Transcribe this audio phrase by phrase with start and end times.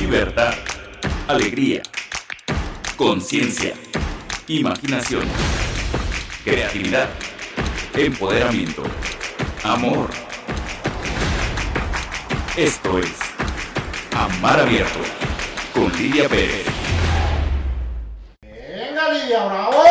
[0.00, 0.54] libertad,
[1.26, 1.82] alegría,
[2.96, 3.74] conciencia,
[4.46, 5.24] imaginación,
[6.44, 7.08] creatividad,
[7.94, 8.84] empoderamiento,
[9.64, 10.08] amor.
[12.56, 13.12] Esto es
[14.16, 15.00] Amar Abierto
[15.74, 16.66] con Lidia Pérez.
[18.42, 19.82] Venga Lidia, bravo.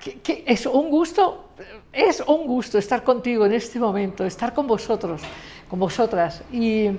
[0.00, 1.48] que, que es un gusto,
[1.92, 5.22] es un gusto estar contigo en este momento, estar con vosotros,
[5.68, 6.42] con vosotras.
[6.52, 6.90] Y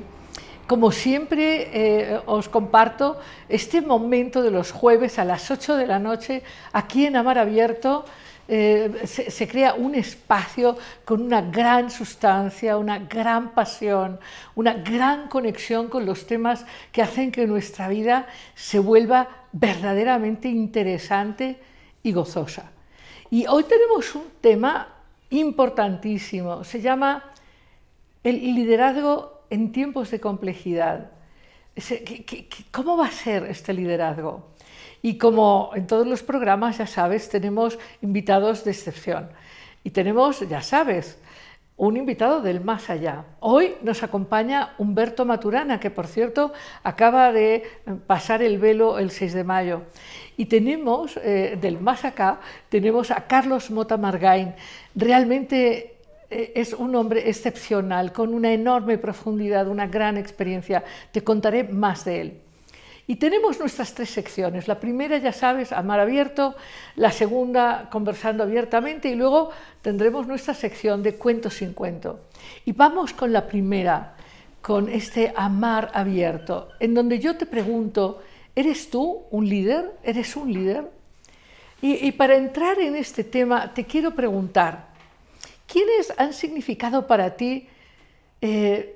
[0.66, 5.99] como siempre eh, os comparto este momento de los jueves a las 8 de la
[5.99, 8.05] noche aquí en Amar Abierto.
[8.47, 10.75] eh, se, se crea un espacio
[11.05, 14.20] con una gran sustancia, una gran pasión,
[14.55, 21.58] una gran conexión con los temas que hacen que nuestra vida se vuelva verdaderamente interesante
[22.02, 22.73] y gozosa.
[23.33, 24.89] Y hoy tenemos un tema
[25.31, 27.33] importantísimo, se llama
[28.23, 31.09] el liderazgo en tiempos de complejidad.
[31.75, 34.49] Ese- ¿qué- qué- qué- ¿Cómo va a ser este liderazgo?
[35.02, 39.31] Y como en todos los programas, ya sabes, tenemos invitados de excepción.
[39.83, 41.17] Y tenemos, ya sabes,
[41.75, 43.25] un invitado del más allá.
[43.39, 47.63] Hoy nos acompaña Humberto Maturana, que por cierto acaba de
[48.05, 49.81] pasar el velo el 6 de mayo.
[50.38, 54.53] Y tenemos, eh, del más acá, tenemos a Carlos Mota Margain.
[54.95, 55.97] Realmente
[56.30, 60.83] eh, es un hombre excepcional, con una enorme profundidad, una gran experiencia.
[61.11, 62.42] Te contaré más de él.
[63.05, 64.67] Y tenemos nuestras tres secciones.
[64.67, 66.55] La primera, ya sabes, Amar Abierto,
[66.95, 69.49] la segunda, Conversando Abiertamente, y luego
[69.81, 72.21] tendremos nuestra sección de Cuentos sin Cuento.
[72.63, 74.15] Y vamos con la primera,
[74.61, 78.21] con este Amar Abierto, en donde yo te pregunto,
[78.55, 79.91] ¿eres tú un líder?
[80.03, 80.89] ¿Eres un líder?
[81.81, 84.87] Y, y para entrar en este tema, te quiero preguntar,
[85.67, 87.67] ¿quiénes han significado para ti
[88.39, 88.95] eh,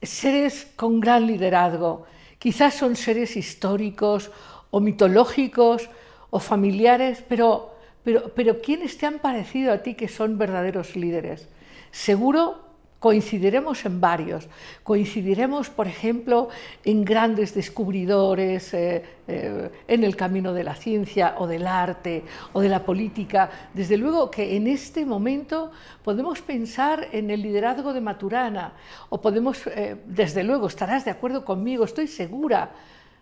[0.00, 2.06] seres con gran liderazgo?
[2.38, 4.30] Quizás son seres históricos
[4.70, 5.90] o mitológicos
[6.30, 11.48] o familiares, pero, pero, pero ¿quiénes te han parecido a ti que son verdaderos líderes?
[11.90, 12.67] Seguro
[12.98, 14.48] coincidiremos en varios.
[14.82, 16.48] Coincidiremos, por ejemplo,
[16.84, 22.60] en grandes descubridores eh, eh, en el camino de la ciencia o del arte o
[22.60, 23.50] de la política.
[23.72, 25.70] Desde luego que en este momento
[26.02, 28.72] podemos pensar en el liderazgo de Maturana
[29.08, 32.72] o podemos, eh, desde luego, estarás de acuerdo conmigo, estoy segura.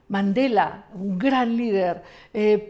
[0.09, 2.01] Mandela, un gran líder.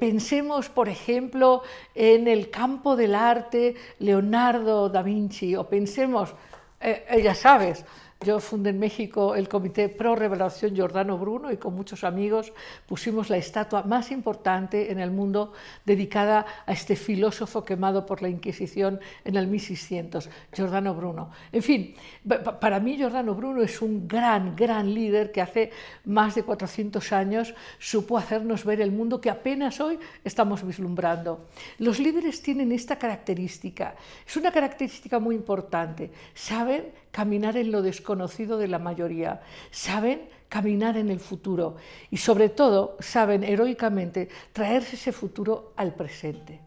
[0.00, 1.62] Pensemos, por ejemplo,
[1.94, 6.34] en el campo del arte, Leonardo da Vinci, o pensemos,
[6.80, 7.84] eh, eh, ya sabes,
[8.24, 12.52] yo fundé en México el Comité Pro Revelación Giordano Bruno y con muchos amigos
[12.86, 15.52] pusimos la estatua más importante en el mundo
[15.84, 21.30] dedicada a este filósofo quemado por la Inquisición en el 1600, Giordano Bruno.
[21.52, 21.94] En fin,
[22.26, 25.70] pa- para mí Giordano Bruno es un gran, gran líder que hace
[26.06, 31.48] más de 400 años supo hacernos ver el mundo que apenas hoy estamos vislumbrando.
[31.78, 33.94] Los líderes tienen esta característica,
[34.26, 39.40] es una característica muy importante, saben caminar en lo desconocido de la mayoría,
[39.70, 41.76] saben caminar en el futuro
[42.10, 46.60] y sobre todo saben heroicamente traerse ese futuro al presente.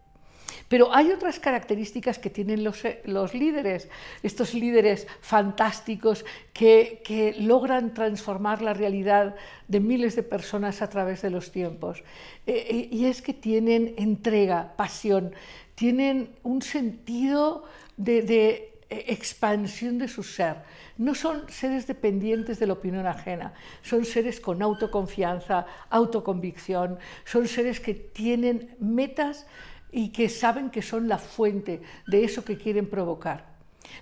[0.68, 3.90] Pero hay otras características que tienen los, eh, los líderes,
[4.24, 9.36] estos líderes fantásticos que, que logran transformar la realidad
[9.68, 12.04] de miles de personas a través de los tiempos.
[12.48, 15.32] Eh, y es que tienen entrega, pasión,
[15.76, 17.66] tienen un sentido
[17.98, 20.58] de, eh, expansión de su ser.
[20.98, 27.80] No son seres dependientes de la opinión ajena, son seres con autoconfianza, autoconvicción, son seres
[27.80, 29.46] que tienen metas
[29.92, 33.48] y que saben que son la fuente de eso que quieren provocar.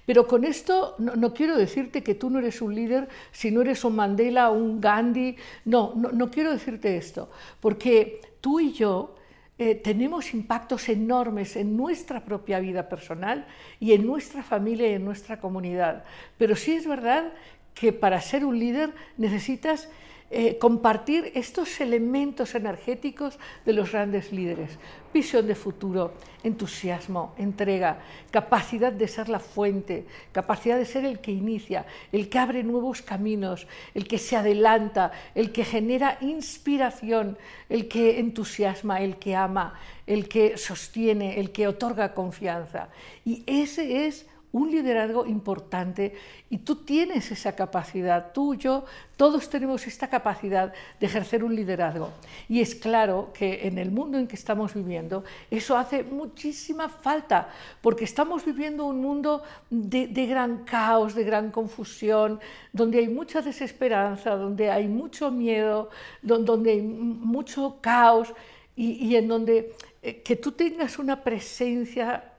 [0.05, 3.61] Pero con esto no, no, quiero decirte que tú no eres un líder si no
[3.61, 5.35] eres un Mandela, un Gandhi.
[5.65, 9.16] No, no, no quiero decirte esto, porque tú y yo
[9.59, 13.47] eh, tenemos impactos enormes en nuestra propia vida personal
[13.79, 16.03] y en nuestra familia y en nuestra comunidad.
[16.37, 17.33] Pero sí es verdad
[17.73, 19.89] que para ser un líder necesitas
[20.29, 24.77] eh, compartir estos elementos energéticos de los grandes líderes.
[25.13, 26.13] Visión de futuro,
[26.43, 32.39] entusiasmo, entrega, capacidad de ser la fuente, capacidad de ser el que inicia, el que
[32.39, 37.37] abre nuevos caminos, el que se adelanta, el que genera inspiración,
[37.69, 42.89] el que entusiasma, el que ama, el que sostiene, el que otorga confianza.
[43.23, 46.13] Y ese es un liderazgo importante
[46.49, 48.85] y tú tienes esa capacidad, tú, yo,
[49.17, 52.11] todos tenemos esta capacidad de ejercer un liderazgo.
[52.47, 57.49] Y es claro que en el mundo en que estamos viviendo eso hace muchísima falta,
[57.81, 62.39] porque estamos viviendo un mundo de, gran caos, de gran confusión,
[62.71, 65.89] donde hay mucha desesperanza, donde hay mucho miedo,
[66.21, 68.33] donde hay mucho caos
[68.75, 69.73] y, en donde
[70.03, 72.31] eh, que tú tengas una presencia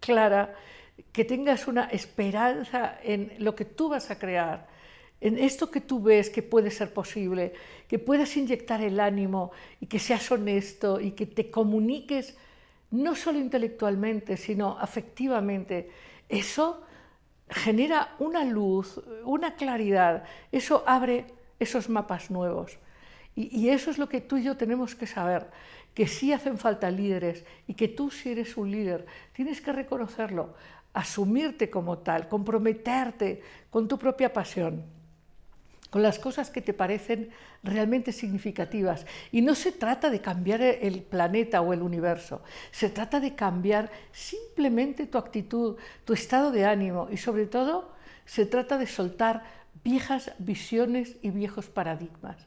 [0.00, 0.54] clara,
[1.12, 4.68] que tengas una esperanza en lo que tú vas a crear,
[5.20, 7.52] en esto que tú ves que puede ser posible,
[7.88, 12.36] que puedas inyectar el ánimo y que seas honesto y que te comuniques
[12.90, 15.90] no solo intelectualmente, sino afectivamente.
[16.28, 16.82] Eso
[17.48, 21.26] genera una luz, una claridad, eso abre
[21.58, 22.78] esos mapas nuevos.
[23.36, 25.48] Y, eso es lo que tú y yo tenemos que saber,
[25.92, 30.54] que sí hacen falta líderes y que tú si eres un líder tienes que reconocerlo,
[30.94, 34.94] asumirte como tal, comprometerte con tu propia pasión
[35.94, 37.30] con las cosas que te parecen
[37.62, 39.06] realmente significativas.
[39.30, 42.42] Y no se trata de cambiar el planeta o el universo,
[42.72, 47.92] se trata de cambiar simplemente tu actitud, tu estado de ánimo y sobre todo
[48.24, 49.44] se trata de soltar
[49.84, 52.38] viejas visiones y viejos paradigmas.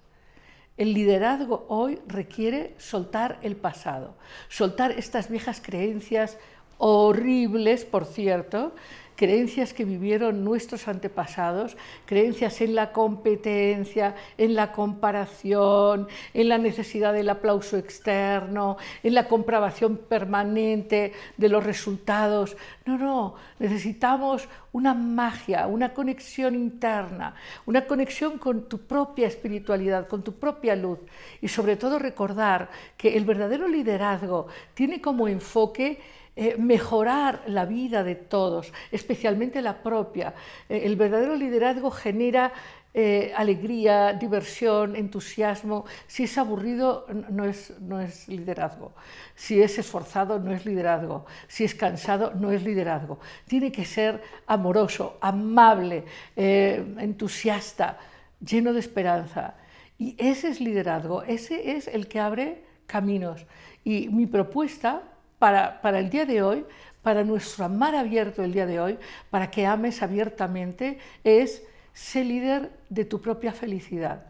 [0.76, 4.18] El liderazgo hoy requiere soltar el pasado,
[4.50, 6.38] soltar estas viejas creencias
[6.78, 8.74] horribles, por cierto,
[9.18, 11.76] creencias que vivieron nuestros antepasados,
[12.06, 19.28] creencias en la competencia, en la comparación, en la necesidad del aplauso externo, en la
[19.28, 22.56] comprobación permanente de los resultados.
[22.86, 27.34] No, no, necesitamos una magia, una conexión interna,
[27.66, 31.00] una conexión con tu propia espiritualidad, con tu propia luz
[31.42, 34.46] y sobre todo recordar que el verdadero liderazgo
[34.76, 36.00] tiene como enfoque
[36.40, 40.36] eh, mejorar la vida de todos, especialmente la propia.
[40.70, 42.54] Eh, el verdadero liderazgo genera
[42.94, 45.86] eh, alegría, diversión, entusiasmo.
[46.06, 48.94] Si es aburrido, no es, no es liderazgo.
[49.34, 51.26] Si es esforzado, no es liderazgo.
[51.48, 53.20] Si es cansado, no es liderazgo.
[53.48, 56.04] Tiene que ser amoroso, amable,
[56.36, 57.98] entusiasta,
[58.46, 59.56] lleno de esperanza.
[59.98, 63.48] Y ese es liderazgo, ese es el que abre caminos.
[63.84, 65.02] Y mi propuesta
[65.40, 66.66] para, el día de hoy,
[67.02, 68.98] para nuestro amar abierto el día de hoy,
[69.30, 71.64] para que ames abiertamente, es
[71.94, 74.26] ser líder de tu propia felicidad.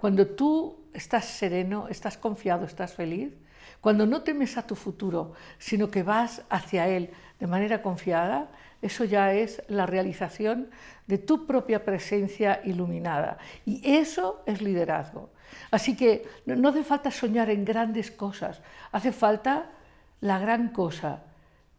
[0.00, 3.32] Cuando tú estás sereno, estás confiado, estás feliz,
[3.80, 8.48] cuando no temes a tu futuro, sino que vas hacia él de manera confiada,
[8.82, 10.68] eso ya es la realización
[11.06, 13.38] de tu propia presencia iluminada.
[13.64, 15.30] Y eso es liderazgo.
[15.70, 18.60] Así que no hace falta soñar en grandes cosas,
[18.92, 19.70] hace falta
[20.20, 21.24] la gran cosa,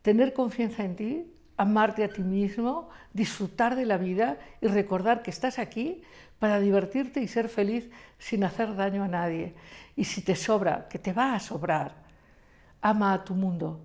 [0.02, 5.30] tener confianza en ti, amarte a ti mismo, disfrutar de la vida y recordar que
[5.30, 6.02] estás aquí
[6.40, 9.54] para divertirte y ser feliz sin hacer daño a nadie.
[9.96, 11.94] Y si te sobra, que te va a sobrar,
[12.82, 13.80] ama a tu mundo,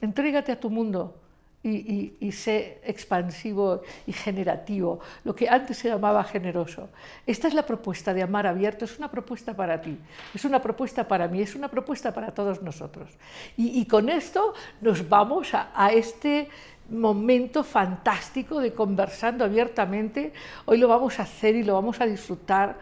[0.00, 1.20] entrégate a tu mundo
[1.62, 6.88] y, sé expansivo y generativo, lo que antes se llamaba generoso.
[7.26, 9.98] Esta es la propuesta de amar abierto, es una propuesta para ti,
[10.34, 13.10] es una propuesta para mí, es una propuesta para todos nosotros.
[13.56, 16.48] Y, con esto nos vamos a, a este
[16.90, 20.32] momento fantástico de conversando abiertamente.
[20.64, 22.78] Hoy lo vamos a hacer y lo vamos a disfrutar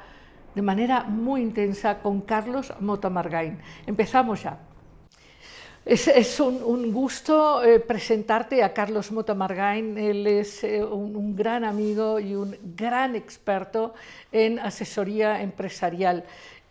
[0.55, 3.59] de manera muy intensa con Carlos Motamargain.
[3.87, 4.59] Empezamos ya.
[5.87, 9.97] Es, un, gusto eh, presentarte a Carlos Motamargain.
[9.97, 13.95] Él es eh, un, gran amigo y un gran experto
[14.33, 16.25] en asesoría empresarial.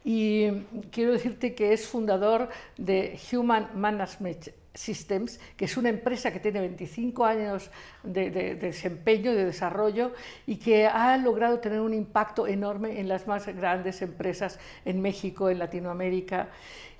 [0.03, 0.49] Y
[0.91, 6.59] quiero decirte que es fundador de Human Management Systems, que es una empresa que tiene
[6.59, 7.71] 25 años
[8.03, 10.11] de, de, desempeño y de desarrollo
[10.45, 15.49] y que ha logrado tener un impacto enorme en las más grandes empresas en México,
[15.49, 16.49] en Latinoamérica.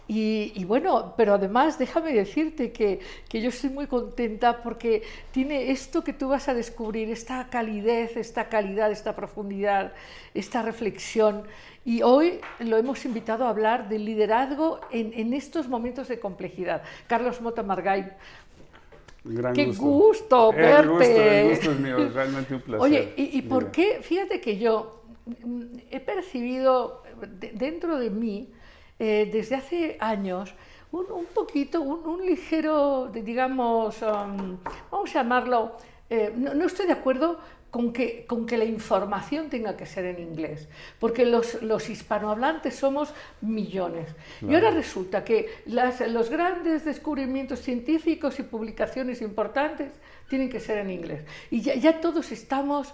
[0.07, 6.03] Y, bueno, pero además déjame decirte que, que, yo estoy muy contenta porque tiene esto
[6.03, 9.93] que tú vas a descubrir, esta calidez, esta calidad, esta profundidad,
[10.35, 11.43] esta reflexión.
[11.85, 16.83] Y hoy lo hemos invitado a hablar del liderazgo en, en estos momentos de complejidad.
[17.07, 18.12] Carlos Mota Margay.
[19.55, 21.41] ¡Qué gusto, verte!
[21.41, 22.81] El gusto, es mío, realmente un placer.
[22.83, 24.01] Oye, ¿y, y por qué?
[24.03, 25.01] Fíjate que yo
[25.43, 27.01] mm, he percibido
[27.53, 28.51] dentro de mí
[29.00, 30.54] eh, desde hace años
[30.92, 34.58] un, poquito, un, ligero, digamos, um,
[34.92, 35.75] vamos a llamarlo,
[36.10, 40.20] eh, no, estoy de acuerdo con que, con que la información tenga que ser en
[40.20, 44.08] inglés, porque los, los hispanohablantes somos millones.
[44.42, 49.92] Y ahora resulta que las, los grandes descubrimientos científicos y publicaciones importantes
[50.30, 51.25] tienen que ser en inglés.
[51.52, 52.94] Y ya, ya todos estamos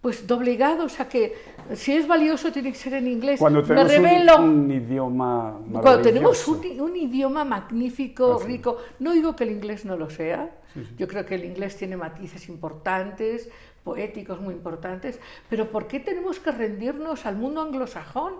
[0.00, 1.34] pues doblegados a que
[1.74, 3.38] si es valioso tiene que ser en inglés.
[3.38, 4.36] Cuando tenemos Me revelo.
[4.38, 8.46] Un, un, idioma Cuando tenemos un, un idioma magnífico, Así.
[8.46, 10.94] rico, no digo que el inglés no lo sea, Sí, sí.
[10.98, 13.50] yo creo que el inglés tiene matices importantes,
[13.84, 15.18] poéticos muy importantes,
[15.50, 18.34] pero ¿por qué tenemos que rendirnos al mundo anglosajón?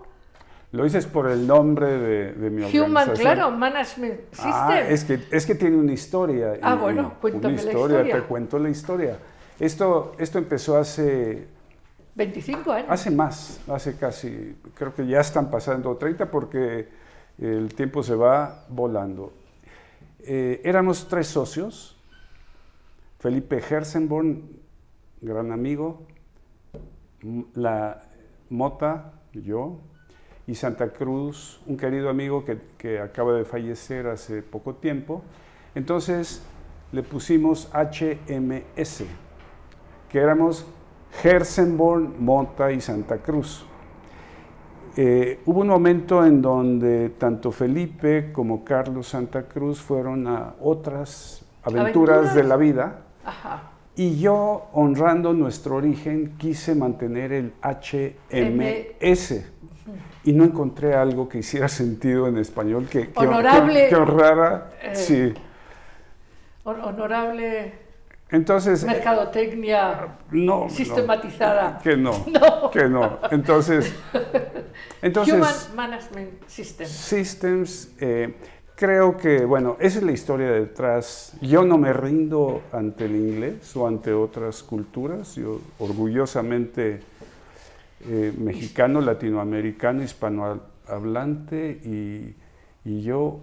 [0.73, 3.17] Lo dices por el nombre de, de mi Human, organización.
[3.17, 4.53] claro, Management System.
[4.55, 6.53] Ah, es que, es que tiene una historia.
[6.63, 8.15] Ah, y- bueno, cuéntame una la historia.
[8.15, 9.19] Te cuento la historia.
[9.61, 11.47] Esto, esto empezó hace,
[12.15, 12.89] 25 años.
[12.91, 16.89] hace más, hace casi, creo que ya están pasando 30 porque
[17.39, 19.35] el tiempo se va volando.
[20.21, 21.95] Eh, éramos tres socios,
[23.19, 24.49] Felipe Hersenborn,
[25.21, 26.07] gran amigo,
[27.55, 28.01] la
[28.49, 29.79] Mota, yo,
[30.47, 35.23] y Santa Cruz, un querido amigo que, que acaba de fallecer hace poco tiempo.
[35.75, 36.43] Entonces
[36.93, 39.05] le pusimos HMS,
[40.11, 40.67] que éramos
[41.23, 43.65] Hersenborn, Mota y Santa Cruz.
[44.97, 51.45] Eh, hubo un momento en donde tanto Felipe como Carlos Santa Cruz fueron a otras
[51.63, 52.35] aventuras, ¿Aventuras?
[52.35, 53.63] de la vida Ajá.
[53.95, 59.45] y yo, honrando nuestro origen, quise mantener el HMS
[60.25, 64.71] y no encontré algo que hiciera sentido en español que, que, Honorable, que- que honrara.
[64.83, 65.35] eh, sí.
[66.65, 67.73] Hon- Honorable
[68.33, 71.79] Entonces, mercadotecnia no, no, sistematizada.
[71.83, 72.71] que no, No.
[72.71, 73.19] que no.
[73.31, 73.93] Entonces,
[75.03, 76.87] entonces Human Management System.
[76.87, 78.35] Systems, eh,
[78.77, 81.35] creo que, bueno, esa es la historia detrás.
[81.41, 85.35] Yo no me rindo ante el inglés o ante otras culturas.
[85.35, 87.01] Yo orgullosamente
[88.07, 92.35] eh, mexicano, latinoamericano, hispanohablante y,
[92.85, 93.41] y yo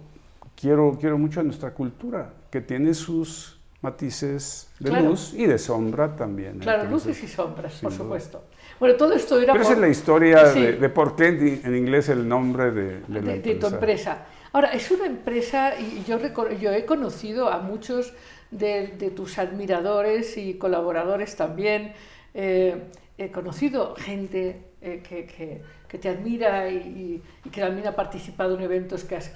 [0.58, 5.06] quiero, quiero mucho a nuestra cultura, que tiene sus matices de Claro.
[5.10, 6.58] luz y de sombra también.
[6.58, 7.98] Claro, Entonces, luces y sombras, por duda.
[8.04, 8.44] supuesto.
[8.80, 10.60] Bueno, todo esto era Pero esa es la historia Sí.
[10.60, 14.26] de, de por qué en, inglés el nombre de, de la de, de tu empresa.
[14.52, 16.18] Ahora, es una empresa, y yo,
[16.60, 18.14] yo he conocido a muchos
[18.50, 21.92] de, tus admiradores y colaboradores también.
[22.34, 22.84] eh,
[23.20, 27.20] he conocido gente eh, que, que- que te admira y,
[27.50, 29.32] que también ha participado en eventos que has eh,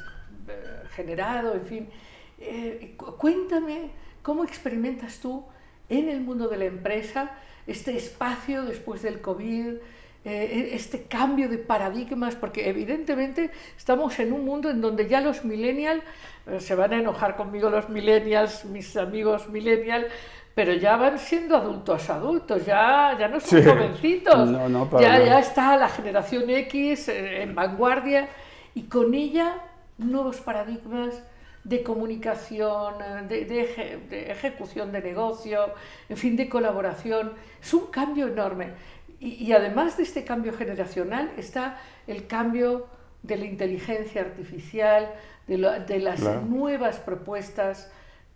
[0.94, 1.88] generado, en fin.
[2.38, 3.90] Eh, cu- cuéntame
[4.22, 5.44] cómo experimentas tú
[5.88, 7.32] en el mundo de la empresa
[7.66, 9.74] este espacio después del COVID,
[10.24, 15.44] eh, este cambio de paradigmas, porque evidentemente estamos en un mundo en donde ya los
[15.44, 16.02] millennials,
[16.46, 20.06] eh, se van a enojar conmigo los millennials, mis amigos millennials,
[20.54, 23.68] pero ya van siendo adultos adultos, ya, ya no son Sí.
[23.68, 28.28] jovencitos, No, no, ya, ya está la generación X eh, en vanguardia
[28.74, 29.54] y con ella
[29.98, 31.22] nuevos paradigmas
[31.64, 32.94] de comunicación,
[33.28, 35.72] de, de eje- de ejecución de negocio,
[36.08, 37.32] en fin, de colaboración.
[37.62, 38.70] Es un cambio enorme.
[39.20, 42.86] Y, y además de este cambio generacional está el cambio
[43.22, 45.12] de la inteligencia artificial,
[45.46, 46.40] de, lo- de las Claro.
[46.42, 47.90] nuevas propuestas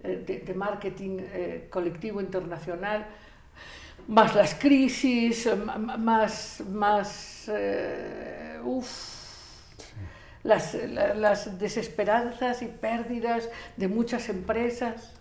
[0.04, 3.06] eh, de, marketing eh, colectivo internacional,
[4.08, 5.48] más las crisis,
[5.98, 9.15] más, más eh, uf,
[10.46, 15.12] las, la- las desesperanzas y pérdidas de muchas empresas.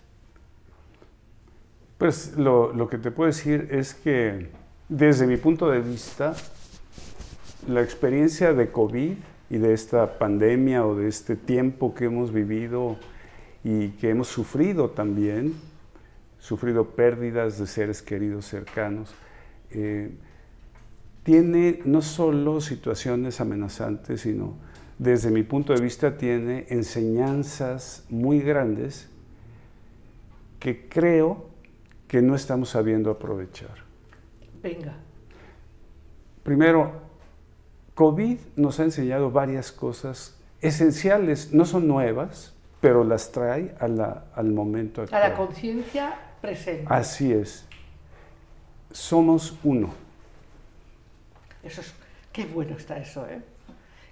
[1.98, 4.50] Pues lo, lo que te puedo decir es que
[4.90, 6.36] desde mi punto de vista,
[7.68, 9.14] la experiencia de COVID
[9.50, 12.98] y de esta pandemia o de este tiempo que hemos vivido
[13.64, 15.54] y que hemos sufrido también,
[16.40, 19.16] sufrido pérdidas de seres queridos cercanos,
[19.72, 20.12] eh,
[21.24, 24.54] tiene no solo situaciones amenazantes, sino
[24.98, 29.10] desde mi punto de vista tiene enseñanzas muy grandes
[30.60, 31.48] que creo
[32.08, 33.76] que no estamos sabiendo aprovechar.
[34.62, 34.94] Venga,
[36.44, 36.92] Primero,
[37.96, 44.26] COVID nos ha enseñado varias cosas esenciales, no son nuevas, pero las trae a la-
[44.36, 45.22] al momento a actual.
[45.32, 46.86] la conciencia presente.
[46.88, 47.66] Así es.
[48.92, 49.90] Somos uno.
[51.64, 51.94] Eso es,
[52.32, 53.42] qué bueno está eso, ¿eh?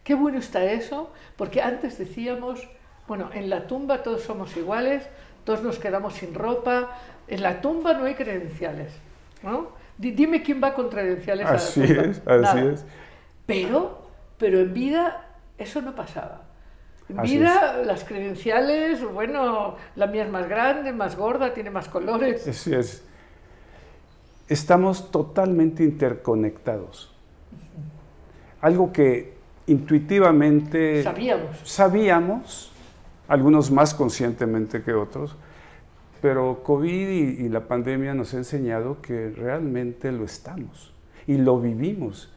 [0.03, 2.67] Qué bueno está eso, porque antes decíamos,
[3.07, 5.03] bueno, en la tumba todos somos iguales,
[5.45, 6.91] todos nos quedamos sin ropa,
[7.27, 8.93] en la tumba no hay credenciales,
[9.41, 9.69] ¿no?
[9.97, 12.11] Di- Dime quién va con credenciales Así a la tumba.
[12.11, 12.61] es, así Nada.
[12.61, 12.85] es.
[13.45, 14.07] Pero,
[14.37, 15.25] pero en vida
[15.57, 16.41] eso no pasaba.
[17.09, 21.87] En Así vida las credenciales, bueno, la mía es más grande, más gorda, tiene más
[21.89, 22.47] colores.
[22.47, 23.03] Así es.
[24.47, 27.13] estamos totalmente interconectados.
[28.61, 29.32] Algo que
[29.67, 31.59] intuitivamente Sabíamos.
[31.63, 32.71] sabíamos,
[33.27, 35.35] algunos más conscientemente que otros,
[36.21, 40.93] pero COVID y, y la pandemia nos ha enseñado que realmente lo estamos
[41.27, 42.29] y lo vivimos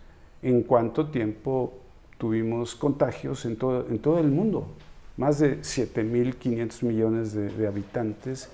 [0.42, 1.72] en cuánto tiempo
[2.18, 4.68] tuvimos contagios en todo, en todo el mundo.
[5.16, 8.50] Más de 7.500 millones de, de habitantes.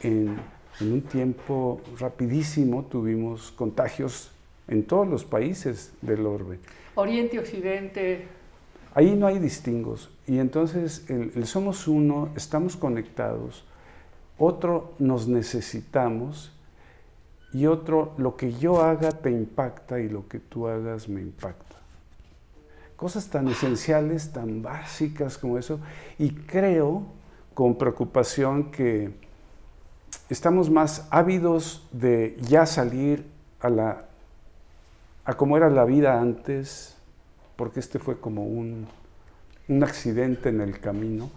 [0.00, 0.36] En,
[0.80, 4.30] en un tiempo rapidísimo tuvimos contagios
[4.68, 6.58] en todos los países del orbe.
[6.96, 8.26] Oriente, Occidente.
[8.94, 10.10] Ahí no hay distingos.
[10.26, 13.64] Y entonces el, el somos uno, estamos conectados.
[14.38, 16.52] Otro nos necesitamos
[17.52, 21.76] y otro lo que yo haga te impacta y lo que tú hagas me impacta.
[22.96, 25.78] Cosas tan esenciales, tan básicas como eso.
[26.18, 27.04] Y creo
[27.52, 29.10] con preocupación que
[30.28, 33.26] estamos más ávidos de ya salir
[33.60, 34.05] a la
[35.26, 36.96] a cómo era la vida antes,
[37.56, 38.88] porque este fue como un,
[39.68, 41.30] un accidente en el camino,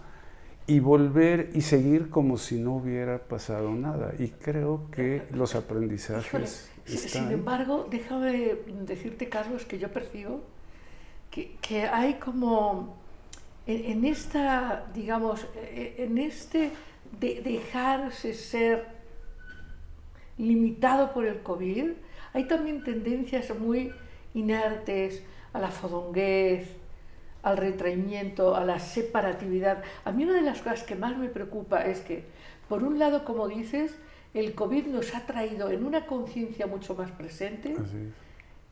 [0.66, 4.14] y volver y seguir como si no hubiera pasado nada.
[4.18, 5.54] Y creo que los
[6.14, 8.56] Híjole, aprendizajes si- sin embargo, déjame
[8.86, 10.42] decirte, Carlos, que yo percibo
[11.30, 12.96] que, que hay como
[13.66, 16.72] en, en esta, digamos, eh, en este
[17.20, 18.86] de dejarse ser
[20.38, 21.90] limitado por el COVID,
[22.32, 23.92] hay también tendencias muy
[24.34, 25.22] inertes
[25.52, 26.76] a la fodonguez,
[27.42, 29.82] al retraimiento, a la separatividad.
[30.04, 32.24] A mí una de las cosas que más me preocupa es que,
[32.68, 33.96] por un lado, como dices,
[34.34, 37.78] el COVID nos ha traído en una conciencia mucho más presente, es.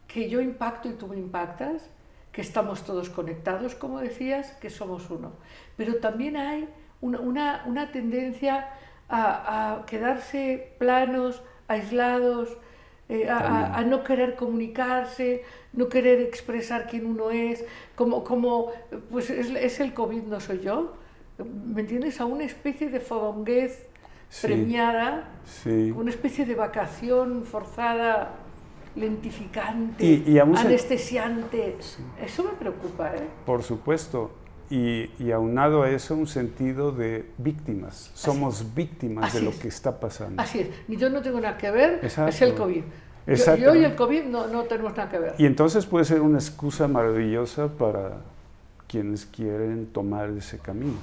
[0.07, 1.91] que yo impacto y tú me impactas,
[2.33, 5.33] que estamos todos conectados, como decías, que somos uno.
[5.77, 6.69] Pero también hay
[7.01, 8.69] una, una- una tendencia
[9.09, 12.57] a, a quedarse planos, aislados,
[13.09, 18.71] eh, a- a, no querer comunicarse, no querer expresar quién uno es, como, como
[19.11, 20.95] pues es, es el COVID, no soy yo.
[21.39, 22.21] ¿Me entiendes?
[22.21, 23.87] A una especie de fodonguez
[24.31, 24.47] Sí.
[24.47, 25.91] premiada, Sí.
[25.97, 28.35] una especie de vacación forzada,
[28.95, 31.77] lentificante, Y- y anestesiante.
[32.23, 33.27] Eso me preocupa, ¿eh?
[33.47, 34.31] Por supuesto.
[34.71, 38.11] Y, y aunado a eso, un sentido de víctimas.
[38.15, 39.57] Somos víctimas Así de lo es.
[39.59, 40.43] que está pasando.
[40.43, 40.69] Así es.
[40.89, 42.45] Ni yo no tengo nada que ver, es Exacto.
[42.45, 42.83] el COVID.
[43.27, 45.35] Yo, yo y el COVID no, no tenemos nada que ver.
[45.39, 48.19] Y entonces puede ser una excusa maravillosa para
[48.87, 50.97] quienes quieren tomar ese camino.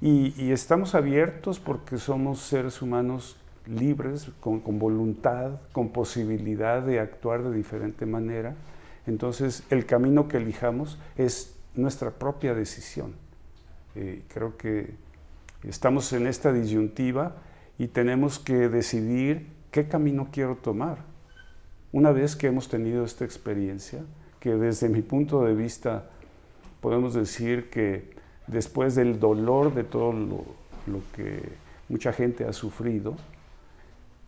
[0.00, 3.36] Y, y estamos abiertos porque somos seres humanos
[3.66, 8.54] libres, con, con voluntad, con posibilidad de actuar de diferente manera.
[9.06, 13.14] Entonces el camino que elijamos es nuestra propia decisión.
[13.94, 14.94] Eh, creo que
[15.62, 17.36] estamos en esta disyuntiva
[17.78, 20.98] y tenemos que decidir qué camino quiero tomar.
[21.92, 24.02] Una vez que hemos tenido esta experiencia,
[24.40, 26.10] que desde mi punto de vista
[26.80, 28.10] podemos decir que
[28.46, 30.44] después del dolor de todo lo,
[30.86, 31.40] lo que
[31.88, 33.16] mucha gente ha sufrido,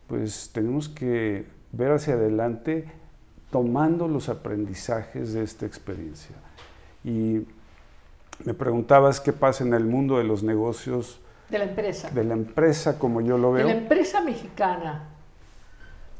[0.07, 2.85] pues tenemos que ver hacia adelante
[3.50, 6.37] tomando los aprendizajes de esta experiencia.
[7.04, 7.42] Y
[8.44, 12.10] me preguntabas qué pasa en el mundo de los negocios, De la empresa.
[12.10, 13.66] de la empresa como yo lo De veo.
[13.68, 15.08] la empresa mexicana.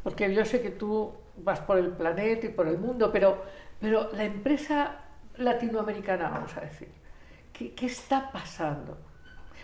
[0.03, 3.43] Porque yo sé que tú vas por el planeta y por el mundo, pero,
[3.81, 4.99] pero la empresa
[5.37, 6.89] latinoamericana, vamos a decir,
[7.53, 8.99] ¿qué, qué está pasando?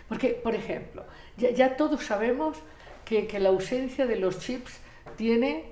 [0.09, 1.05] Porque, por ejemplo,
[1.37, 2.57] ya, ya todos sabemos
[3.05, 4.79] que, que la ausencia de los chips
[5.15, 5.71] tiene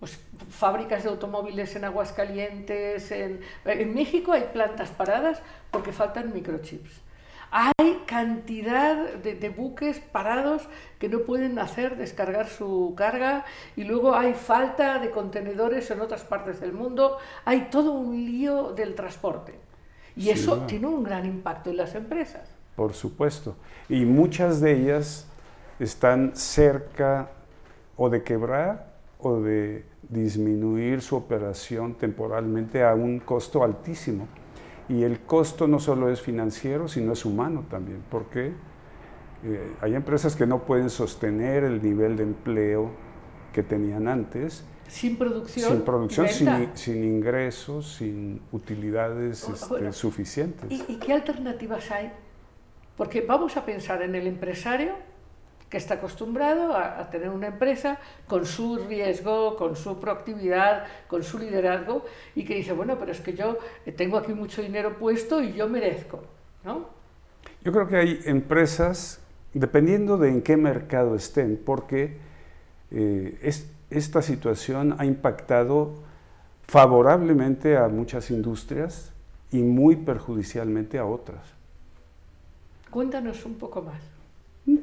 [0.00, 0.18] pues,
[0.50, 7.02] fábricas de automóviles en Aguascalientes, en, en México hay plantas paradas porque faltan microchips.
[7.50, 14.14] Hay cantidad de, de buques parados que no pueden hacer descargar su carga y luego
[14.14, 17.16] hay falta de contenedores en otras partes del mundo.
[17.46, 19.58] Hay todo un lío del transporte.
[20.14, 22.50] Y Sí, eso tiene un gran impacto en las empresas.
[22.76, 23.56] Por supuesto.
[23.88, 25.26] Y muchas de ellas
[25.80, 27.30] están cerca
[27.96, 28.87] o de quebrar
[29.20, 34.28] o de disminuir su operación temporalmente a un costo altísimo.
[34.88, 38.52] Y el costo no solo es financiero, sino es humano también, porque
[39.44, 42.90] eh, hay empresas que no pueden sostener el nivel de empleo
[43.52, 45.70] que tenían antes, Sin producción.
[45.72, 50.70] sin producción, sin, sin ingresos, sin utilidades Bueno, este, bueno, suficientes.
[50.70, 52.10] ¿Y, y qué alternativas hay?
[52.96, 54.94] Porque vamos a pensar en el empresario
[55.68, 61.22] que está acostumbrado a, a tener una empresa con su riesgo, con su proactividad, con
[61.22, 62.04] su liderazgo
[62.34, 65.52] y que dice, bueno, pero es que yo eh, tengo aquí mucho dinero puesto y
[65.52, 66.20] yo merezco,
[66.64, 66.86] ¿no?
[67.62, 69.20] Yo creo que hay empresas,
[69.52, 72.16] dependiendo de en qué mercado estén, porque
[72.90, 75.94] eh, es, esta situación ha impactado
[76.66, 79.12] favorablemente a muchas industrias
[79.50, 81.40] y muy perjudicialmente a otras.
[82.90, 84.17] Cuéntanos un poco más.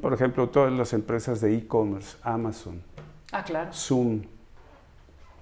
[0.00, 2.82] Por ejemplo, todas las empresas de e-commerce, Amazon,
[3.32, 3.72] Ah, claro.
[3.72, 4.22] Zoom,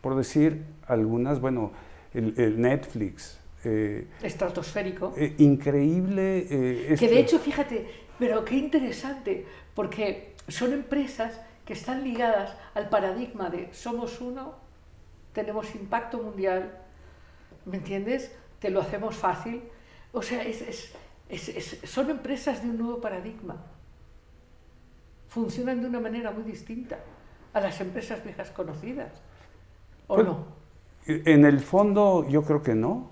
[0.01, 1.73] por decir algunas, bueno,
[2.13, 3.39] el, el Netflix.
[3.65, 5.15] eh, Estratosférico.
[5.17, 6.39] eh, increíble.
[6.51, 7.87] eh, Que este- de hecho, fíjate,
[8.19, 14.55] pero qué interesante, porque son empresas que están ligadas al paradigma de somos uno,
[15.33, 16.79] tenemos impacto mundial,
[17.65, 18.31] ¿me entiendes?
[18.59, 19.63] Te lo hacemos fácil.
[20.13, 20.93] O sea, es- es-
[21.31, 23.57] es- es- son empresas de un nuevo paradigma.
[25.39, 26.97] Funcionan de una manera muy distinta
[27.53, 29.21] a las empresas viejas conocidas.
[30.07, 30.45] ¿O Pues- no?
[31.07, 33.11] En el fondo yo creo que no.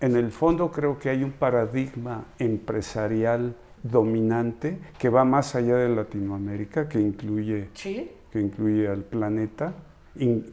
[0.00, 3.54] En el fondo creo que hay un paradigma empresarial
[3.84, 9.72] dominante que va más allá de Latinoamérica, que incluye, Sí, que incluye al planeta.
[10.16, 10.52] In-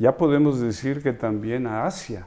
[0.00, 2.26] ya podemos decir que también a Asia,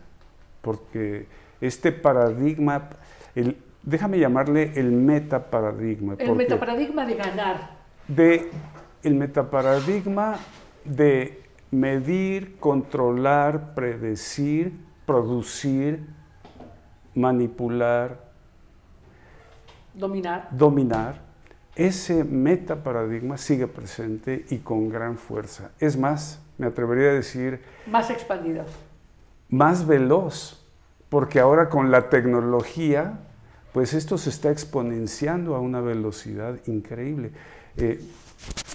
[0.62, 1.28] porque
[1.60, 2.90] este paradigma,
[3.36, 6.14] el, déjame llamarle el metaparadigma.
[6.14, 7.79] el porque- metaparadigma de ganar.
[8.10, 8.50] De
[9.04, 10.38] el metaparadigma
[10.84, 11.42] de
[11.72, 14.74] medir, controlar, predecir,
[15.06, 16.06] producir,
[17.16, 18.28] manipular,
[19.94, 20.48] Dominar.
[20.52, 21.22] dominar,
[21.76, 25.72] ese metaparadigma sigue presente y con gran fuerza.
[25.80, 28.66] Es más, me atrevería a decir, Más expandido.
[29.50, 30.66] más veloz,
[31.10, 33.20] porque ahora con la tecnología,
[33.74, 37.32] pues esto se está exponenciando a una velocidad increíble.
[37.82, 38.00] Eh,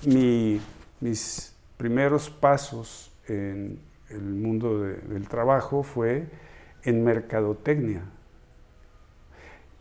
[0.07, 0.61] mi-
[1.01, 6.27] mis primeros pasos en el mundo de- del trabajo fue
[6.85, 8.03] en mercadotecnia.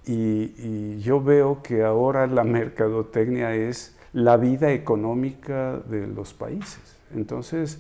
[0.05, 6.97] Y, yo veo que ahora la mercadotecnia es la vida económica de los países.
[7.15, 7.79] Entonces,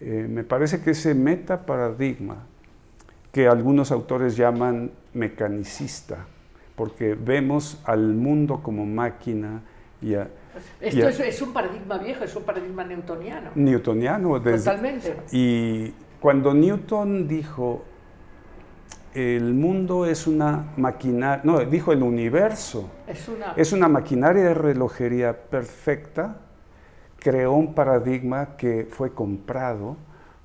[0.00, 2.44] eh, me parece que ese metaparadigma,
[3.32, 6.26] que algunos autores llaman mecanicista,
[6.74, 9.62] porque vemos al mundo como máquina
[10.02, 10.28] y a-
[10.80, 13.50] Esto es, es un paradigma viejo, es un paradigma newtoniano.
[13.54, 14.38] newtoniano.
[14.38, 15.16] desde- Totalmente.
[15.32, 17.84] y cuando Newton dijo,
[19.14, 23.52] el mundo es una maquinaria, no, dijo el universo, Es una.
[23.56, 26.40] es una maquinaria de relojería perfecta,
[27.18, 29.96] creó un paradigma que fue comprado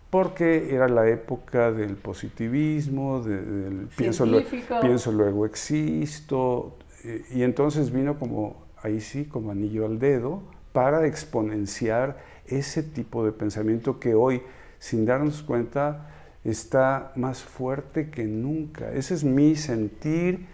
[0.09, 4.75] porque era la época del positivismo, de- del pienso, Científico.
[4.81, 10.41] pienso luego existo, eh, y entonces vino como, ahí sí, como anillo al dedo,
[10.73, 12.17] para exponenciar
[12.47, 14.41] ese tipo de pensamiento que hoy,
[14.79, 16.09] sin darnos cuenta,
[16.43, 18.91] está más fuerte que nunca.
[18.91, 20.47] Ese es mi sentir.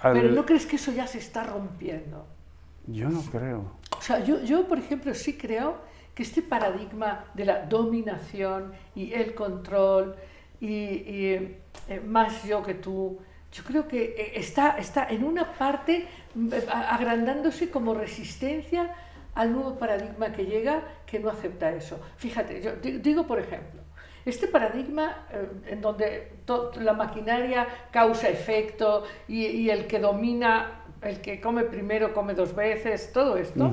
[0.00, 2.26] al- Pero ¿no crees que eso ya se está rompiendo?
[2.86, 3.72] Yo no creo.
[3.98, 5.76] O sea, yo, yo, por ejemplo, sí creo
[6.14, 10.16] que este paradigma de la dominación y el control
[10.60, 11.56] y, y,
[11.88, 13.18] eh, más yo que tú,
[13.52, 18.94] yo creo que eh, está, está en una parte mm, eh, agrandándose como resistencia
[19.34, 22.00] al nuevo paradigma que llega que no acepta eso.
[22.16, 23.80] Fíjate, yo di- digo por ejemplo,
[24.24, 26.32] este paradigma eh, en donde
[26.80, 32.54] la maquinaria causa efecto y, y el que domina, el que come primero come dos
[32.54, 33.70] veces, todo esto,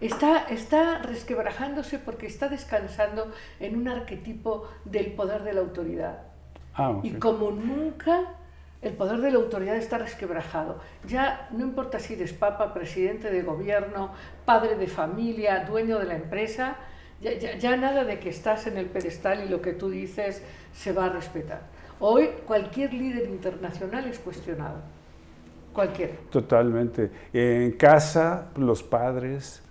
[0.00, 6.22] está, está resquebrajándose porque está descansando en un arquetipo del poder de la autoridad.
[6.78, 7.00] Ah.
[7.02, 8.20] Y como nunca
[8.80, 10.78] el poder de la autoridad está resquebrajado.
[11.06, 14.12] Ya no importa si eres papa, presidente de gobierno,
[14.44, 16.76] padre de familia, dueño de la empresa,
[17.20, 20.42] ya, ya- ya nada de que estás en el pedestal y lo que tú dices
[20.72, 21.62] se va a respetar.
[21.98, 24.76] Hoy cualquier líder internacional es cuestionado.
[25.72, 26.14] Cualquiera.
[26.30, 27.10] Totalmente.
[27.32, 29.62] En casa, los padres,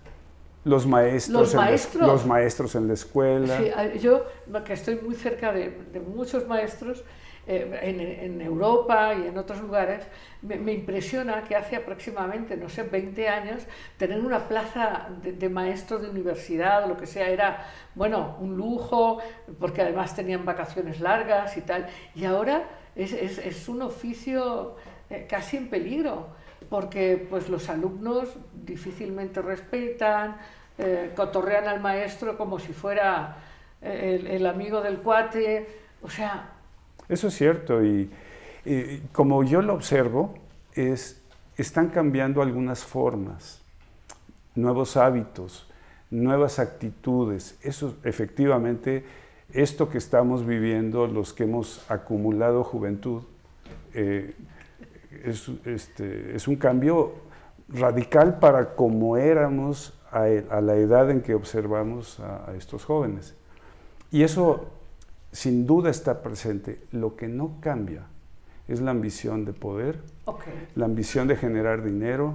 [0.68, 2.08] los maestros, Los en la- maestros.
[2.08, 3.58] los maestros en la escuela.
[3.58, 4.26] Sí, yo,
[4.66, 7.04] que estoy muy cerca de, de muchos maestros
[7.50, 10.06] eh, en, en Europa y en otros lugares,
[10.42, 13.64] me, me impresiona que hace aproximadamente, no sé, 20 años,
[13.98, 18.58] tener una plaza de, de maestro de universidad o lo que sea era, bueno, un
[18.58, 19.20] lujo,
[19.60, 21.88] porque además tenían vacaciones largas y tal.
[22.16, 22.64] Y ahora
[22.98, 24.76] es, es- es un oficio
[25.10, 26.28] eh, casi en peligro,
[26.70, 28.30] porque pues, los alumnos
[28.66, 30.38] difícilmente respetan,
[30.78, 33.38] eh, cotorrean al maestro como si fuera
[33.82, 35.68] eh, el, el amigo del cuate,
[36.02, 36.52] o sea,
[37.10, 38.10] Eso es cierto y,
[38.66, 40.36] y como yo lo observo,
[40.74, 41.22] es,
[41.58, 43.62] están cambiando algunas formas,
[44.56, 45.68] nuevos hábitos,
[46.10, 47.58] nuevas actitudes.
[47.64, 49.06] Eso efectivamente,
[49.54, 53.24] esto que estamos viviendo, los que hemos acumulado juventud,
[53.94, 54.34] eh,
[55.26, 57.14] es, este, es un cambio
[57.70, 62.86] radical para como éramos a, e, a, la edad en que observamos a, a estos
[62.86, 63.36] jóvenes.
[64.12, 64.70] Y eso
[65.32, 66.82] sin duda está presente.
[66.92, 68.04] Lo que no cambia
[68.68, 70.68] es la ambición de poder, Okay.
[70.76, 72.34] la ambición de generar dinero,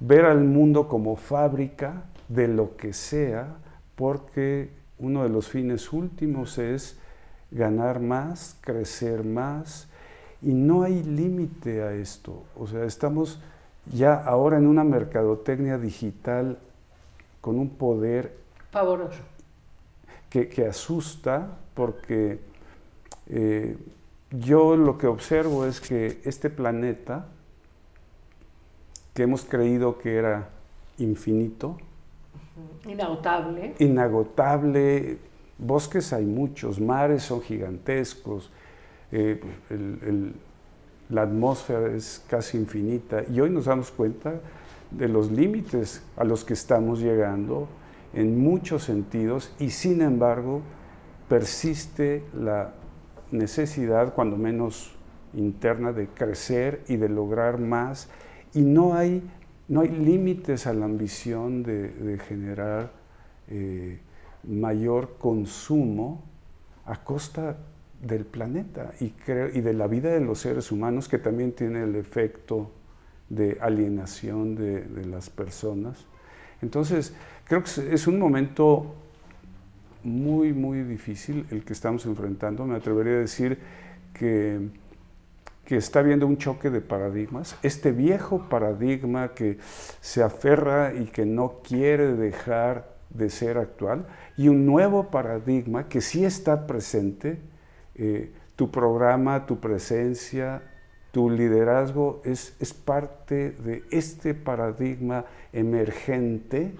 [0.00, 3.58] ver al mundo como fábrica de lo que sea,
[3.94, 6.98] porque uno de los fines últimos es
[7.52, 9.87] ganar más, crecer más,
[10.42, 12.44] y no hay límite a esto.
[12.56, 13.40] O sea, estamos
[13.92, 16.58] ya ahora en una mercadotecnia digital
[17.40, 18.36] con un poder
[18.70, 19.22] Pavoroso.
[20.30, 22.40] que, que asusta porque
[23.28, 23.76] eh,
[24.30, 27.26] yo lo que observo es que este planeta,
[29.14, 30.48] que hemos creído que era
[30.98, 31.78] infinito,
[32.86, 33.74] Inagotable.
[33.78, 35.18] inagotable,
[35.58, 38.50] bosques hay muchos, mares son gigantescos,
[39.12, 39.40] eh,
[41.08, 43.22] la atmósfera es casi infinita.
[43.30, 44.40] Y hoy nos damos cuenta
[44.90, 47.68] de los límites a los que estamos llegando
[48.14, 50.62] en muchos sentidos y sin embargo
[51.28, 52.72] persiste la
[53.30, 54.94] necesidad, cuando menos
[55.34, 58.08] interna, de crecer y de lograr más.
[58.54, 59.22] Y no hay,
[59.68, 62.90] no hay límites a la ambición de, de generar
[63.48, 64.00] eh,
[64.44, 66.22] mayor consumo
[66.86, 67.56] a costa
[68.02, 69.12] del planeta y,
[69.60, 72.70] de la vida de los seres humanos que también tiene el efecto
[73.28, 76.06] de alienación de, las personas.
[76.62, 77.12] Entonces,
[77.44, 78.94] creo que es- es un momento
[80.04, 82.64] muy, muy difícil el que estamos enfrentando.
[82.64, 83.58] Me atrevería a decir
[84.14, 84.68] que,
[85.64, 87.56] que está habiendo un choque de paradigmas.
[87.62, 89.58] Este viejo paradigma que
[90.00, 94.06] se aferra y que no quiere dejar de ser actual
[94.36, 97.38] y un nuevo paradigma que sí está presente.
[97.98, 100.62] Eh, tu programa, tu presencia,
[101.12, 106.74] tu liderazgo es, es parte de este paradigma emergente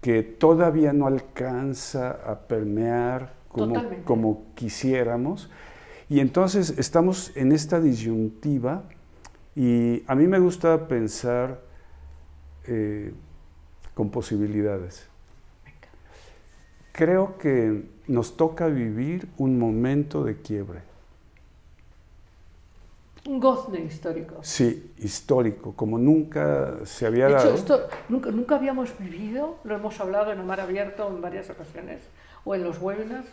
[0.00, 5.50] que todavía no alcanza a permear como, como quisiéramos.
[6.08, 8.84] Y entonces estamos en esta disyuntiva
[9.54, 11.60] y a mí me gusta pensar
[12.66, 13.12] eh,
[13.94, 15.08] con posibilidades.
[16.92, 20.80] Creo que nos toca vivir un momento de quiebre.
[23.28, 24.38] Un gozne histórico.
[24.42, 27.54] Sí, histórico, como nunca se había De hecho, dado.
[27.54, 32.00] esto nunca, nunca habíamos vivido, lo hemos hablado en Amar Abierto en varias ocasiones
[32.44, 33.28] o en los webinars,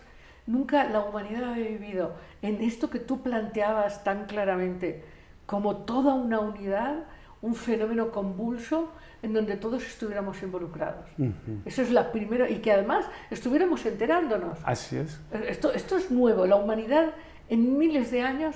[0.45, 2.11] nunca la humanidad había vivido
[2.43, 5.03] en esto que tú planteabas tan claramente,
[5.47, 7.05] como toda una unidad,
[7.41, 8.89] un fenómeno convulso
[9.21, 11.05] en donde todos estuviéramos involucrados.
[11.17, 11.61] Ujú.
[11.65, 14.59] Eso es la primera, y que además estuviéramos enterándonos.
[14.63, 15.19] Así es.
[15.47, 17.13] Esto, esto es nuevo, la humanidad
[17.49, 18.55] en miles de años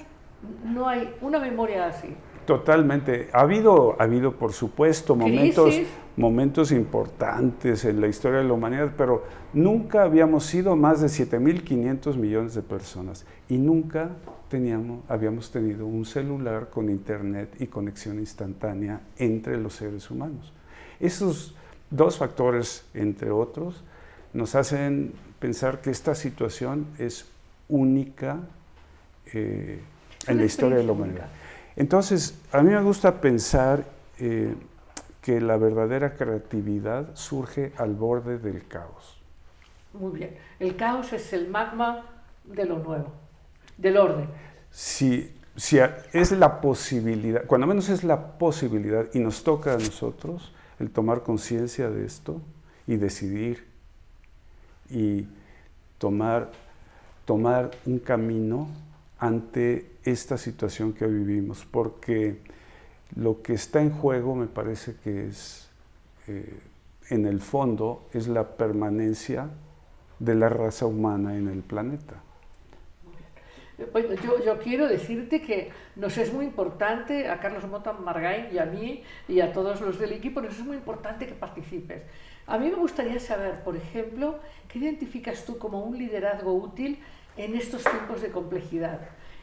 [0.64, 2.16] no hay una memoria así.
[2.46, 3.30] Totalmente.
[3.34, 5.88] Ha habido, ha habido por supuesto, momentos, Crisis.
[6.18, 9.24] momentos importantes en la historia de la humanidad, pero
[9.54, 14.10] nunca habíamos sido más de 7.500 millones de personas y nunca
[14.50, 20.52] teníamos, habíamos tenido un celular con internet y conexión instantánea entre los seres humanos.
[21.00, 21.56] Esos
[21.90, 23.84] dos factores, entre otros,
[24.34, 27.28] nos hacen pensar que esta situación es
[27.70, 28.40] única
[29.34, 29.80] eh,
[30.28, 31.28] en la historia de la humanidad.
[31.82, 33.84] Entonces, a mí me gusta pensar
[34.20, 34.54] eh,
[35.20, 39.20] que la verdadera creatividad surge al borde del caos.
[39.92, 40.38] Muy bien.
[40.60, 42.06] El caos es el magma
[42.44, 43.12] de lo nuevo,
[43.80, 44.28] del orden.
[44.70, 45.80] Si, si
[46.14, 51.24] es la posibilidad, cuando menos es la posibilidad, y nos toca a nosotros el tomar
[51.24, 52.40] conciencia de esto
[52.86, 53.66] y decidir
[54.88, 55.26] y
[55.98, 56.52] tomar,
[57.26, 58.68] tomar un camino
[59.22, 62.40] ante esta situación que vivimos, porque
[63.16, 65.70] lo que está en juego me parece que es,
[66.28, 66.60] eh,
[67.12, 69.48] en el fondo, es la permanencia
[70.18, 72.16] de la raza humana en el planeta.
[73.92, 78.58] Bueno, yo, yo quiero decirte que nos es muy importante, a Carlos Mota Margain y
[78.58, 82.02] a mí y a todos los del equipo, nos es muy importante que participes.
[82.48, 87.00] A mí me gustaría saber, por ejemplo, qué identificas tú como un liderazgo útil
[87.38, 89.00] en estos tiempos de complejidad.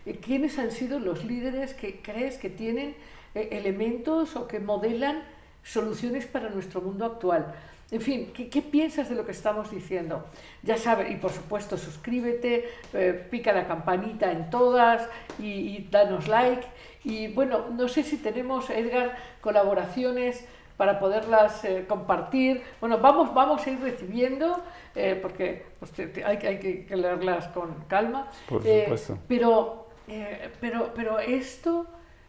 [0.06, 2.94] Eh, ¿Quiénes han sido los líderes que crees que tienen
[3.34, 5.22] eh, elementos o que modelan
[5.62, 7.54] soluciones para nuestro mundo actual?
[7.90, 10.26] En fin, ¿qué, piensas de lo que estamos diciendo?
[10.62, 16.66] Ya sabes, y por supuesto suscríbete, eh, pica la campanita en todas y danos like.
[17.02, 20.44] Y bueno, no sé si tenemos, Edgar, colaboraciones
[20.78, 22.62] para poderlas eh, compartir.
[22.80, 24.62] Bueno, vamos, vamos a ir recibiendo,
[24.94, 25.92] eh, porque pues,
[26.24, 28.30] hay, que- hay que- que leerlas con calma.
[28.48, 29.18] Por Eh, supuesto.
[29.28, 31.86] pero, eh, pero, pero esto,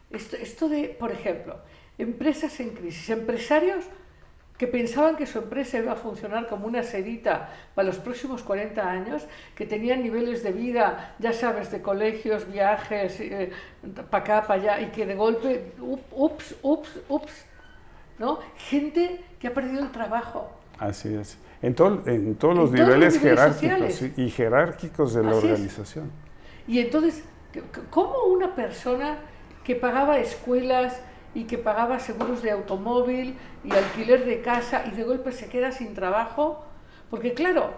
[0.09, 1.57] esto, esto de, por ejemplo,
[1.99, 3.85] empresas en crisis, empresarios
[4.57, 8.89] que pensaban que su empresa iba a funcionar como una sedita para los próximos 40
[8.89, 13.51] años, que tenían niveles de vida, ya sabes, de colegios, viajes, eh,
[14.09, 15.71] para acá, para allá, y que de golpe,
[16.11, 17.45] ups, ups, ups,
[18.19, 18.39] ¿no?
[18.57, 20.51] Gente que ha perdido el trabajo.
[20.77, 21.37] Así es.
[21.61, 26.11] En, todo, en todos los niveles jerárquicos y jerárquicos de la organización.
[26.67, 27.23] Y entonces,
[27.89, 29.17] ¿cómo una persona
[29.63, 31.01] que pagaba escuelas,
[31.33, 35.71] y que pagaba seguros de automóvil y alquiler de casa y de golpe se queda
[35.71, 36.63] sin trabajo,
[37.09, 37.73] porque claro,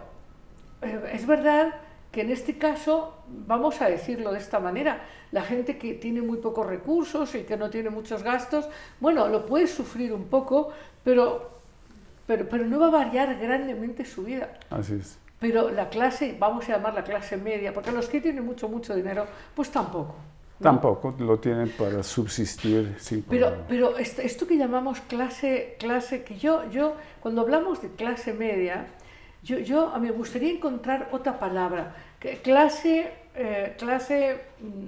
[0.82, 1.74] eh, es verdad
[2.12, 6.38] que en este caso, vamos a decirlo de esta manera, la gente que tiene muy
[6.38, 8.68] pocos recursos y que no tiene muchos gastos,
[9.00, 10.72] bueno, lo puede sufrir un poco,
[11.04, 11.52] pero,
[12.28, 14.60] pero, pero no va a variar grandemente su vida.
[14.70, 15.18] Así es.
[15.40, 18.94] Pero la clase, vamos a llamar la clase media, porque los que tienen mucho, mucho
[18.94, 20.16] dinero, pues tampoco.
[20.62, 26.70] Tampoco lo tienen para subsistir sin Pero, pero esto, que llamamos clase, clase, que yo,
[26.70, 28.86] yo, cuando hablamos de clase media,
[29.44, 31.96] yo, yo me gustaría encontrar otra palabra,
[32.44, 34.86] clase, eh, clase mm,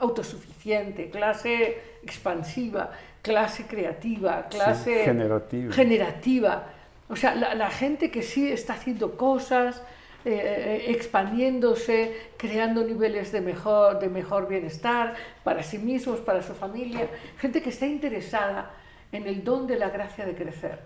[0.00, 2.90] autosuficiente, clase expansiva,
[3.22, 5.72] clase creativa, clase generativa.
[5.72, 6.66] generativa.
[7.08, 9.82] O sea, la, la gente que sí está haciendo cosas,
[10.28, 15.14] eh, eh, expandiéndose, creando niveles de mejor, de mejor bienestar
[15.44, 18.72] para sí mismos, para su familia, gente que está interesada
[19.12, 20.80] en el don de la gracia de crecer.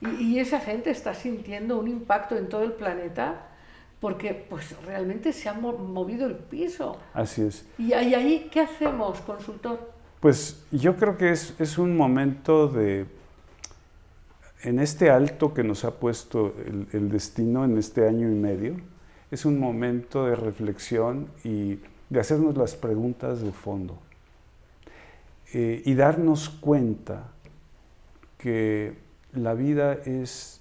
[0.00, 3.48] Y, esa gente está sintiendo un impacto en todo el planeta
[4.00, 6.96] porque pues realmente se ha movido el piso.
[7.12, 7.66] Así es.
[7.76, 9.92] ¿Y ahí qué hacemos, consultor?
[10.20, 13.06] Pues yo creo que es, es un momento de
[14.62, 16.54] en este alto que nos ha puesto
[16.92, 18.76] el, destino en este año y medio,
[19.30, 21.78] es un momento de reflexión y
[22.10, 23.98] de hacernos las preguntas de fondo
[25.54, 27.28] eh, y darnos cuenta
[28.36, 28.94] que
[29.32, 30.60] la vida es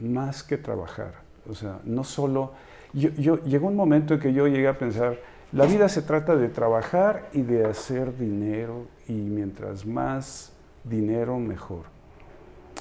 [0.00, 1.14] más que trabajar.
[1.48, 2.52] O sea, no solo...
[2.92, 5.18] Yo, llegó un momento en que yo llegué a pensar,
[5.52, 10.52] la vida se trata de trabajar y de hacer dinero y mientras más
[10.84, 11.84] dinero, mejor.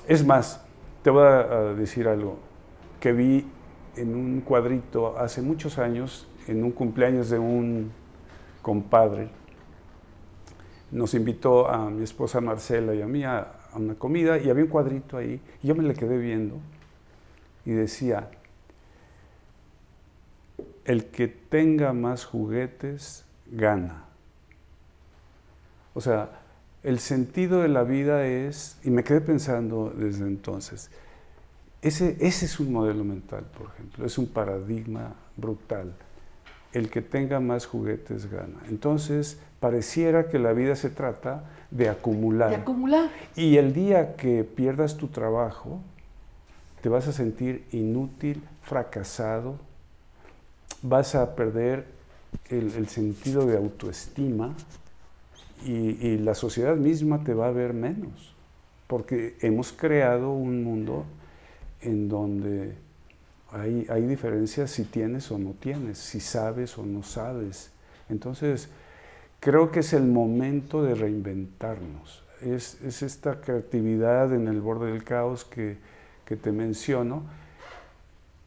[0.08, 0.64] Es más,
[1.04, 2.40] te voy a decir algo
[3.00, 3.46] que vi
[3.96, 7.92] en un cuadrito hace muchos años, en un cumpleaños de un
[8.62, 9.30] compadre.
[10.92, 14.70] Nos invitó a mi esposa Marcela y a mí a, una comida y había un
[14.70, 15.42] cuadrito ahí.
[15.64, 16.58] Y yo me le quedé viendo
[17.66, 18.30] y decía,
[20.86, 24.06] el que tenga más juguetes gana.
[25.94, 26.30] O sea,
[26.84, 30.90] el sentido de la vida es, y me quedé pensando desde entonces,
[31.82, 35.94] ese, ese es un modelo mental, por ejemplo, es un paradigma brutal.
[36.72, 38.60] El que tenga más juguetes gana.
[38.70, 42.50] Entonces, pareciera que la vida se trata de acumular.
[42.50, 43.10] De acumular.
[43.36, 45.80] Y el día que pierdas tu trabajo,
[46.82, 49.58] te vas a sentir inútil, fracasado,
[50.82, 51.86] vas a perder
[52.50, 54.56] el, el sentido de autoestima,
[55.66, 58.36] y, la sociedad misma te va a ver menos,
[58.88, 61.06] porque hemos creado un mundo
[61.82, 62.76] en donde
[63.52, 67.72] hay, hay diferencias si tienes o no tienes, si sabes o no sabes.
[68.10, 68.70] Entonces,
[69.40, 72.24] creo que es el momento de reinventarnos.
[72.42, 75.78] Es, es esta creatividad en el borde del caos que,
[76.26, 77.24] que te menciono,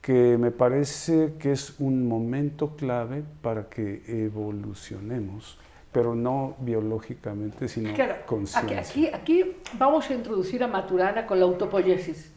[0.01, 5.59] que me parece que es un momento clave para que evolucionemos
[5.93, 8.15] pero no biológicamente, sino claro.
[8.55, 12.33] Aquí, aquí, vamos a introducir a Maturana con la autopoiesis.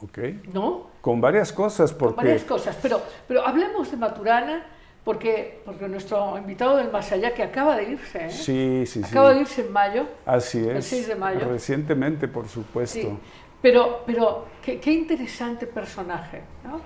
[0.00, 0.18] Ok.
[0.52, 0.86] ¿No?
[1.00, 2.14] Con varias cosas, porque...
[2.14, 4.66] Con varias cosas, pero, pero hablemos de Maturana
[5.04, 8.30] porque, porque nuestro invitado del más allá, que acaba de irse, ¿eh?
[8.30, 10.06] Sí, sí, acaba de irse en mayo.
[10.26, 10.76] Así es.
[10.76, 11.48] El 6 de mayo.
[11.48, 13.00] Recientemente, por supuesto.
[13.00, 13.18] Sí.
[13.62, 16.80] Pero, pero qué, qué interesante personaje, ¿no?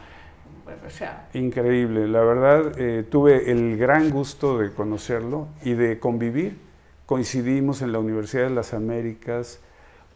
[1.35, 6.59] Increíble, la verdad eh, tuve el gran gusto de conocerlo y de convivir.
[7.07, 9.61] Coincidimos en la Universidad de las Américas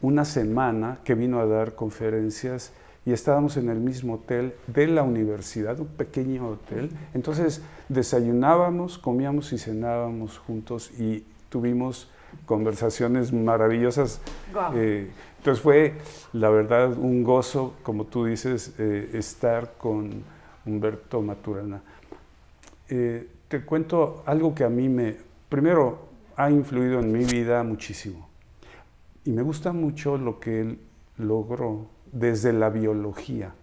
[0.00, 2.72] una semana que vino a dar conferencias
[3.08, 6.90] y estábamos en el mismo hotel de la universidad, un pequeño hotel.
[7.14, 12.10] Entonces desayunábamos, comíamos y cenábamos juntos y tuvimos
[12.44, 14.20] conversaciones maravillosas.
[14.74, 15.94] Eh, entonces fue,
[16.34, 20.22] la verdad, un gozo, como tú dices, eh, estar con
[20.66, 21.80] Humberto Maturana.
[22.90, 25.16] Eh, te cuento algo que a mí me,
[25.48, 28.28] primero, ha influido en mi vida muchísimo.
[29.24, 30.78] Y me gusta mucho lo que él
[31.16, 33.54] logró desde la biología,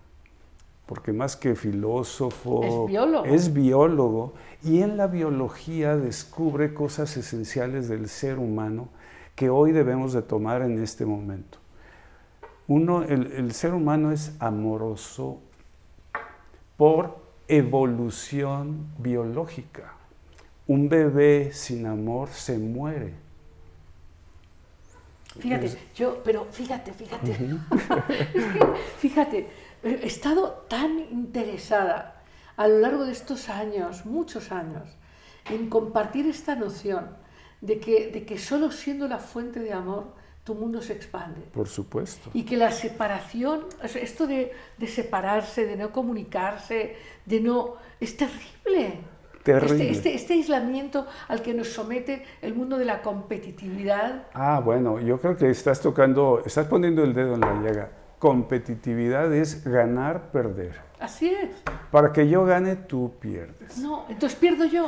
[0.85, 3.25] porque más que filósofo, es biólogo.
[3.25, 4.33] es biólogo.
[4.63, 8.89] Y en la biología descubre cosas esenciales del ser humano
[9.35, 11.57] que hoy debemos de tomar en este momento.
[12.67, 15.39] Uno, el, el ser humano es amoroso
[16.77, 17.17] por
[17.47, 19.93] evolución biológica.
[20.67, 23.24] Un bebé sin amor se muere.
[25.39, 27.31] Fíjate, yo, pero fíjate, fíjate.
[28.33, 28.59] es que,
[28.99, 29.49] fíjate,
[29.83, 32.23] he estado tan interesada
[32.57, 34.88] a lo largo de estos años, muchos años,
[35.49, 37.09] en compartir esta noción
[37.61, 40.13] de que, de que solo siendo la fuente de amor
[40.45, 41.41] tu mundo se expande.
[41.41, 42.29] Por supuesto.
[42.33, 47.77] Y que la separación, esto de, de separarse, de no comunicarse, de no...
[47.99, 48.99] es terrible.
[49.45, 49.91] Terrible.
[49.91, 54.23] Este, este, este aislamiento al que nos somete el mundo de la competitividad.
[54.33, 57.89] Ah, bueno, yo creo que estás tocando, estás poniendo el dedo en la llaga.
[58.17, 60.73] Competitividad es ganar, perder.
[60.99, 61.49] Así es.
[61.91, 63.77] Para que yo gane, tú pierdes.
[63.77, 64.87] No, entonces pierdo yo.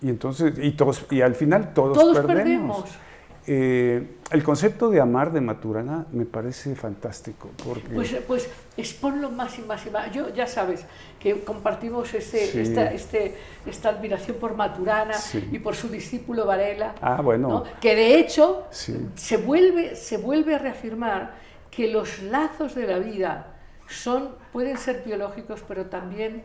[0.00, 2.82] Y entonces, y todos, y al final todos, Todos perdemos.
[2.84, 3.07] perdemos.
[3.50, 9.58] Eh, el concepto de amar de Maturana me parece fantástico, porque Pues, pues exponlo más
[9.58, 10.12] y más y más.
[10.12, 10.84] Yo ya sabes
[11.18, 12.60] que compartimos ese, Sí.
[12.60, 13.34] esta, este,
[13.64, 15.48] esta admiración por Maturana Sí.
[15.50, 16.94] y por su discípulo Varela.
[17.00, 17.48] Ah, bueno.
[17.48, 17.64] ¿no?
[17.80, 18.94] Que de hecho Sí.
[19.14, 21.32] se, vuelve, se vuelve a reafirmar
[21.70, 23.54] que los lazos de la vida
[23.88, 26.42] son, pueden ser biológicos, pero también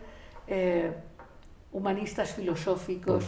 [0.48, 0.94] eh,
[1.74, 3.26] humanistas filosóficos.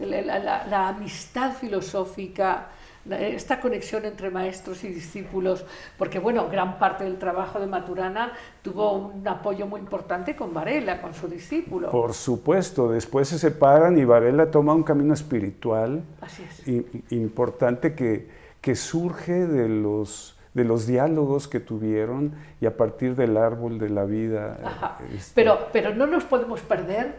[0.00, 2.68] La, la- la- amistad filosófica,
[3.10, 5.64] esta conexión entre maestros y discípulos,
[5.98, 8.32] porque bueno, gran parte del trabajo de Maturana
[8.62, 11.90] tuvo un apoyo muy importante con Varela, con su discípulo.
[11.90, 16.68] por supuesto, después se separan y Varela toma un camino espiritual Así es.
[16.68, 18.28] i- importante que,
[18.60, 23.88] que surge de los, de los diálogos que tuvieron y a partir del árbol de
[23.88, 24.58] la vida.
[24.64, 24.98] Ajá.
[25.12, 27.16] este, Pero, pero no nos podemos perder,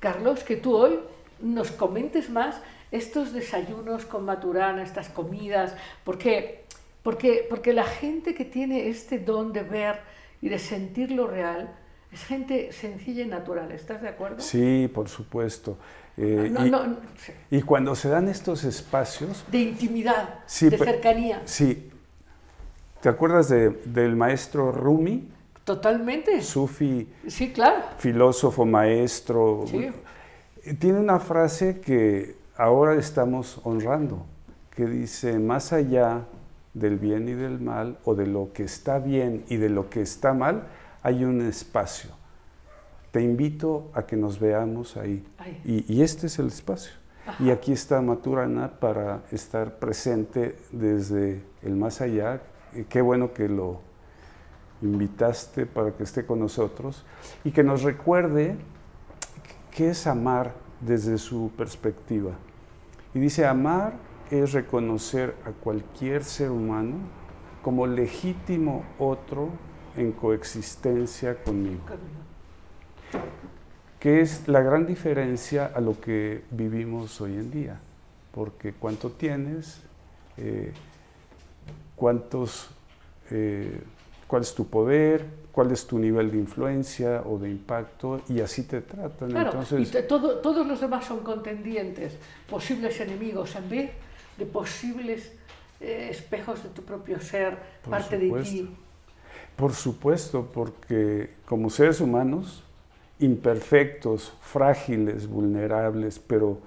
[0.00, 0.98] Carlos, que tú hoy
[1.40, 2.60] nos comentes más
[2.92, 5.74] estos desayunos con Maturana, estas comidas,
[6.04, 6.64] porque,
[7.02, 10.00] porque, porque la gente que tiene este don de ver
[10.42, 11.70] y de sentir lo real
[12.12, 14.40] es gente sencilla y natural, ¿estás de acuerdo?
[14.40, 15.78] Sí, por supuesto.
[16.16, 17.32] Eh, No, y, no, no, sí.
[17.52, 21.86] y cuando se dan estos espacios, de intimidad, Sí, de cercanía, sí.
[23.00, 25.28] ¿Te acuerdas de- del maestro Rumi,
[25.64, 26.42] totalmente.
[26.42, 27.82] sufi, Sí, claro.
[27.98, 29.64] filósofo, maestro?
[29.68, 29.90] Sí.
[30.78, 34.26] Tiene una frase que ahora estamos honrando,
[34.70, 36.26] que dice, más allá
[36.74, 40.02] del bien y del mal, o de lo que está bien y de lo que
[40.02, 40.64] está mal,
[41.02, 42.10] hay un espacio.
[43.12, 45.26] Te invito a que nos veamos ahí.
[45.64, 46.92] Y, y este es el espacio.
[47.38, 52.42] Y aquí está Maturana para estar presente desde el más allá.
[52.74, 53.80] Y qué bueno que lo
[54.82, 57.06] invitaste para que esté con nosotros
[57.42, 58.56] y que nos recuerde
[59.70, 62.32] qué es amar desde su perspectiva.
[63.14, 63.94] Y dice, amar
[64.30, 66.96] es reconocer a cualquier ser humano
[67.62, 69.48] como legítimo otro
[69.96, 71.80] en coexistencia conmigo
[74.00, 77.78] que es la gran diferencia a lo que vivimos hoy en día.
[78.32, 79.82] Porque cuánto tienes,
[80.38, 80.72] eh,
[81.96, 82.70] cuántos,
[83.30, 83.82] eh,
[84.26, 85.26] cuál es tu poder,
[85.60, 89.28] cuál es tu nivel de influencia o de impacto, y así te tratan.
[89.28, 92.14] Claro, Entonces, y te- todo- todos los demás son contendientes,
[92.48, 93.90] posibles enemigos, en vez
[94.38, 95.32] de posibles
[95.82, 98.50] eh, espejos de tu propio ser, Por parte supuesto.
[98.56, 98.70] de ti.
[99.54, 102.62] Por supuesto, porque como seres humanos,
[103.18, 106.58] imperfectos, frágiles, vulnerables, pero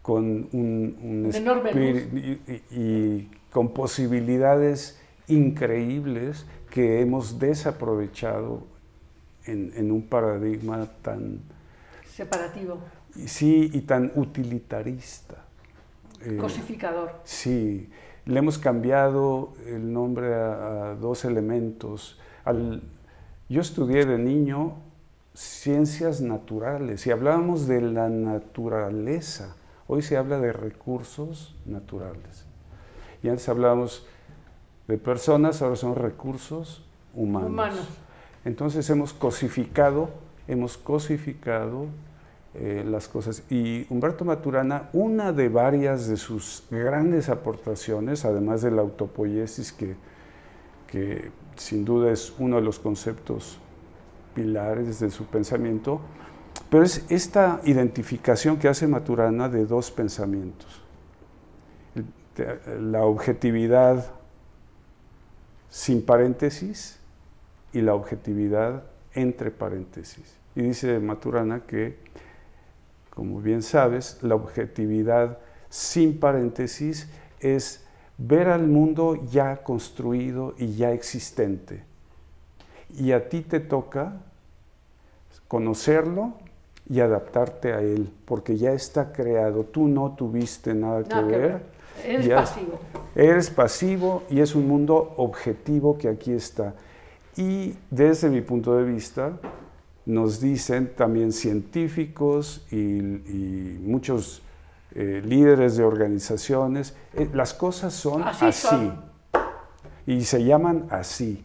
[0.00, 8.62] con un, espíritu y, y- y con posibilidades increíbles que hemos desaprovechado
[9.44, 11.40] en, en un paradigma tan,
[12.14, 12.78] Separativo,
[13.26, 15.36] sí, y tan utilitarista.
[16.20, 17.12] Eh, cosificador.
[17.24, 17.88] Sí,
[18.26, 22.18] le hemos cambiado el nombre a, a dos elementos.
[22.44, 22.82] Al-
[23.48, 24.76] yo estudié de niño
[25.32, 29.54] ciencias naturales y hablábamos de la naturaleza.
[29.86, 32.44] Hoy se habla de recursos naturales.
[33.22, 34.06] Y antes hablábamos
[34.88, 36.84] de personas, ahora son recursos
[37.14, 37.50] humanos.
[37.50, 37.88] Humanos.
[38.44, 40.08] Entonces hemos cosificado,
[40.48, 41.86] hemos cosificado
[42.54, 43.42] eh, las cosas.
[43.50, 49.96] Y Humberto Maturana, una de varias de sus grandes aportaciones, además de la autopoiesis, que,
[50.86, 53.58] que sin duda es uno de los conceptos
[54.34, 56.00] pilares de su pensamiento,
[56.70, 60.82] pero es esta identificación que hace Maturana de dos pensamientos.
[62.80, 64.17] La objetividad
[65.70, 66.98] sin paréntesis
[67.72, 70.36] y la objetividad entre paréntesis.
[70.54, 71.98] Y dice Maturana que,
[73.14, 75.38] como bien sabes, la objetividad
[75.68, 77.08] sin paréntesis
[77.40, 77.84] es
[78.16, 81.84] ver al mundo ya construido y ya existente.
[82.90, 84.16] Y a ti te toca
[85.46, 86.34] conocerlo
[86.88, 89.64] y adaptarte a él, porque ya está creado.
[89.64, 91.62] Tú no tuviste nada que, ver.
[92.04, 92.78] Eres Ya- pasivo.
[93.14, 96.74] Eres pasivo y es un mundo objetivo que aquí está.
[97.36, 99.38] Y desde mi punto de vista,
[100.06, 104.42] nos dicen también científicos y, y muchos
[104.94, 109.04] eh, líderes de organizaciones, eh, las cosas son Así así, son.
[110.06, 111.44] y se llaman así.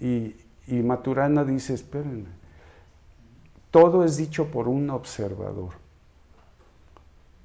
[0.00, 0.34] Y,
[0.66, 2.30] y Maturana dice, espérenme,
[3.70, 5.70] todo es dicho por un observador.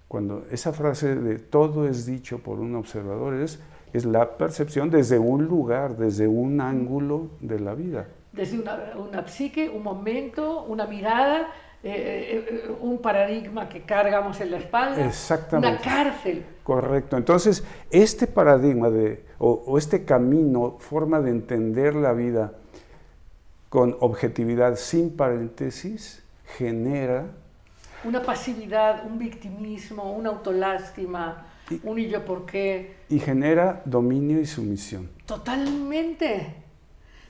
[0.10, 3.60] Cuando esa frase de todo es dicho por un observador es,
[3.94, 8.08] es la percepción desde un lugar, desde un ángulo de la vida.
[8.32, 11.52] Desde una, una psique, un momento, una mirada,
[11.84, 15.70] eh, eh, un paradigma que cargamos en la espalda, Exactamente.
[15.70, 16.44] una cárcel.
[16.64, 17.16] Correcto.
[17.16, 22.54] Entonces, este paradigma de, o, o este camino, forma de entender la vida
[23.70, 26.24] con objetividad sin paréntesis,
[26.58, 27.28] genera
[28.04, 32.96] Una pasividad, un victimismo, una autolástima, Y- un y yo por qué.
[33.10, 35.10] y genera dominio y sumisión.
[35.26, 36.56] Totalmente,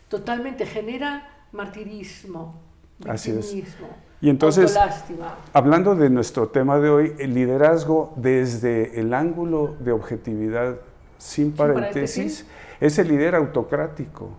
[0.07, 2.61] totalmente genera martirismo,
[3.07, 3.38] Así es.
[3.53, 3.88] victimismo,
[4.22, 5.36] Y entonces- autolástima.
[5.53, 10.76] Hablando de nuestro tema de hoy, el liderazgo desde el ángulo de objetividad
[11.17, 12.45] sin paréntesis, paréntesis.
[12.80, 14.30] es el líder autocrático.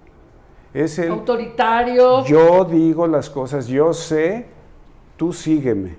[0.73, 2.25] Es el autoritario.
[2.25, 4.47] yo digo las cosas, yo sé,
[5.17, 5.97] tú sígueme.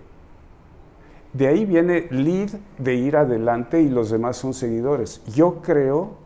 [1.34, 5.22] De ahí viene lead de ir adelante y los demás son seguidores.
[5.34, 6.18] Yo creo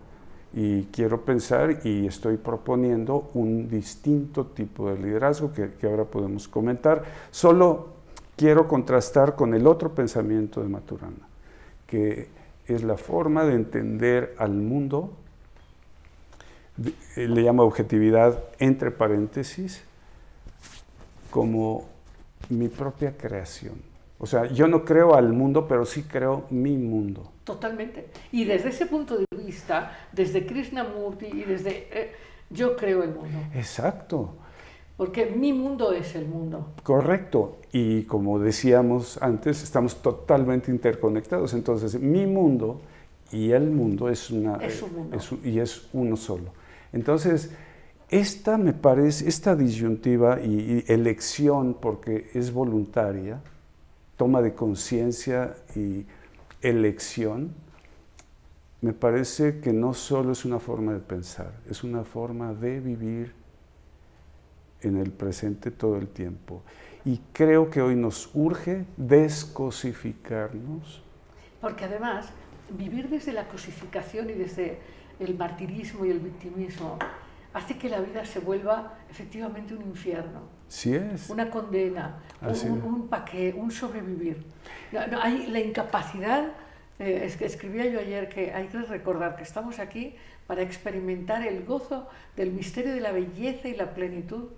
[0.54, 6.48] y quiero pensar y estoy proponiendo un distinto tipo de liderazgo que, que ahora podemos
[6.48, 7.04] comentar.
[7.30, 7.90] Solo
[8.36, 11.28] quiero contrastar con el otro pensamiento de Maturana,
[11.86, 12.30] que
[12.68, 15.12] es la forma de entender al mundo,
[17.16, 19.84] eh, le llama objetividad entre paréntesis,
[21.32, 21.86] como
[22.50, 23.95] mi propia creación.
[24.26, 27.32] O sea, yo no creo al mundo, pero sí creo mi mundo.
[27.44, 28.08] Totalmente.
[28.32, 31.88] Y desde ese punto de vista, desde Krishnamurti y desde...
[31.92, 32.12] eh,
[32.50, 33.38] yo creo el mundo.
[33.54, 34.34] Exacto,
[34.98, 36.74] Porque mi mundo es el mundo.
[36.82, 37.58] correcto.
[37.72, 41.54] Y como decíamos antes, estamos totalmente interconectados.
[41.54, 42.82] Entonces, mi mundo
[43.32, 45.18] y el mundo es una Es un mundo.
[45.18, 46.50] es y es uno solo.
[46.94, 47.52] Entonces,
[48.10, 53.42] esta me parece, esta disyuntiva y, y elección, porque es voluntaria,
[54.18, 56.06] toma de conciencia y
[56.62, 57.54] elección,
[58.82, 63.34] me parece que no solo es una forma de pensar, es una forma de vivir
[64.82, 66.62] en el presente todo el tiempo.
[67.04, 71.04] Y creo que hoy nos urge descosificarnos.
[71.62, 72.28] Porque además,
[72.70, 74.80] vivir desde la cosificación y desde
[75.20, 76.98] el martirismo y el victimismo
[77.54, 81.30] hace que la vida se vuelva efectivamente un infierno, Sí es.
[81.30, 84.44] una condena, un, Así un, un paqué, un sobrevivir.
[84.92, 86.48] No, no, hay la incapacidad,
[87.00, 90.16] eh, es que escribía yo ayer que hay que recordar que estamos aquí
[90.48, 94.50] para experimentar el gozo del misterio de la belleza y la plenitud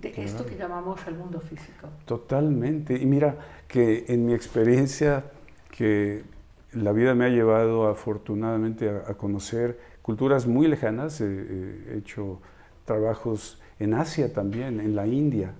[0.00, 1.88] de esto que llamamos el mundo físico.
[2.06, 2.94] Totalmente.
[3.00, 3.36] Y mira
[3.68, 5.24] que en mi experiencia,
[5.70, 6.24] que
[6.72, 11.98] la vida me ha llevado afortunadamente a, a conocer culturas muy lejanas, eh, eh, he
[11.98, 12.40] hecho
[12.84, 15.52] trabajos en Asia también, en la India,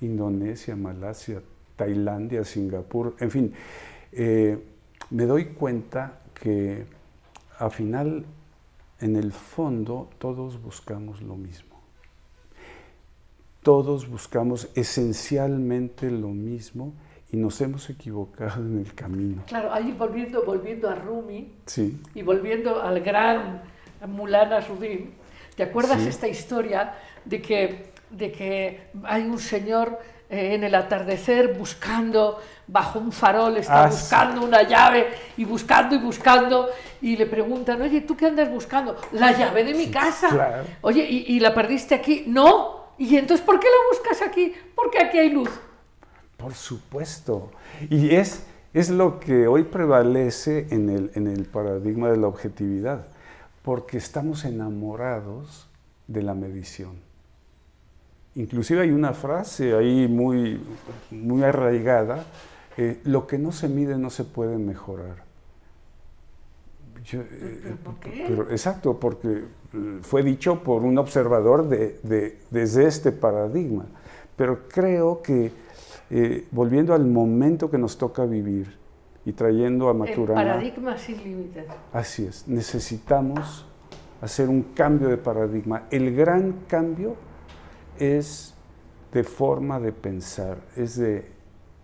[0.00, 1.42] Indonesia, Malasia,
[1.76, 3.52] Tailandia, Singapur, en fin,
[4.12, 4.58] eh,
[5.10, 6.84] me doy cuenta que
[7.58, 8.24] al final,
[9.00, 11.76] en el fondo, todos buscamos lo mismo.
[13.62, 16.92] Todos buscamos esencialmente lo mismo
[17.32, 19.42] y nos hemos equivocado en el camino.
[19.46, 23.62] Claro, ahí volviendo, volviendo a Rumi, Sí, Y volviendo al gran
[24.06, 25.10] Mulana Nasruddin,
[25.56, 26.08] ¿te acuerdas Sí.
[26.08, 26.94] esta historia
[27.28, 29.98] de que, de que hay un señor
[30.30, 33.98] eh, en el atardecer buscando, bajo un farol, está Ah, sí.
[34.00, 36.68] buscando una llave y buscando y buscando
[37.00, 38.96] y le preguntan, oye, ¿tú qué andas buscando?
[39.12, 40.28] La llave de mi casa.
[40.28, 40.64] claro.
[40.82, 42.24] Oye, ¿y, y la perdiste aquí?
[42.26, 42.76] No.
[42.98, 44.52] ¿Y entonces por qué la buscas aquí?
[44.74, 45.50] Porque aquí hay luz.
[46.36, 47.50] por supuesto.
[47.88, 53.06] Y es, es lo que hoy prevalece en el, en el paradigma de la objetividad,
[53.62, 55.68] porque estamos enamorados
[56.06, 57.00] de la medición.
[58.42, 60.60] Inclusive hay una frase ahí muy,
[61.10, 62.24] muy arraigada,
[62.76, 65.24] eh, lo que no se mide no se puede mejorar.
[67.04, 68.24] Yo, eh, ¿Pero por qué?
[68.28, 69.28] pero- exacto, porque
[69.74, 73.86] eh, fue dicho por un observador de- de- desde este paradigma.
[74.36, 75.50] Pero creo que,
[76.10, 78.78] eh, volviendo al momento que nos toca vivir,
[79.24, 80.40] y trayendo a El Maturana.
[80.40, 81.64] paradigma sin límites.
[81.92, 83.66] Así es, necesitamos
[84.22, 85.82] hacer un cambio de paradigma.
[85.90, 87.16] El gran cambio
[87.98, 88.54] es
[89.12, 91.26] de forma de pensar, es de,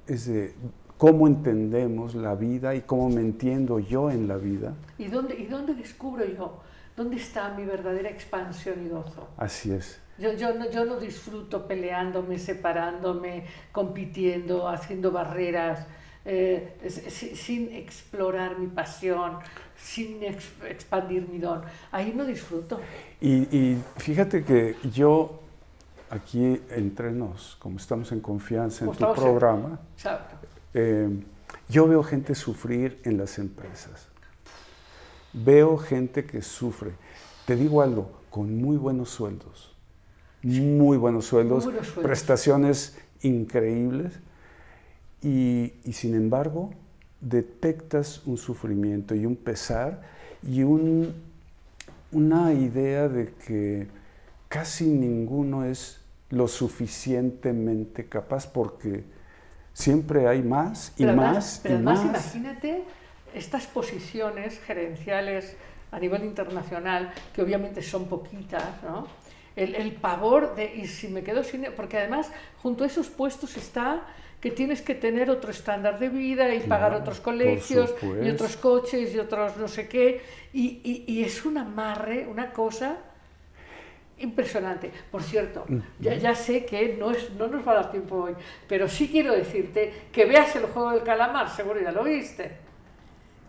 [0.07, 0.55] es de
[0.99, 4.75] cómo entendemos la vida y cómo me entiendo yo en la vida.
[4.99, 6.61] ¿Y dónde, ¿Y dónde descubro yo?
[6.97, 9.29] ¿Dónde está mi verdadera expansión y gozo?
[9.37, 9.99] Así es.
[10.19, 15.87] Yo, yo, no, yo no disfruto peleándome, separándome, compitiendo, haciendo barreras,
[16.25, 19.39] eh, es- si- sin explorar mi pasión,
[19.77, 21.63] sin ex- expandir mi don.
[21.91, 22.79] Ahí no disfruto.
[23.21, 25.41] Y, y fíjate que yo,
[26.11, 29.81] aquí entre nos, como estamos en confianza en tu programa.
[30.75, 31.09] Eh,
[31.69, 34.09] yo veo gente sufrir en las empresas.
[35.33, 36.93] Veo gente que sufre.
[37.47, 39.75] Te digo algo, con muy buenos sueldos.
[40.43, 42.05] Muy buenos sueldos, buenos sueldos.
[42.05, 44.13] prestaciones increíbles.
[45.23, 46.71] Y, y sin embargo,
[47.21, 50.03] detectas un sufrimiento y un pesar
[50.47, 51.15] y un-
[52.13, 53.89] una idea de que
[54.55, 56.01] casi ninguno es
[56.31, 59.05] lo suficientemente capaz porque
[59.73, 62.11] siempre hay más y Pero más pero y además más.
[62.11, 62.71] imagínate
[63.35, 65.57] estas posiciones gerenciales
[65.91, 69.07] a nivel internacional, que obviamente son poquitas, ¿no?
[69.57, 71.67] El, el pavor de, y si me quedo sin...
[71.77, 72.31] Porque además,
[72.63, 74.03] junto a esos puestos está
[74.41, 78.29] que tienes que tener otro estándar de vida y pagar Claro, otros por colegios y
[78.29, 80.21] otros coches y otros no sé qué.
[80.53, 82.99] Y, y- y es un amarre, una cosa
[84.19, 84.91] impresionante.
[85.11, 85.65] Por cierto,
[85.99, 88.35] ya, ya sé que no, es, no nos va a dar tiempo hoy,
[88.69, 92.57] pero sí quiero decirte que veas el juego del calamar, seguro ya lo viste.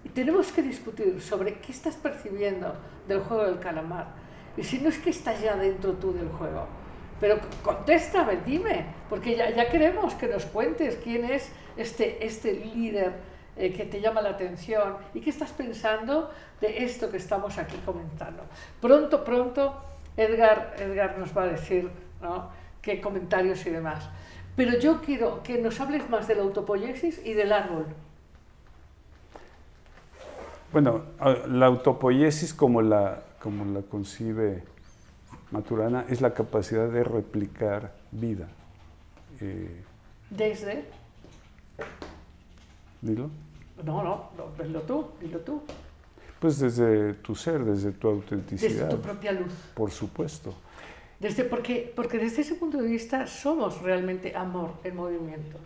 [0.03, 2.75] Y tenemos que discutir sobre qué estás percibiendo
[3.07, 4.07] del juego del calamar.
[4.57, 6.67] Y si no es que estás ya dentro tú del juego.
[7.19, 13.13] Pero contéstame, dime, porque ya, ya queremos que nos cuentes quién es este, este líder
[13.57, 17.77] eh, que te llama la atención y qué estás pensando de esto que estamos aquí
[17.85, 18.43] comentando.
[18.81, 19.81] Pronto, pronto,
[20.17, 21.89] Edgar, Edgar nos va a decir
[22.21, 22.49] ¿no?
[22.81, 24.09] qué comentarios y demás.
[24.55, 27.85] Pero yo quiero que nos hables más de la autopoiesis y del árbol.
[30.71, 31.03] Bueno,
[31.47, 34.63] la autopoiesis como la, como la concibe
[35.51, 38.47] Maturana es la capacidad de replicar vida.
[39.41, 39.83] Eh,
[40.29, 40.85] Desde...
[43.01, 43.29] dilo.
[43.83, 45.61] No, no, no, dilo tú, dilo tú.
[46.39, 49.51] Pues desde tu ser, desde tu Desde autenticidad, tu propia luz.
[49.73, 50.53] por supuesto.
[51.19, 55.57] Desde, porque, porque desde ese punto de vista somos realmente amor en movimiento.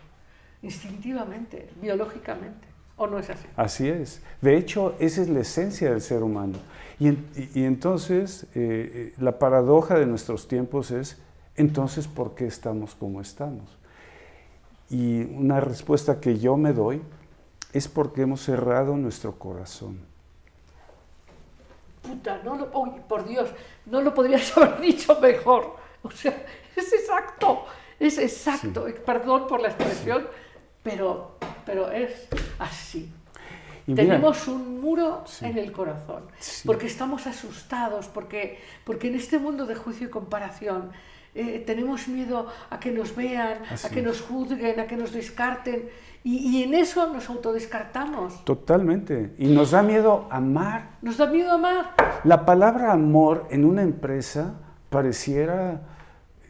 [0.62, 2.68] Instintivamente, biológicamente.
[2.96, 3.46] ¿O no es así?
[3.56, 4.20] Así es.
[4.42, 6.58] De hecho, esa es la esencia del ser humano.
[6.98, 11.16] Y, en- y- y entonces, eh, eh, la paradoja de nuestros tiempos es,
[11.56, 13.76] entonces, ¿por qué estamos como estamos?
[14.90, 17.00] Y una respuesta que yo me doy
[17.72, 19.98] es porque hemos cerrado nuestro corazón.
[22.10, 22.70] Puta, no lo,
[23.06, 23.48] por Dios,
[23.86, 25.76] no lo podrías haber dicho mejor.
[26.02, 26.44] O sea,
[26.74, 27.64] es exacto,
[27.98, 28.86] es exacto.
[29.04, 30.26] Perdón por la expresión,
[30.82, 32.26] pero, pero es
[32.58, 33.12] así.
[33.86, 35.44] Y mira, Tenemos un muro Sí.
[35.46, 36.24] en el corazón,
[36.66, 40.92] porque estamos asustados, porque, porque en este mundo de juicio y comparación
[41.34, 44.06] eh, tenemos miedo a que nos vean, Así a que es.
[44.06, 45.88] nos juzguen, a que nos descarten,
[46.24, 48.44] y, y en eso nos autodescartamos.
[48.44, 49.34] totalmente.
[49.38, 50.90] Y nos da miedo amar.
[51.02, 51.94] Nos da miedo amar.
[52.24, 54.54] La palabra amor en una empresa
[54.90, 55.80] pareciera,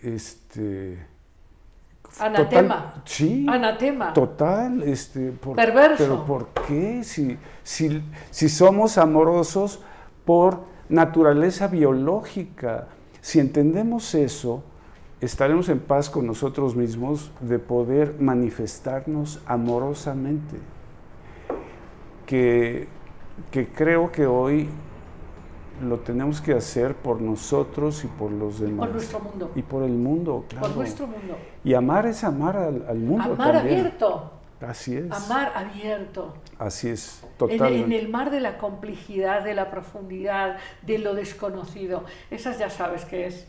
[0.03, 1.07] este...
[2.18, 2.87] Anatema.
[2.91, 3.47] total- sí.
[3.49, 4.12] Anatema.
[4.12, 5.97] Total, este, por- Perverso.
[6.03, 7.05] Pero ¿por qué?
[7.05, 9.81] Si, si, si somos amorosos
[10.24, 12.89] por naturaleza biológica,
[13.20, 14.64] si entendemos eso,
[15.21, 20.57] estaremos en paz con nosotros mismos de poder manifestarnos amorosamente.
[22.27, 22.87] Que,
[23.51, 24.68] que creo que hoy
[25.83, 28.87] lo tenemos que hacer por nosotros y por los demás.
[28.87, 29.51] Por nuestro mundo.
[29.55, 30.68] Y por el mundo, claro.
[30.68, 31.37] Por nuestro mundo.
[31.64, 33.81] Y amar es amar al, al mundo Amar también.
[33.81, 34.31] abierto.
[34.61, 35.11] Así es.
[35.11, 36.35] Amar abierto.
[36.59, 37.85] Así es, En, totalmente.
[37.87, 42.05] en el mar de la complejidad, de la profundidad, de lo desconocido.
[42.31, 43.47] Esas ya sabes que es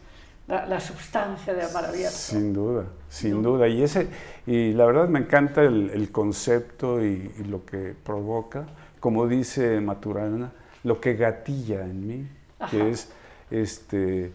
[0.51, 2.17] la, la sustancia de amar abierto.
[2.17, 3.69] Sin duda, sin duda.
[3.69, 4.09] Y, ese,
[4.45, 8.65] y la verdad me encanta el, el concepto y, y lo que provoca,
[8.99, 10.51] como dice Maturana,
[10.83, 12.27] lo que gatilla en mí,
[12.59, 12.69] Ajá.
[12.69, 13.09] que es
[13.49, 14.33] este,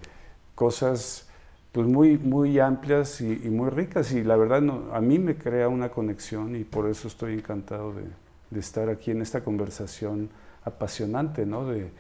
[0.55, 1.29] cosas
[1.73, 4.11] pues muy, muy amplias y, y muy ricas.
[4.13, 7.93] Y la verdad no, a mí me crea una conexión y por eso estoy encantado
[7.93, 8.05] de,
[8.51, 10.31] de estar aquí en esta conversación
[10.65, 11.67] apasionante, ¿no?
[11.69, 11.91] De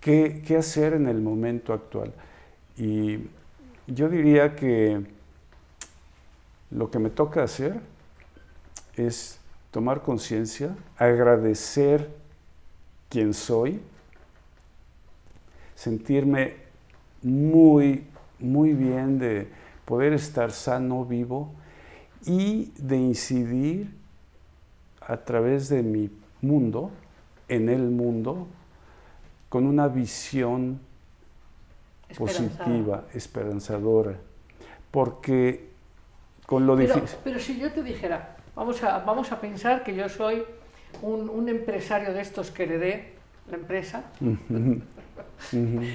[0.00, 2.12] qué, qué hacer en el momento actual.
[2.76, 3.20] Y
[3.86, 5.04] yo diría que
[6.70, 7.80] lo que me toca hacer
[8.96, 9.38] es
[9.70, 12.10] tomar conciencia, agradecer
[13.08, 13.80] quién soy,
[15.74, 16.54] sentirme
[17.22, 18.04] muy,
[18.38, 19.48] muy bien de
[19.84, 21.52] poder estar sano, vivo
[22.24, 23.90] y de incidir
[25.00, 26.10] a través de mi
[26.40, 26.90] mundo,
[27.48, 28.46] en el mundo,
[29.48, 30.80] con una visión
[32.16, 34.14] positiva, esperanzadora.
[34.90, 35.70] Porque
[36.46, 37.18] con lo pero, difícil...
[37.24, 40.44] Pero si yo te dijera, vamos a, vamos a pensar que yo soy
[41.02, 43.14] un, un empresario de estos que heredé
[43.50, 44.04] la empresa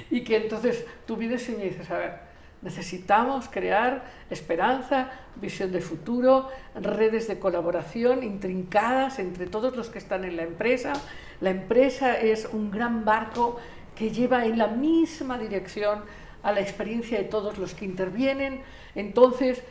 [0.10, 2.30] y que entonces tú vienes y me dices, a ver,
[2.62, 10.26] necesitamos crear esperanza, visión de futuro, redes de colaboración intrincadas entre todos los que están
[10.26, 10.94] en la empresa.
[11.42, 13.60] La empresa es un gran barco
[14.00, 16.04] que lleva en la misma dirección
[16.42, 18.62] a la experiencia de todos los que intervienen.
[18.96, 19.62] Entonces,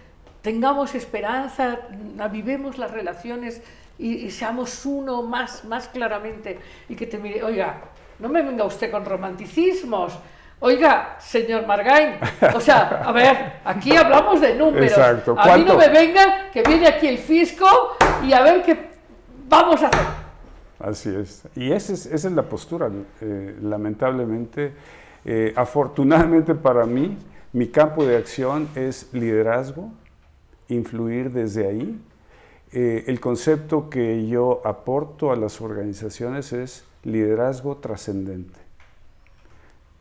[0.42, 1.78] tengamos esperanza,
[2.18, 3.62] avivemos las relaciones
[3.98, 6.58] y, y, seamos uno más, más claramente
[6.90, 7.80] y que te mire, oiga,
[8.18, 10.12] no me venga usted con romanticismos.
[10.60, 12.18] Oiga, señor Margain,
[12.54, 14.90] o sea, a ver, aquí hablamos de números.
[14.90, 15.36] Exacto.
[15.38, 18.76] A mí no me venga que viene aquí el fisco y a ver qué
[19.48, 20.17] vamos a hacer.
[20.78, 21.42] Así es.
[21.56, 24.72] Y esa es, esa es la postura, eh, lamentablemente.
[25.24, 27.16] Eh, afortunadamente para mí,
[27.52, 29.90] mi campo de acción es liderazgo,
[30.68, 32.00] influir desde ahí.
[32.72, 38.58] Eh, el concepto que yo aporto a las organizaciones es liderazgo trascendente.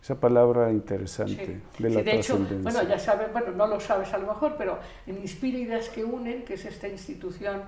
[0.03, 1.83] Esa palabra interesante Sí.
[1.83, 4.55] de la Sí, de hecho, bueno, ya sabes, bueno, no lo sabes a lo mejor,
[4.57, 7.61] pero en Inspira Ideas que Unen, que es esta institución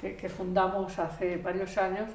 [0.00, 2.08] que, que fundamos hace varios años,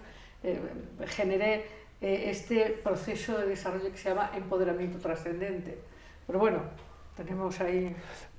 [0.44, 0.60] eh,
[1.08, 1.66] generé
[2.02, 5.78] eh, este proceso de desarrollo que se llama empoderamiento trascendente.
[6.26, 6.60] Pero bueno,
[7.16, 7.96] tenemos ahí...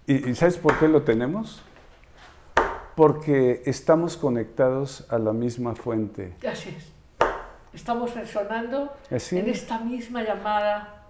[0.07, 1.63] ¿Y, y sabes por qué lo tenemos?
[2.95, 6.35] Porque estamos conectados a la misma fuente.
[6.49, 6.93] Así es.
[7.73, 9.59] Estamos resonando Así en es.
[9.59, 11.07] esta misma llamada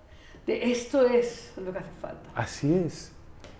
[0.46, 2.28] de esto es lo que hace falta.
[2.34, 3.12] Así es.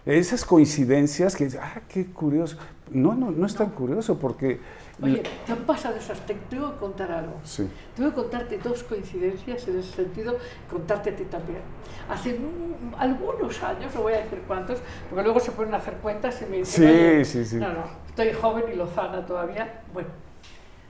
[0.05, 2.57] Esas coincidencias que, ah, qué curioso.
[2.91, 4.59] No, no, no es tan curioso porque...
[5.01, 6.19] Oye, ¿te han pasado esas?
[6.27, 7.35] Te tengo que contar algo.
[7.45, 7.69] Sí.
[7.95, 10.37] Tengo que contarte dos coincidencias en ese sentido,
[10.69, 11.61] contarte a ti también.
[12.09, 16.43] Hace un- algunos años, no voy a decir cuántos, porque luego se pueden hacer cuentas
[16.43, 17.57] y me dicen, Sí, "Oye, sí, sí.
[17.57, 19.83] no, no, estoy joven y lozana todavía.
[19.93, 20.09] Bueno,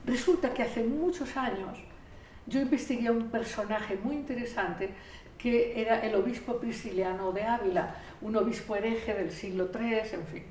[0.05, 1.77] resulta que hace muchos años
[2.47, 4.89] yo investigué a un personaje muy interesante
[5.37, 10.43] que era el obispo prisciliano de Ávila, un obispo hereje del siglo III, en fin.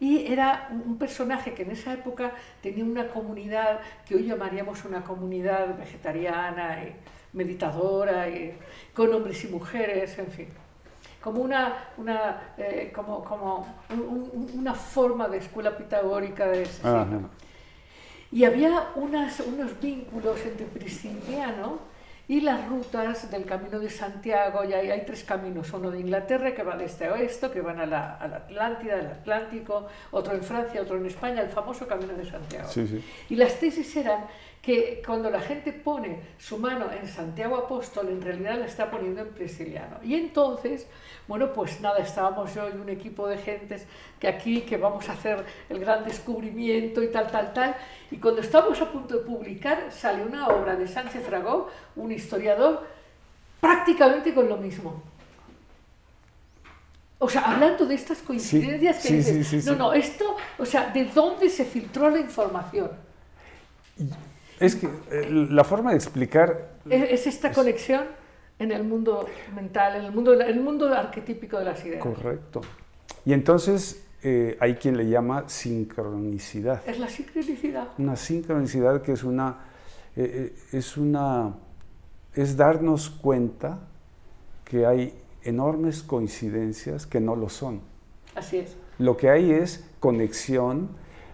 [0.00, 2.32] Y era un personaje que en esa época
[2.62, 6.94] tenía una comunidad que hoy llamaríamos una comunidad vegetariana y
[7.36, 8.54] meditadora, y
[8.94, 10.48] con hombres y mujeres, en fin.
[11.20, 16.80] Como una, una, eh, como, como un- un- una forma de escuela pitagórica de ese.
[18.32, 21.78] Y había unas, unos vínculos entre Prisciliano
[22.30, 24.62] y las rutas del Camino de Santiago.
[24.62, 27.60] Y hay, hay tres caminos, uno de Inglaterra que va de este a oeste, que
[27.60, 31.48] van a la, a la Atlántida, al Atlántico, otro en Francia, otro en España, el
[31.48, 32.68] famoso Camino de Santiago.
[32.68, 33.04] Sí, sí.
[33.30, 34.26] Y las tesis eran
[34.62, 39.22] que cuando la gente pone su mano en Santiago Apóstol, en realidad la está poniendo
[39.22, 39.96] en Prisciliano.
[40.02, 40.86] Y entonces,
[41.26, 43.86] bueno, pues nada, estábamos yo y un equipo de gentes
[44.18, 47.74] que aquí, que vamos a hacer el gran descubrimiento y tal, tal, tal.
[48.10, 52.86] Y cuando estábamos a punto de publicar, sale una obra de Sánchez Dragó, un historiador,
[53.60, 55.02] prácticamente con lo mismo.
[57.18, 59.78] O sea, hablando de estas coincidencias que sí, dices, sí, sí, no, sí.
[59.78, 62.90] no, esto, o sea, ¿de dónde se filtró la información?
[64.60, 68.04] Es que eh, la forma de explicar Es, es esta conexión
[68.58, 72.02] en el mundo mental, en el mundo, en el mundo arquetípico de las ideas.
[72.02, 72.60] Correcto.
[73.24, 76.82] Y entonces eh, hay quien le llama sincronicidad.
[76.86, 77.88] Es la sincronicidad.
[77.98, 79.60] Una sincronicidad que es una,
[80.14, 81.54] eh, eh, es una,
[82.34, 83.78] es darnos cuenta
[84.64, 87.80] que hay enormes coincidencias que no lo son.
[88.34, 88.76] Así es.
[88.98, 90.90] Lo que hay es conexión,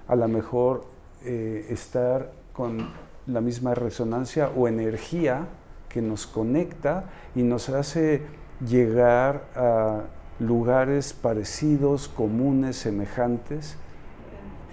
[0.06, 0.84] a lo mejor
[1.24, 2.88] eh, estar con
[3.26, 5.46] la misma resonancia o energía
[5.88, 7.04] que nos conecta
[7.34, 8.22] y nos hace
[8.66, 10.02] llegar a
[10.38, 13.76] lugares parecidos, comunes, semejantes.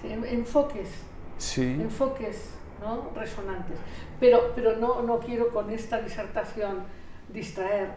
[0.02, 0.90] Sí, enfoques,
[1.38, 2.50] Sí, enfoques
[2.82, 3.10] ¿no?
[3.16, 3.78] resonantes.
[4.20, 6.80] Pero, pero no, no quiero con esta disertación
[7.34, 7.90] distraer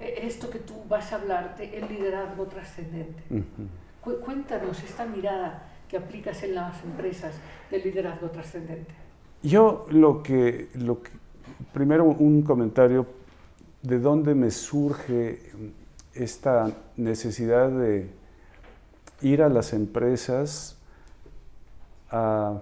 [0.00, 3.22] eh, esto que tú vas a hablar de el liderazgo trascendente.
[4.00, 7.34] Cu- Cuéntanos esta mirada que aplicas en las empresas
[7.70, 8.92] del liderazgo trascendente.
[9.44, 11.10] Yo lo que, lo que,
[11.74, 13.06] primero un comentario
[13.82, 15.38] de dónde me surge
[16.14, 18.08] esta necesidad de
[19.20, 20.78] ir a las empresas
[22.10, 22.58] a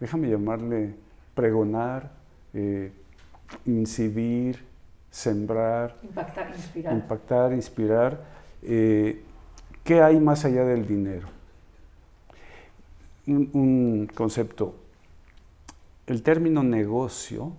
[0.00, 0.96] déjame llamarle
[1.36, 2.10] pregonar,
[2.54, 2.90] eh,
[3.66, 4.64] incidir,
[5.12, 6.92] sembrar, Impactar, inspirar.
[6.92, 8.24] impactar, inspirar.
[8.62, 9.22] Eh,
[9.84, 11.28] ¿Qué hay más allá del dinero?
[13.28, 14.74] Un, un concepto.
[16.10, 17.52] El término negocio,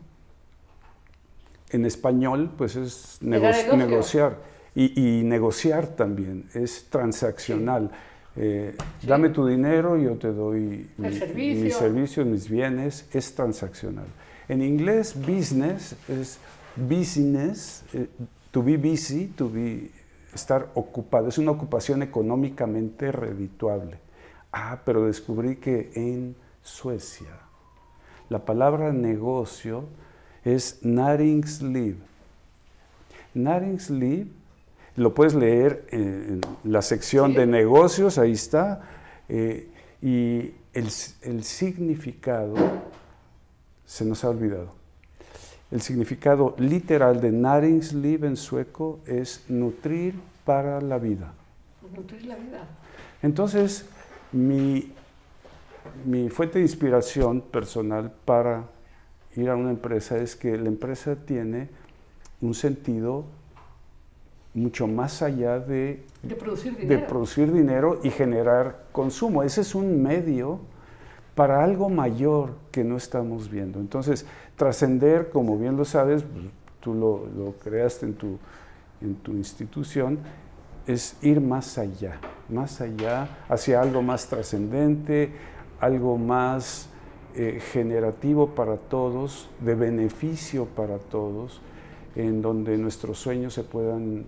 [1.69, 3.47] en español, pues es nego-
[3.77, 4.37] negociar.
[4.75, 7.91] Y, y negociar también, es transaccional.
[8.37, 11.63] Eh, Dame tu dinero, yo te doy mi- servicio.
[11.63, 14.05] mis servicios, mis bienes, es transaccional.
[14.47, 16.39] En inglés, business es
[16.77, 18.07] business, eh,
[18.51, 19.91] to be busy, to be,
[20.33, 23.97] estar ocupado, es una ocupación económicamente redituable.
[24.53, 27.40] Ah, pero descubrí que en Suecia
[28.31, 29.83] la palabra negocio
[30.45, 31.97] es näringsliv.
[33.33, 34.27] Näringsliv
[34.95, 37.37] lo puedes leer en la sección Sí.
[37.37, 38.81] de negocios, ahí está,
[39.27, 39.67] eh,
[40.01, 40.87] y el,
[41.23, 42.55] el significado
[43.85, 44.73] se nos ha olvidado.
[45.69, 50.15] El significado literal de näringsliv en sueco es nutrir
[50.45, 51.33] para la vida.
[51.93, 52.63] Nutrir la vida.
[53.21, 53.85] Entonces,
[54.31, 54.93] mi,
[56.05, 58.65] mi fuente de inspiración personal para
[59.35, 61.69] ir a una empresa es que la empresa tiene
[62.41, 63.25] un sentido
[64.53, 67.07] mucho más allá de, De producir de dinero.
[67.07, 69.43] producir dinero y generar consumo.
[69.43, 70.59] Ese es un medio
[71.35, 73.79] para algo mayor que no estamos viendo.
[73.79, 74.25] Entonces,
[74.57, 76.45] trascender, como bien lo sabes, pues,
[76.81, 78.37] tú lo, lo creaste en tu,
[79.01, 80.19] en tu institución,
[80.87, 82.19] es ir más allá,
[82.49, 85.31] más allá, hacia algo más trascendente,
[85.81, 86.87] algo más
[87.35, 91.59] eh, generativo para todos, de beneficio para todos,
[92.15, 94.25] en donde nuestros sueños se puedan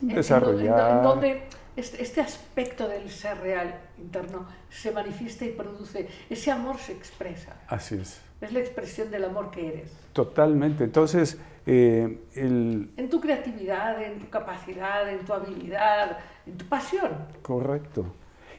[0.00, 0.98] desarrollar.
[0.98, 1.42] En donde
[1.76, 7.56] este, este aspecto del ser real interno se manifiesta y produce, ese amor se expresa.
[7.68, 8.20] Así es.
[8.40, 9.92] Es la expresión del amor que eres.
[10.12, 10.84] Totalmente.
[10.84, 17.10] Entonces, eh, el, En tu creatividad, en tu capacidad, en tu habilidad, en tu pasión.
[17.42, 18.04] correcto.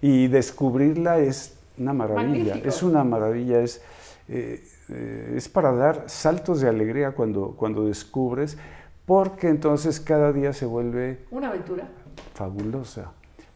[0.01, 2.28] Y descubrirla es una maravilla.
[2.28, 2.67] Magnífico.
[2.67, 3.61] Es una maravilla.
[3.61, 3.82] Es,
[4.28, 8.57] eh, eh, es para dar saltos de alegría cuando, cuando descubres,
[9.05, 11.88] porque entonces cada día se vuelve Una aventura.
[12.34, 13.11] fabulosa.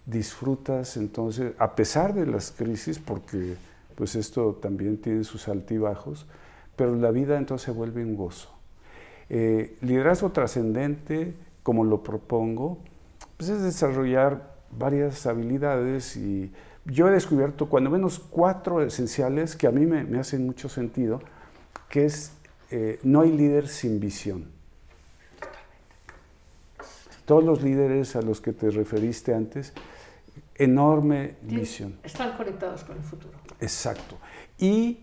[0.06, 3.56] Disfrutas entonces, a pesar de las crisis, porque
[3.96, 6.28] pues esto también tiene sus altibajos,
[6.76, 8.50] pero la vida entonces se vuelve un gozo.
[9.30, 12.78] Eh, liderazgo trascendente, como lo propongo,
[13.36, 16.52] pues es desarrollar varias habilidades y
[16.88, 21.22] yo he descubierto cuando menos cuatro esenciales que a mí me, me hacen mucho sentido,
[21.90, 22.32] que es
[22.72, 24.46] eh, no hay líder sin visión.
[27.26, 29.74] Todos los líderes a los que te referiste antes,
[30.56, 31.98] enorme visión.
[32.04, 33.34] Están conectados con el futuro.
[33.60, 34.18] Exacto.
[34.58, 35.00] Y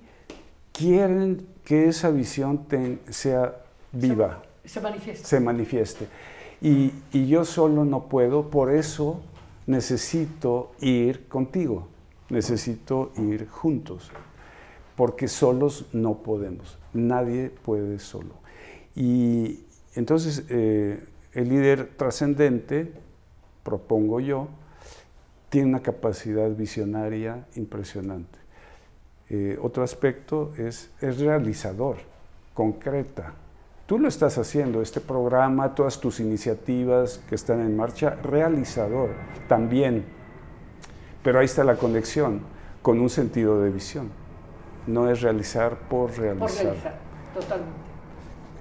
[0.72, 3.56] quieren que esa visión ten- sea
[3.92, 5.26] viva, Se manifiesta.
[5.28, 6.08] se manifieste.
[6.62, 9.22] Y, y yo solo no puedo, por eso
[9.66, 11.88] necesito ir contigo,
[12.30, 14.10] necesito ir juntos,
[14.96, 18.34] porque solos no podemos, nadie puede solo.
[18.94, 22.92] Y entonces eh, el líder trascendente,
[23.62, 24.48] propongo yo,
[25.48, 28.38] tiene una capacidad visionaria impresionante.
[29.30, 31.96] Eh, otro aspecto es, es realizador,
[32.52, 33.34] concreta.
[33.86, 39.10] Tú lo estás haciendo, este programa, todas tus iniciativas que están en marcha, realizador
[39.46, 40.04] también.
[41.22, 42.40] Pero ahí está la conexión
[42.80, 44.08] con un sentido de visión.
[44.86, 46.38] No es realizar por realizar.
[46.48, 46.98] Por realizar.
[47.34, 47.72] Totalmente.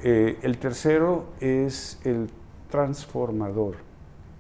[0.04, 2.30] Eh, el tercero es el
[2.70, 3.76] transformador,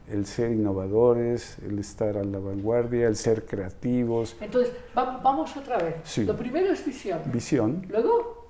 [0.09, 5.77] el ser innovadores, el estar a la vanguardia, el ser creativos, Entonces, va- vamos otra
[5.77, 5.95] vez.
[6.03, 6.25] Sí.
[6.25, 7.19] Lo primero es visión.
[7.31, 8.42] visión, Luego,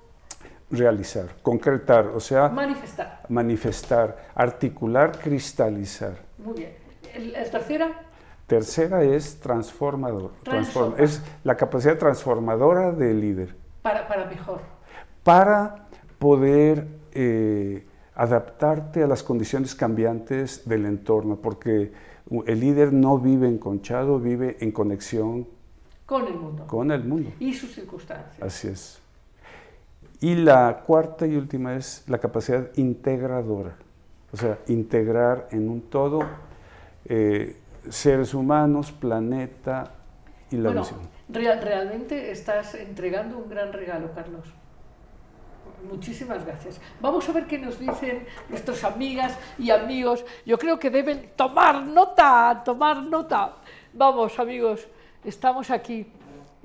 [0.70, 3.22] realizar, concretar, o sea, manifestar.
[3.28, 6.14] manifestar, articular, cristalizar.
[6.38, 6.72] Muy bien.
[7.14, 8.00] El tercera,
[8.46, 10.96] Tercera es transformador, transform- Transforma.
[10.98, 14.60] es la capacidad transformadora del líder para, para mejor.
[15.22, 15.86] para
[16.18, 21.92] poder eh, adaptarte a las condiciones cambiantes del entorno, porque
[22.46, 25.46] el líder no vive enconchado, vive en conexión
[26.06, 26.66] Con el mundo.
[26.66, 27.30] con el mundo.
[27.40, 28.36] Y sus circunstancias.
[28.42, 29.00] Así es.
[30.20, 33.76] Y la cuarta y última es la capacidad integradora,
[34.32, 36.20] o sea, integrar en un todo
[37.04, 37.56] eh,
[37.90, 39.90] seres humanos, planeta
[40.50, 41.00] y la bueno, visión.
[41.28, 44.46] real- realmente estás entregando un gran regalo, Carlos.
[45.90, 46.80] Muchísimas gracias.
[47.00, 50.24] Vamos a ver qué nos dicen nuestras amigas y amigos.
[50.46, 53.56] Yo creo que deben tomar nota, tomar nota.
[53.92, 54.86] Vamos, amigos,
[55.22, 56.06] estamos aquí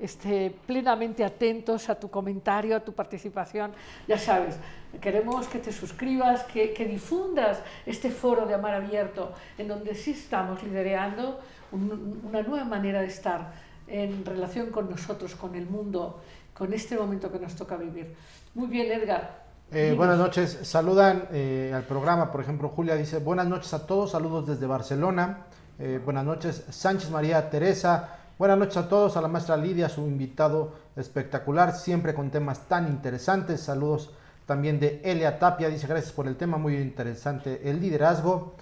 [0.00, 3.72] este, plenamente atentos a tu comentario, a tu participación.
[4.08, 4.56] Ya sabes,
[5.00, 10.12] queremos que te suscribas, que, que difundas este foro de Amar Abierto, en donde sí
[10.12, 11.40] estamos liderando
[11.72, 13.52] un, una nueva manera de estar
[13.86, 16.20] en relación con nosotros, con el mundo,
[16.54, 18.14] con este momento que nos toca vivir.
[18.54, 19.50] Muy bien, Edgar.
[19.72, 24.10] Eh, buenas noches, saludan eh, al programa, por ejemplo, Julia dice, buenas noches a todos,
[24.10, 25.46] saludos desde Barcelona,
[25.78, 30.00] eh, buenas noches, Sánchez María Teresa, buenas noches a todos, a la maestra Lidia, su
[30.06, 34.14] invitado espectacular, siempre con temas tan interesantes, saludos
[34.46, 38.54] también de Elia Tapia, dice gracias por el tema, muy interesante, el liderazgo,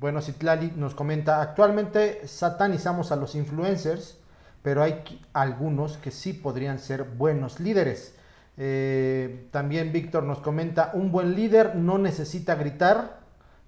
[0.00, 4.18] bueno, Citlali nos comenta, actualmente satanizamos a los influencers,
[4.64, 5.00] pero hay
[5.32, 8.16] algunos que sí podrían ser buenos líderes.
[8.56, 13.20] Eh, también Víctor nos comenta, un buen líder no necesita gritar,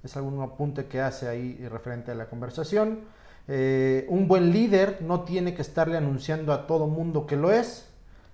[0.02, 3.16] es algún apunte que hace ahí referente a la conversación.
[3.48, 7.88] Eh, un buen líder no tiene que estarle anunciando a todo mundo que lo es.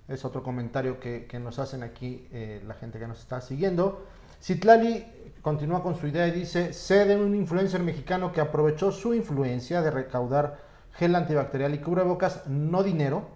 [0.07, 4.05] Es otro comentario que, nos hacen aquí eh, la gente que nos está siguiendo.
[4.41, 5.05] Citlali
[5.41, 9.81] continúa con su idea y dice, sé de un influencer mexicano que aprovechó su influencia
[9.81, 10.59] de recaudar
[10.91, 13.27] gel antibacterial y cubrebocas, no dinero,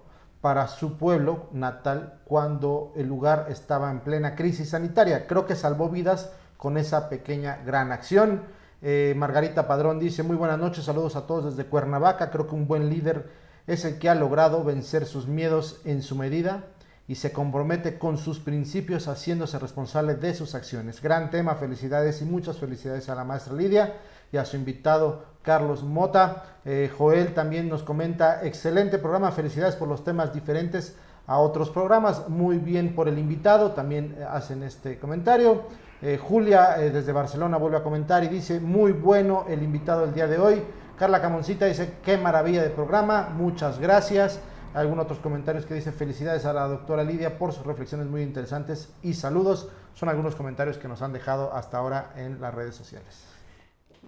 [0.42, 5.28] para su pueblo natal cuando el lugar estaba en plena crisis sanitaria.
[5.28, 8.44] Creo que salvó vidas con esa pequeña gran acción.
[8.82, 12.32] Eh, Margarita Padrón dice, muy buenas noches, saludos a todos desde Cuernavaca.
[12.32, 13.30] Creo que un buen líder
[13.68, 16.64] es el que ha logrado vencer sus miedos en su medida
[17.08, 21.02] y se compromete con sus principios haciéndose responsable de sus acciones.
[21.02, 23.96] Gran tema, felicidades y muchas felicidades a la maestra Lidia
[24.32, 26.44] y a su invitado Carlos Mota.
[26.66, 32.28] Eh, Joel también nos comenta, excelente programa, felicidades por los temas diferentes a otros programas,
[32.28, 35.64] muy bien por el invitado, también hacen este comentario.
[36.02, 40.28] Eh, Julia desde Barcelona vuelve a comentar y dice, muy bueno el invitado del día
[40.28, 40.64] de hoy.
[40.98, 44.40] Carla Camoncita dice, qué maravilla de programa, muchas gracias.
[44.74, 48.94] Algunos otros comentarios que dice felicidades a la doctora Lidia por sus reflexiones muy interesantes
[49.02, 49.70] y saludos.
[49.94, 53.26] Son algunos comentarios que nos han dejado hasta ahora en las redes sociales.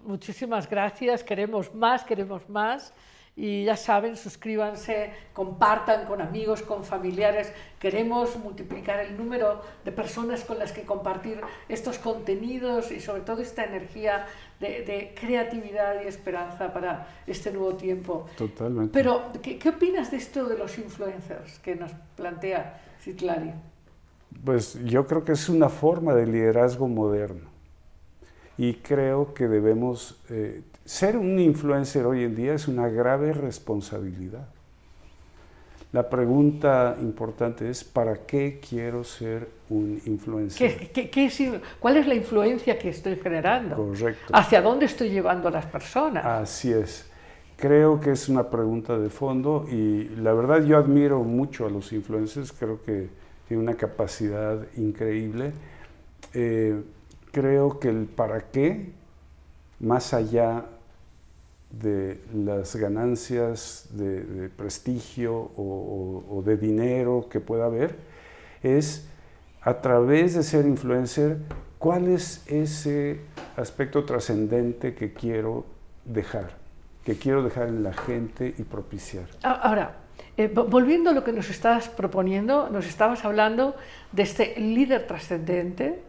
[0.06, 2.94] Muchísimas gracias, queremos más, queremos más.
[3.36, 7.52] Y ya saben, suscríbanse, compartan con amigos, con familiares.
[7.80, 13.42] Queremos multiplicar el número de personas con las que compartir estos contenidos y sobre todo
[13.42, 14.28] esta energía
[14.60, 18.28] de, creatividad y esperanza para este nuevo tiempo.
[18.38, 18.92] Totalmente.
[18.94, 23.54] Pero, ¿qué, ¿qué, opinas de esto de los influencers que nos plantea Citlari?
[24.44, 27.50] Pues yo creo que es una forma de liderazgo moderno
[28.58, 34.48] y creo que debemos, eh, ser un influencer hoy en día es una grave responsabilidad.
[35.94, 40.90] La pregunta importante es, ¿para qué quiero ser un influencer?
[41.82, 43.76] cuál es la influencia que estoy generando?
[43.76, 44.32] Correcto.
[44.34, 46.26] ¿Hacia dónde estoy llevando a las personas?
[46.26, 47.12] Así es.
[47.58, 51.92] Creo que es una pregunta de fondo y la verdad yo admiro mucho a los
[51.92, 53.10] influencers, creo que
[53.48, 55.52] tienen una capacidad increíble.
[56.34, 56.82] Eh,
[57.34, 58.94] creo que el para qué,
[59.82, 60.66] más allá
[61.72, 67.96] de las ganancias de, prestigio o, de dinero que pueda haber,
[68.62, 69.08] es
[69.62, 71.38] a través de ser influencer,
[71.78, 73.22] cuál es ese
[73.56, 75.66] aspecto trascendente que quiero
[76.06, 76.52] dejar,
[77.04, 79.26] que quiero dejar en la gente y propiciar.
[79.44, 79.98] Ahora,
[80.38, 83.76] eh, volviendo a lo que nos estabas proponiendo, nos estabas hablando
[84.12, 86.02] de este líder trascendente,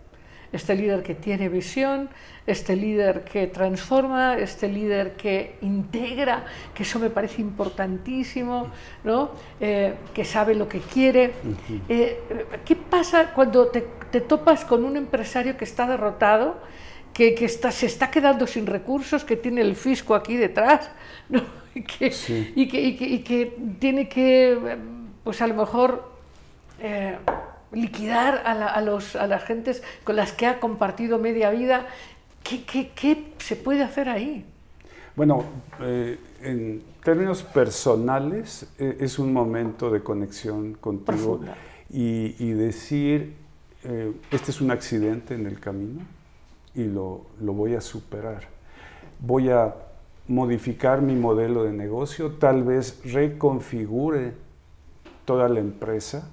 [0.52, 2.10] este líder que tiene visión,
[2.46, 6.44] este líder que transforma, este líder que integra,
[6.74, 8.68] que eso me parece importantísimo,
[9.04, 9.30] ¿no?
[9.60, 11.32] Eh, que sabe lo que quiere.
[11.88, 12.20] Eh,
[12.64, 13.80] ¿Qué pasa cuando te,
[14.20, 16.60] topas con un empresario que está derrotado?
[17.14, 20.90] Que, que está, se está quedando sin recursos, que tiene el fisco aquí detrás,
[21.28, 21.42] ¿no?
[21.74, 22.06] y, que,
[22.54, 24.58] y, que, y, que, tiene que,
[25.22, 26.10] pues a lo mejor,
[26.80, 27.16] eh,
[27.72, 31.86] liquidar a, los, a las gentes con las que ha compartido media vida.
[32.42, 34.44] ¿Qué, qué, se puede hacer ahí?
[35.14, 35.44] Bueno,
[35.80, 41.40] eh, en términos personales eh, es un momento de conexión contigo
[41.90, 43.34] y, y, decir,
[43.84, 46.00] eh, este es un accidente en el camino
[46.74, 48.48] y lo, lo voy a superar.
[49.20, 49.74] Voy a
[50.28, 54.32] modificar mi modelo de negocio, tal vez reconfigure
[55.24, 56.28] toda la empresa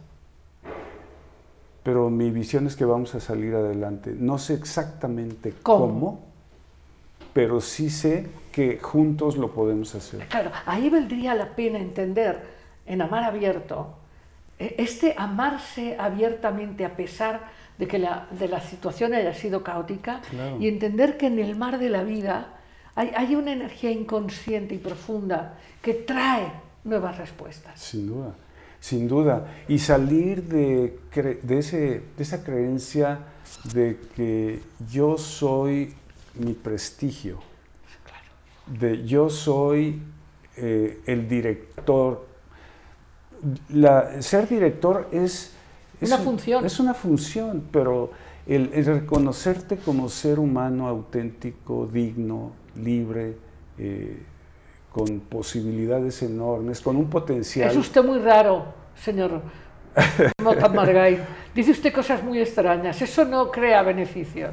[1.89, 4.13] pero mi visión es que vamos a salir adelante.
[4.15, 6.19] No sé exactamente cómo,
[7.33, 10.27] pero sí sé que juntos lo podemos hacer.
[10.27, 12.43] Claro, ahí valdría la pena entender
[12.85, 13.97] en amar abierto,
[14.59, 17.47] e, este amarse abiertamente a pesar
[17.79, 20.21] de que la, de la situación haya sido caótica
[20.59, 22.53] y entender que en el mar de la vida
[22.93, 26.51] hay, hay una energía inconsciente y profunda que trae
[26.83, 27.81] nuevas respuestas.
[27.81, 28.35] Sin duda,
[28.80, 29.47] sin duda.
[29.67, 31.77] Y salir de, cre- de, ese,
[32.15, 33.19] de esa creencia
[33.73, 34.61] de que
[34.91, 35.93] yo soy
[36.36, 37.39] mi prestigio,
[38.67, 40.01] de yo soy
[40.57, 42.27] eh, el director.
[43.69, 45.53] La- ser director es,
[46.01, 46.65] es Una un- función.
[46.65, 48.11] Es una función, pero
[48.45, 53.36] el, el reconocerte como ser humano auténtico, digno, libre,
[53.77, 54.21] eh,
[54.91, 57.69] con posibilidades enormes, con un potencial.
[57.69, 58.65] Es usted muy raro,
[58.95, 59.41] señor
[60.43, 61.19] Mota Margay.
[61.53, 63.01] Dice usted cosas muy extrañas.
[63.01, 64.51] Eso no crea beneficios.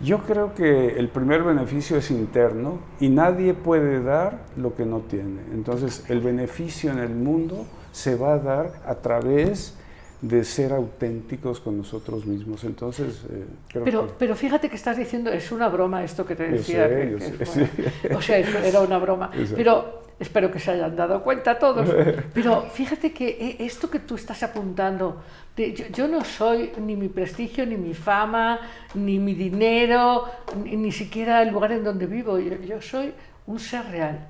[0.00, 5.00] Yo creo que el primer beneficio es interno y nadie puede dar lo que no
[5.00, 5.40] tiene.
[5.52, 9.78] Entonces, el beneficio en el mundo se va a dar a través
[10.26, 12.64] de ser auténticos con nosotros mismos.
[12.64, 14.12] Entonces, eh, creo Pero, que...
[14.18, 16.88] pero fíjate que estás diciendo, es una broma esto que te decía.
[16.88, 17.68] sé, que- que sé,
[18.04, 18.18] bueno.
[18.18, 19.30] O sea, eso era una broma.
[19.34, 19.54] Exacto.
[19.56, 21.88] Pero espero que se hayan dado cuenta todos.
[22.34, 25.20] Pero fíjate que eh, esto que tú estás apuntando,
[25.56, 28.60] de, yo, yo no soy ni mi prestigio, ni mi fama,
[28.94, 30.24] ni mi dinero,
[30.64, 32.38] ni, ni siquiera el lugar en donde vivo.
[32.38, 33.12] Yo, yo soy
[33.46, 34.26] un ser real.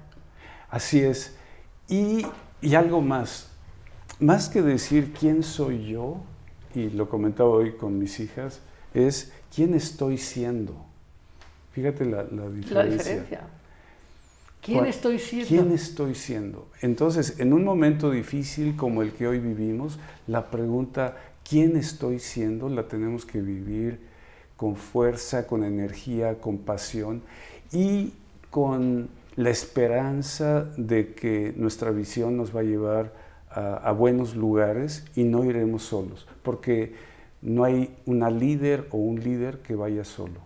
[0.71, 1.37] Así es.
[1.89, 2.27] Y,
[2.61, 3.53] y algo más.
[4.21, 6.19] Más que decir quién soy yo,
[6.75, 8.61] y lo comentaba hoy con mis hijas,
[8.95, 10.75] es quién estoy siendo.
[11.73, 12.75] Fíjate la, la diferencia.
[12.75, 13.41] La diferencia.
[14.63, 15.49] ¿Quién ¿Cuál- estoy siendo?
[15.49, 16.69] ¿Quién estoy siendo?
[16.81, 21.17] Entonces, en un momento difícil como el que hoy vivimos, la pregunta
[21.49, 22.69] ¿quién estoy siendo?
[22.71, 24.01] la tenemos que vivir
[24.57, 27.23] con fuerza, con energía, con pasión
[27.73, 28.15] y
[28.51, 33.13] con la esperanza de que nuestra visión nos va a llevar
[33.55, 36.95] a, buenos lugares y no iremos solos, porque
[37.41, 40.41] no hay una líder o un líder que vaya solo.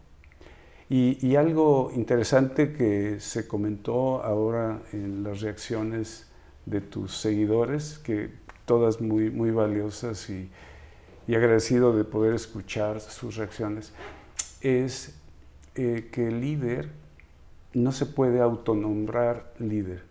[0.90, 6.26] Y, algo interesante que se comentó ahora en las reacciones
[6.64, 8.30] de tus seguidores, que
[8.64, 10.48] todas muy, muy valiosas y,
[11.26, 13.92] y agradecido de poder escuchar sus reacciones,
[14.62, 15.14] es
[15.74, 16.90] eh, que el líder
[17.74, 20.02] no se puede autonombrar líder.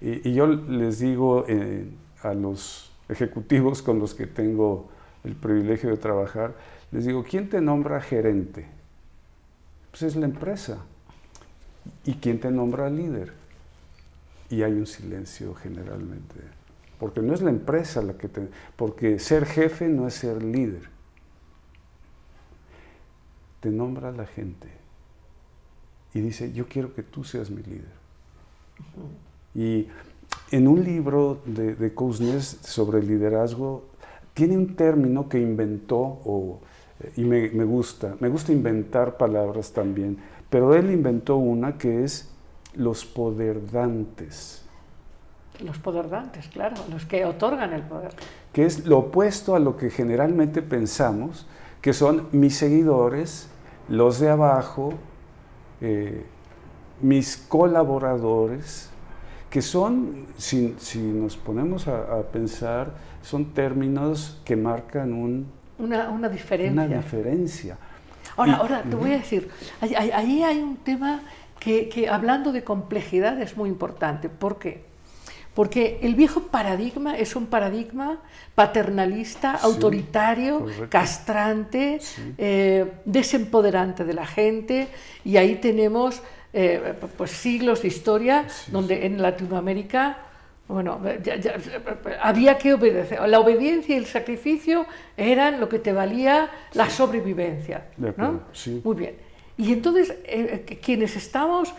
[0.00, 1.86] Y, y yo les digo eh,
[2.22, 4.88] a los ejecutivos con los que tengo
[5.24, 6.54] el privilegio de trabajar,
[6.92, 8.66] les digo, ¿quién te nombra gerente?
[9.90, 10.78] Pues es la empresa.
[12.04, 13.32] ¿Y quién te nombra líder?
[14.50, 16.34] Y hay un silencio generalmente.
[16.98, 18.48] Porque no es la empresa la que te...
[18.76, 20.88] Porque ser jefe no es ser líder.
[23.60, 24.68] Te nombra la gente.
[26.14, 27.96] Y dice, yo quiero que tú seas mi líder.
[29.54, 29.88] Y
[30.50, 33.84] en un libro de, de Kuznets sobre liderazgo,
[34.34, 36.60] tiene un término que inventó, o,
[37.16, 40.18] y me, me gusta, me gusta inventar palabras también,
[40.50, 42.32] pero él inventó una que es
[42.74, 44.62] los poderdantes,
[45.64, 48.12] Los poderdantes, claro, los que otorgan el poder.
[48.52, 51.46] que es lo opuesto a lo que generalmente pensamos,
[51.80, 53.48] que son mis seguidores,
[53.88, 54.92] los de abajo,
[55.80, 56.24] eh,
[57.00, 58.90] mis colaboradores,
[59.56, 62.92] que son, si, si nos ponemos a, a pensar,
[63.22, 65.46] son términos que marcan un-
[65.78, 66.84] Una, una diferencia.
[66.84, 67.78] una diferencia.
[68.36, 69.48] Ahora, Y- ahora te voy a decir,
[69.80, 71.22] ahí, ahí- ahí hay un tema
[71.58, 74.28] que, que hablando de complejidad es muy importante.
[74.28, 74.84] ¿Por qué?
[75.54, 78.18] Porque el viejo paradigma es un paradigma
[78.54, 80.86] paternalista, Sí, autoritario, correcto.
[80.90, 82.34] castrante, Sí.
[82.36, 84.88] eh, desempoderante de la gente,
[85.24, 86.20] y ahí tenemos
[86.58, 88.72] eh, pues, siglos de historia Sí.
[88.72, 90.18] donde en Latinoamérica
[90.68, 91.54] bueno, ya- ya-
[92.20, 93.20] había que obedecer.
[93.28, 94.84] La obediencia y el sacrificio
[95.16, 97.84] eran lo que te valía la sobrevivencia.
[97.96, 98.10] De ¿no?
[98.10, 98.80] acuerdo, sí.
[98.82, 99.14] Muy bien.
[99.58, 101.72] Y entonces, eh, quienes estamos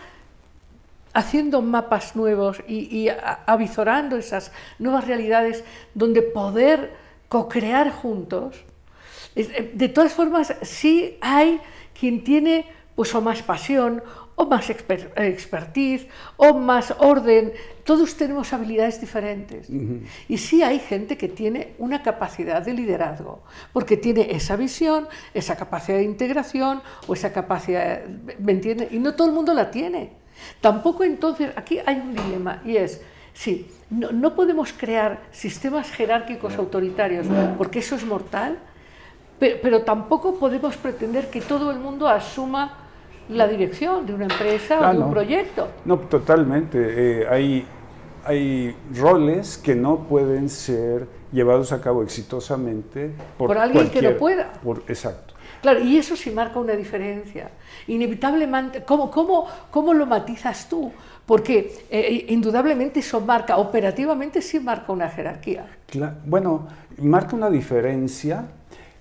[1.12, 3.08] haciendo mapas nuevos y, y
[3.46, 5.64] avizorando esas nuevas realidades
[5.94, 6.92] donde poder
[7.28, 8.56] co-crear juntos,
[9.36, 11.60] eh, de todas formas, sí hay
[11.98, 12.64] quien tiene
[12.94, 14.02] pues o más pasión
[14.38, 16.06] o más exper- expertise
[16.36, 17.52] o más orden.
[17.84, 19.68] Todos tenemos habilidades diferentes.
[20.28, 23.42] Y sí hay gente que tiene una capacidad de liderazgo,
[23.72, 28.04] porque tiene esa visión, esa capacidad de integración o esa capacidad,
[28.38, 28.88] ¿me entiende?
[28.90, 30.12] Y no todo el mundo la tiene.
[30.60, 33.02] Tampoco entonces, aquí hay un dilema y es,
[33.34, 38.58] sí, no, no podemos crear sistemas jerárquicos autoritarios, porque eso es mortal,
[39.40, 42.84] pero, pero tampoco podemos pretender que todo el mundo asuma
[43.28, 45.10] la dirección de una empresa Ah, o de un no.
[45.10, 45.68] proyecto.
[45.84, 46.78] No, totalmente.
[47.22, 47.66] Eh, hay,
[48.24, 54.18] hay roles que no pueden ser llevados a cabo exitosamente Por alguien que no cualquier-
[54.18, 54.52] pueda.
[54.62, 55.34] por- exacto.
[55.60, 57.50] Claro, y eso sí marca una diferencia.
[57.88, 60.92] Inevitablemente, ¿cómo, cómo, cómo lo matizas tú?
[61.26, 65.66] Porque eh, indudablemente eso marca, operativamente sí marca una jerarquía.
[65.90, 66.68] Cla- bueno,
[66.98, 68.44] marca una diferencia.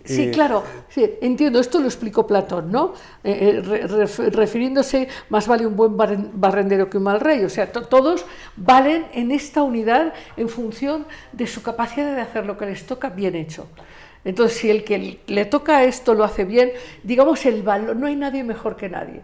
[0.05, 2.93] Sí, eh, claro, sí, entiendo, esto lo explicó Platón, ¿no?
[3.23, 7.43] Eh, eh, re- ref- refiriéndose, más vale un buen barren- barrendero que un mal rey,
[7.43, 8.25] o sea, to- todos
[8.55, 13.09] valen en esta unidad en función de su capacidad de hacer lo que les toca
[13.09, 13.67] bien hecho.
[14.23, 16.71] Entonces, si el que le toca esto lo hace bien,
[17.03, 19.21] digamos el valor, no hay nadie mejor que nadie.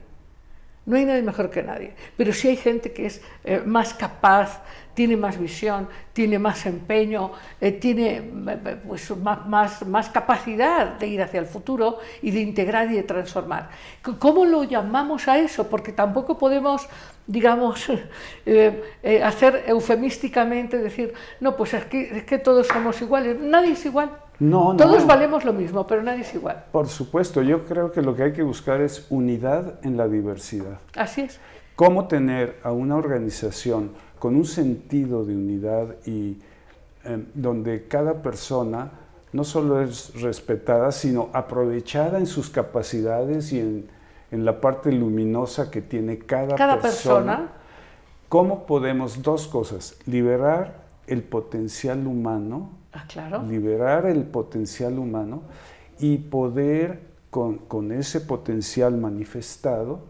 [0.85, 4.61] No hay nadie mejor que nadie, pero sí hay gente que es eh, más capaz,
[4.93, 7.31] tiene más visión, tiene más empeño,
[7.61, 12.91] eh, tiene eh, pues, más, más, capacidad de ir hacia el futuro y de integrar
[12.91, 13.69] y de transformar.
[14.19, 15.69] ¿Cómo lo llamamos a eso?
[15.69, 16.89] Porque tampoco podemos,
[17.27, 17.87] digamos,
[19.23, 23.39] hacer eufemísticamente, decir, no, pues es que, es que todos somos iguales.
[23.39, 24.11] Nadie es igual.
[24.43, 24.77] No, no.
[24.77, 26.65] Todos valemos lo mismo, pero nadie es igual.
[26.71, 30.79] Por supuesto, yo creo que lo que hay que buscar es unidad en la diversidad.
[30.95, 31.39] Así es.
[31.75, 36.37] cómo tener a una organización con un sentido de unidad y
[37.05, 38.91] eh, donde cada persona
[39.31, 43.87] no solo es respetada, sino aprovechada en sus capacidades y en,
[44.31, 47.37] en la parte luminosa que tiene cada, Cada persona.
[47.37, 47.51] persona.
[48.29, 49.95] ¿Cómo podemos dos cosas?
[50.05, 53.43] Liberar el potencial humano, Ah, claro.
[53.43, 55.41] liberar el potencial humano
[55.99, 60.01] y poder con, ese potencial manifestado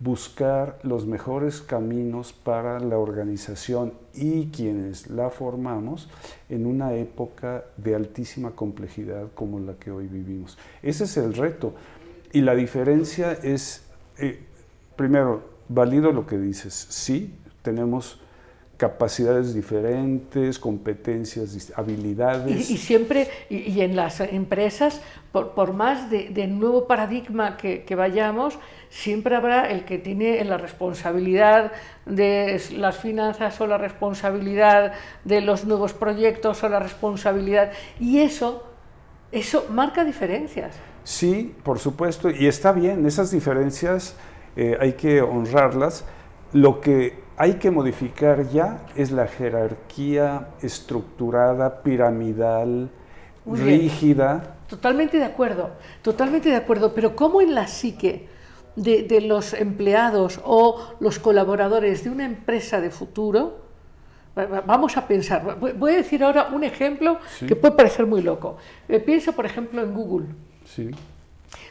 [0.00, 6.10] buscar los mejores caminos para la organización y quienes la formamos
[6.48, 10.58] en una época de altísima complejidad como la que hoy vivimos.
[10.82, 11.74] Ese es el reto.
[12.32, 13.84] Y la diferencia es,
[14.18, 14.40] eh,
[14.96, 18.20] primero, valido lo que dices, sí, tenemos
[18.76, 22.70] capacidades diferentes, competencias, habilidades.
[22.70, 25.00] Y, y siempre, y, y en las empresas,
[25.32, 28.58] por, por más de, de nuevo paradigma que, que vayamos,
[28.90, 31.72] siempre habrá el que tiene la responsabilidad
[32.04, 34.92] de las finanzas o la responsabilidad
[35.24, 37.72] de los nuevos proyectos o la responsabilidad.
[38.00, 38.64] Y eso,
[39.32, 40.74] eso marca diferencias.
[41.04, 44.16] Sí, por supuesto, y está bien, esas diferencias
[44.56, 46.04] eh, hay que honrarlas.
[46.52, 52.90] Lo que hay que modificar ya es la jerarquía estructurada, piramidal,
[53.44, 53.80] Muy bien.
[53.80, 54.56] rígida.
[54.68, 55.70] Totalmente de acuerdo,
[56.02, 58.28] totalmente de acuerdo, pero ¿cómo en la psique
[58.76, 63.58] de, de los empleados o los colaboradores de una empresa de futuro,
[64.36, 67.46] va- va- vamos a pensar, voy- a decir ahora un ejemplo Sí.
[67.46, 68.56] que puede parecer muy loco.
[68.88, 70.26] Eh, piensa, por ejemplo, en Google.
[70.64, 70.90] Sí,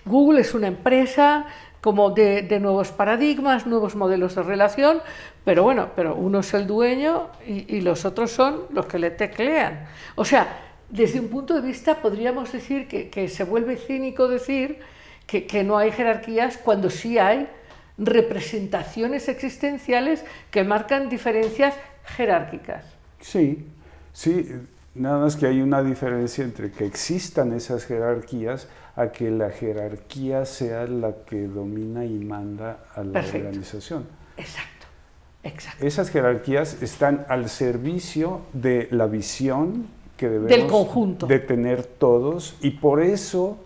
[0.06, 1.46] Google es una empresa
[1.84, 5.02] como de, nuevos paradigmas, nuevos modelos de relación,
[5.44, 9.86] pero bueno, pero uno es el dueño y, los otros son los que le teclean.
[10.16, 14.80] O sea, desde un punto de vista podríamos decir que, que se vuelve cínico decir
[15.28, 17.50] que, que no hay jerarquías cuando sí hay
[17.98, 22.86] representaciones existenciales que marcan diferencias jerárquicas.
[23.20, 23.68] sí,
[24.14, 24.50] sí,
[24.96, 30.46] nada más que hay una diferencia entre que existan esas jerarquías a que la jerarquía
[30.46, 33.48] sea la que domina y manda a la Perfecto.
[33.48, 34.06] organización.
[34.38, 34.86] Exacto,
[35.44, 35.86] exacto.
[35.86, 39.88] Esas jerarquías están al servicio de la visión
[40.18, 41.26] que debemos conjunto.
[41.28, 43.58] de tener todos y por eso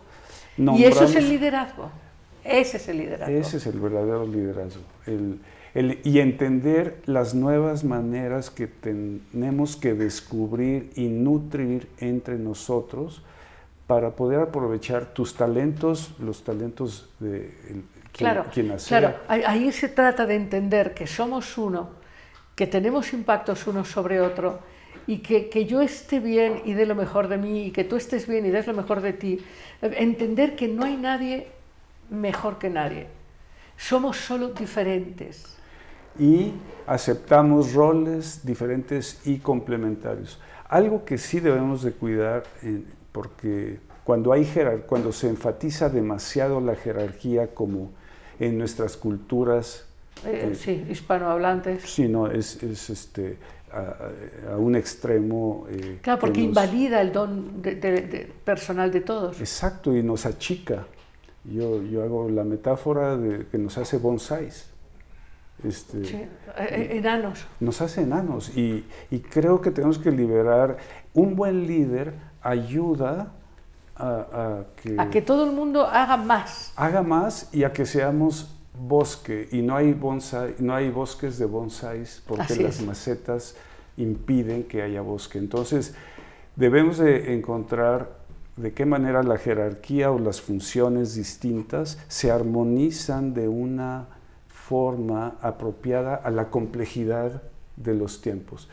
[0.57, 1.89] Y eso es el liderazgo.
[2.43, 3.35] Ese es el liderazgo.
[3.35, 4.81] ese es el verdadero liderazgo.
[5.05, 5.39] El,
[5.75, 13.21] el- y entender las nuevas maneras que tenemos que descubrir y nutrir entre nosotros
[13.87, 19.13] para poder aprovechar tus talentos, los talentos de el- quien, Claro, quien claro.
[19.27, 21.89] Ahí, se trata de entender que somos uno,
[22.55, 24.59] que tenemos impactos unos sobre otro
[25.05, 27.95] y que, que yo esté bien y dé lo mejor de mí y que tú
[27.95, 29.45] estés bien y des lo mejor de ti.
[29.81, 31.47] Entender que no hay nadie
[32.09, 33.07] mejor que nadie.
[33.77, 35.53] Somos solo diferentes.
[36.19, 36.53] y
[36.87, 40.39] aceptamos roles diferentes y complementarios.
[40.67, 44.47] Algo que sí debemos de cuidar, eh, porque cuando, hay
[44.87, 47.89] cuando se enfatiza demasiado la jerarquía como
[48.39, 49.83] en nuestras culturas,
[50.25, 51.83] Eh, Eh, sí, hispanohablantes.
[51.83, 53.37] sí, no, es, es, este,
[53.71, 55.67] a, a un extremo.
[55.69, 59.39] eh, Claro, que porque nos- invalida el don de- de- de- personal de todos.
[59.39, 60.87] Exacto, y nos achica.
[61.43, 64.69] Yo, yo hago la metáfora de que nos hace bonsáis.
[65.63, 66.15] Este, Sí,
[66.57, 67.45] eh, enanos.
[67.59, 70.77] nos hace enanos y, y creo que tenemos que liberar.
[71.13, 72.13] Un buen líder
[72.47, 73.31] ayuda
[73.95, 76.71] a, a que, A que todo el mundo haga más.
[76.75, 79.49] haga más y a que seamos bosque.
[79.51, 82.85] Y no hay, bonsai, no hay bosques de bonsáis porque Así las es.
[82.85, 83.55] macetas
[83.97, 85.39] impiden que haya bosque.
[85.39, 85.95] Entonces
[86.55, 88.15] debemos de encontrar
[88.55, 94.05] de qué manera la jerarquía o las funciones distintas se armonizan de una
[94.47, 97.41] forma apropiada a la complejidad
[97.75, 98.67] de los tiempos.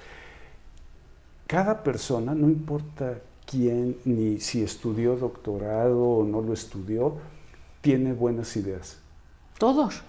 [1.47, 3.15] Cada persona, no importa
[3.55, 7.17] quién ni si estudió doctorado o no lo estudió,
[7.81, 8.99] tiene buenas ideas.
[9.59, 10.03] Todos.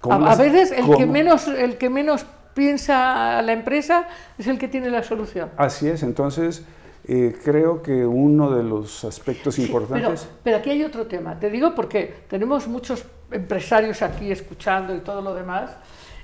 [0.00, 4.46] ¿Cómo A, a las- veces el que, menos, el que menos piensa la empresa es
[4.46, 5.50] el que tiene la solución.
[5.56, 6.64] Así es, entonces
[7.08, 10.22] eh, creo que uno de los aspectos Sí, importantes...
[10.22, 11.38] Pero, pero aquí hay otro tema.
[11.38, 15.70] Te digo porque tenemos muchos empresarios aquí escuchando y todo lo demás.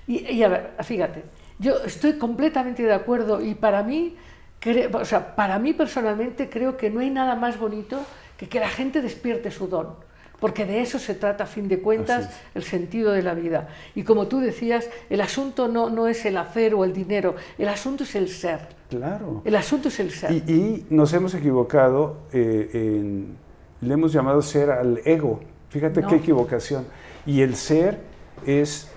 [0.06, 1.24] Y, y a ver, fíjate,
[1.58, 4.16] yo estoy completamente de acuerdo y para mí,
[4.92, 8.00] o sea, para mí personalmente creo que no hay nada más bonito
[8.36, 9.94] que que la gente despierte su don.
[10.40, 13.68] Porque de eso se trata, a fin de cuentas, el sentido de la vida.
[13.96, 17.68] Y como tú decías, el asunto no, no es el hacer o el dinero, el
[17.68, 18.60] asunto es el ser.
[18.88, 19.42] Claro.
[19.44, 20.30] El asunto es el ser.
[20.30, 23.36] Y, y nos hemos equivocado, eh, en-
[23.80, 25.40] le hemos llamado ser al ego.
[25.70, 26.08] Fíjate No.
[26.08, 26.86] qué equivocación.
[27.26, 27.98] Y el ser
[28.46, 28.88] es,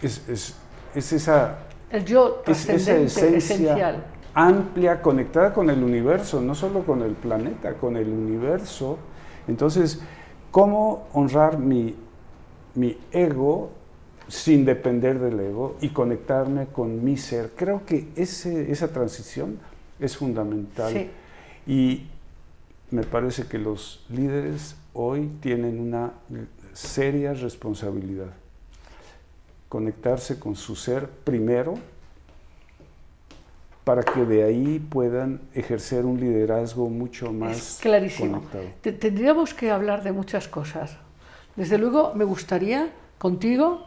[0.00, 0.54] es, es-
[0.94, 1.58] es esa,
[1.90, 4.04] el yo es trascendente, esencia esencial.
[4.34, 8.98] Amplia, conectada con el universo, no solo con el planeta, con el universo.
[9.46, 10.00] Entonces,
[10.50, 11.94] ¿cómo honrar mi,
[12.74, 13.70] mi ego
[14.26, 17.52] sin depender del ego y conectarme con mi ser?
[17.56, 19.58] Creo que ese, esa transición
[20.00, 20.92] es fundamental.
[20.92, 21.10] Sí.
[21.66, 22.06] Y
[22.90, 26.12] me parece que los líderes hoy tienen una
[26.72, 28.32] seria responsabilidad.
[29.68, 31.74] Conectarse con su ser primero
[33.84, 38.42] para que de ahí puedan ejercer un liderazgo mucho más Es clarísimo.
[38.50, 38.64] conectado.
[38.98, 40.96] Tendríamos que hablar de muchas cosas.
[41.54, 43.86] Desde luego, me gustaría contigo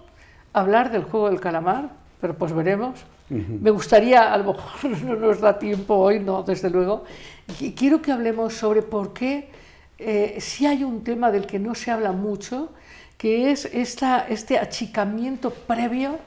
[0.54, 1.90] hablar del juego del calamar,
[2.22, 3.04] pero pues veremos.
[3.30, 7.04] Me gustaría, a lo mejor no nos da tiempo hoy, no, desde luego.
[7.60, 9.50] Y quiero que hablemos sobre por qué,
[9.98, 12.72] eh, si hay un tema del que no se habla mucho,
[13.18, 16.20] que es esta, este achicamiento previo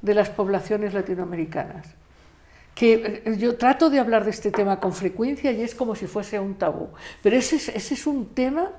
[0.00, 1.94] de las poblaciones latinoamericanas
[2.76, 6.06] que eh, yo trato de hablar de este tema con frecuencia y es como si
[6.06, 6.90] fuese un tabú.
[7.22, 8.70] Pero ese es, ese es un tema,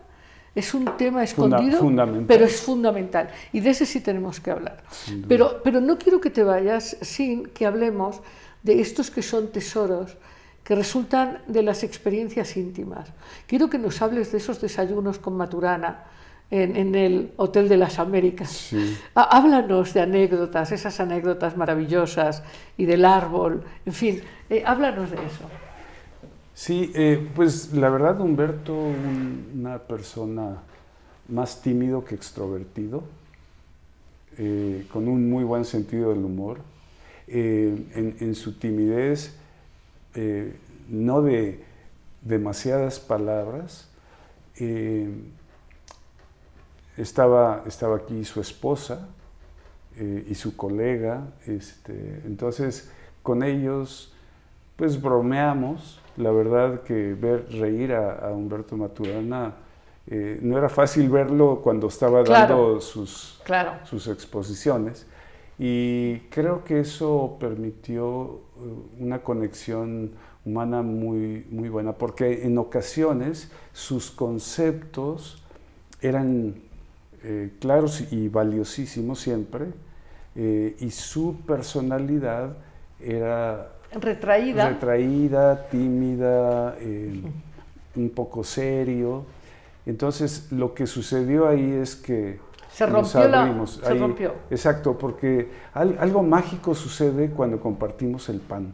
[0.53, 2.25] es un tema Funda- escondido, fundamental.
[2.27, 3.29] pero es fundamental.
[3.51, 4.83] Y de ese sí tenemos que hablar.
[5.27, 8.21] Pero, pero no quiero que te vayas sin que hablemos
[8.61, 10.15] de estos que son tesoros
[10.63, 13.09] que resultan de las experiencias íntimas.
[13.47, 16.03] Quiero que nos hables de esos desayunos con Maturana
[16.49, 18.49] en, en el Hotel de las Américas.
[18.51, 18.97] Sí.
[19.15, 22.43] Há- Háblanos de anécdotas, esas anécdotas maravillosas
[22.77, 25.49] y del árbol, en fin, eh, háblanos de eso.
[26.53, 30.57] Sí, eh, pues la verdad Humberto, un- una persona
[31.27, 33.03] más tímido que extrovertido,
[34.37, 36.59] eh, con un muy buen sentido del humor,
[37.27, 39.35] en, en su timidez,
[40.87, 41.61] no de
[42.21, 43.89] demasiadas palabras.
[46.97, 49.07] Estaba, estaba aquí su esposa
[49.97, 52.91] eh, y su colega, este, entonces
[53.23, 54.13] con ellos
[54.75, 55.99] pues bromeamos.
[56.17, 59.53] La verdad que ver reír a, a Humberto Maturana
[60.07, 62.55] eh, no era fácil verlo cuando estaba Claro.
[62.69, 63.73] dando sus, Claro.
[63.85, 65.05] sus exposiciones.
[65.59, 70.11] Y creo que eso permitió eh, una conexión
[70.45, 75.43] humana muy, muy buena, porque en ocasiones sus conceptos
[76.01, 76.55] eran
[77.23, 79.65] eh, claros y valiosísimos siempre,
[80.35, 82.57] eh, y su personalidad
[82.99, 87.21] era Retraída, retraída, tímida, eh,
[87.95, 89.23] un poco serio.
[89.85, 92.39] Entonces, lo que sucedió ahí es que
[92.69, 94.33] Se nos rompió la- se rompió.
[94.49, 98.73] Exacto, porque al- algo mágico sucede cuando compartimos el pan.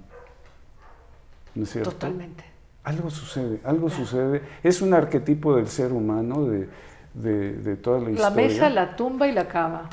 [1.56, 1.92] ¿No es cierto?
[1.92, 2.44] totalmente.
[2.84, 4.42] Algo sucede, algo sucede.
[4.64, 6.68] Es un arquetipo del ser humano, de,
[7.14, 8.48] de- de toda la La historia.
[8.48, 9.90] mesa, la tumba y la cama.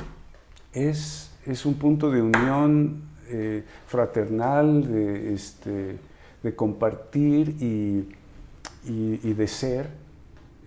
[0.73, 5.97] es, es un punto de unión eh, fraternal, de, este,
[6.43, 8.09] de compartir y,
[8.85, 9.89] y- y de ser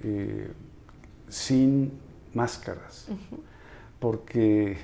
[0.03, 0.51] eh,
[1.29, 1.93] sin
[2.35, 3.09] máscaras.
[3.99, 4.77] Porque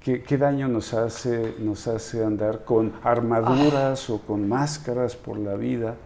[0.00, 5.54] ¿qué, qué daño nos hace, nos hace andar con armaduras o con máscaras por la
[5.54, 5.96] vida.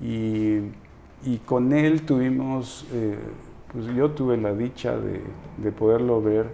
[0.00, 0.58] Y,
[1.24, 3.18] y con él tuvimos, eh,
[3.76, 5.20] pues yo tuve la dicha de,
[5.58, 6.46] de poderlo ver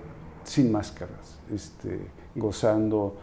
[0.43, 2.01] sin máscaras, este,
[2.35, 3.15] gozando.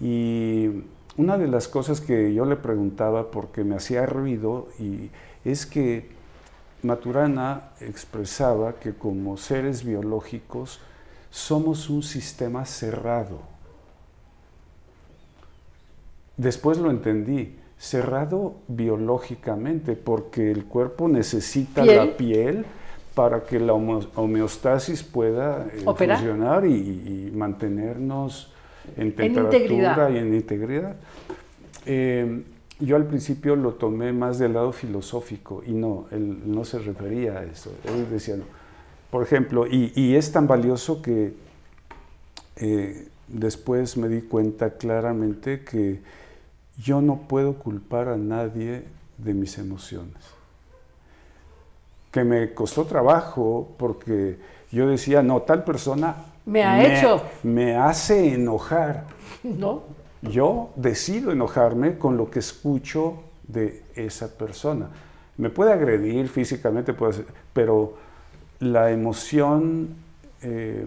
[0.00, 0.84] Y
[1.18, 5.10] una de las cosas que yo le preguntaba, porque me hacía ruido, y
[5.44, 6.08] es que
[6.82, 10.80] Maturana expresaba que como seres biológicos
[11.30, 13.40] somos un sistema cerrado.
[16.38, 17.56] Después lo entendí.
[17.80, 21.96] cerrado biológicamente, porque el cuerpo necesita Piel.
[21.96, 22.64] la piel
[23.18, 28.52] para que la homeostasis pueda eh, funcionar y, y mantenernos
[28.96, 30.94] en temperatura y en integridad.
[31.84, 32.44] Eh,
[32.78, 37.40] yo al principio lo tomé más del lado filosófico y no, él no se refería
[37.40, 37.72] a eso.
[37.82, 38.44] Él decía, no.
[39.10, 41.34] por ejemplo, y, y es tan valioso que
[42.54, 46.02] eh, después me di cuenta claramente que
[46.80, 48.84] yo no puedo culpar a nadie
[49.16, 50.37] de mis emociones.
[52.10, 54.38] Que me costó trabajo porque
[54.70, 56.16] yo decía, no, tal persona
[56.46, 57.22] Me ha hecho.
[57.42, 59.04] me hace enojar.
[59.42, 59.82] ¿No?
[60.22, 64.88] Yo decido enojarme con lo que escucho de esa persona.
[65.36, 67.94] Me puede agredir físicamente, puede pero
[68.58, 69.94] la emoción,
[70.42, 70.84] eh,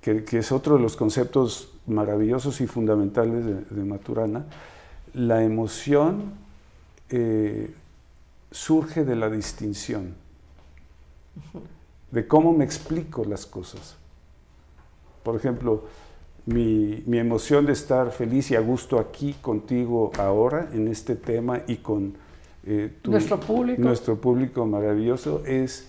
[0.00, 4.44] que, que es otro de los conceptos maravillosos y fundamentales de, de Maturana,
[5.14, 6.32] la emoción
[7.10, 7.72] eh,
[8.50, 10.14] surge de la distinción,
[12.10, 13.96] de cómo me explico las cosas.
[15.22, 15.84] Por ejemplo,
[16.46, 21.60] mi, mi emoción de estar feliz y a gusto aquí contigo ahora en este tema
[21.66, 22.14] y con
[22.64, 23.82] eh, tu- Nuestro público.
[23.82, 25.88] nuestro público maravilloso es,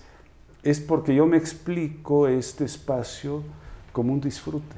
[0.62, 3.42] es porque yo me explico este espacio
[3.92, 4.76] como un disfrute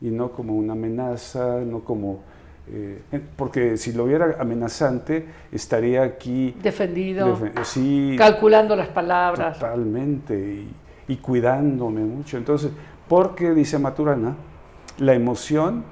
[0.00, 2.20] y no como una amenaza, no como...
[2.68, 3.02] eh,
[3.36, 6.56] porque si lo viera amenazante, estaría aquí...
[6.62, 9.58] Defendido, defe- sí, calculando las palabras.
[9.58, 10.74] Totalmente, y,
[11.08, 12.36] y cuidándome mucho.
[12.36, 12.72] Entonces,
[13.08, 14.34] porque, dice Maturana,
[14.98, 15.84] la emoción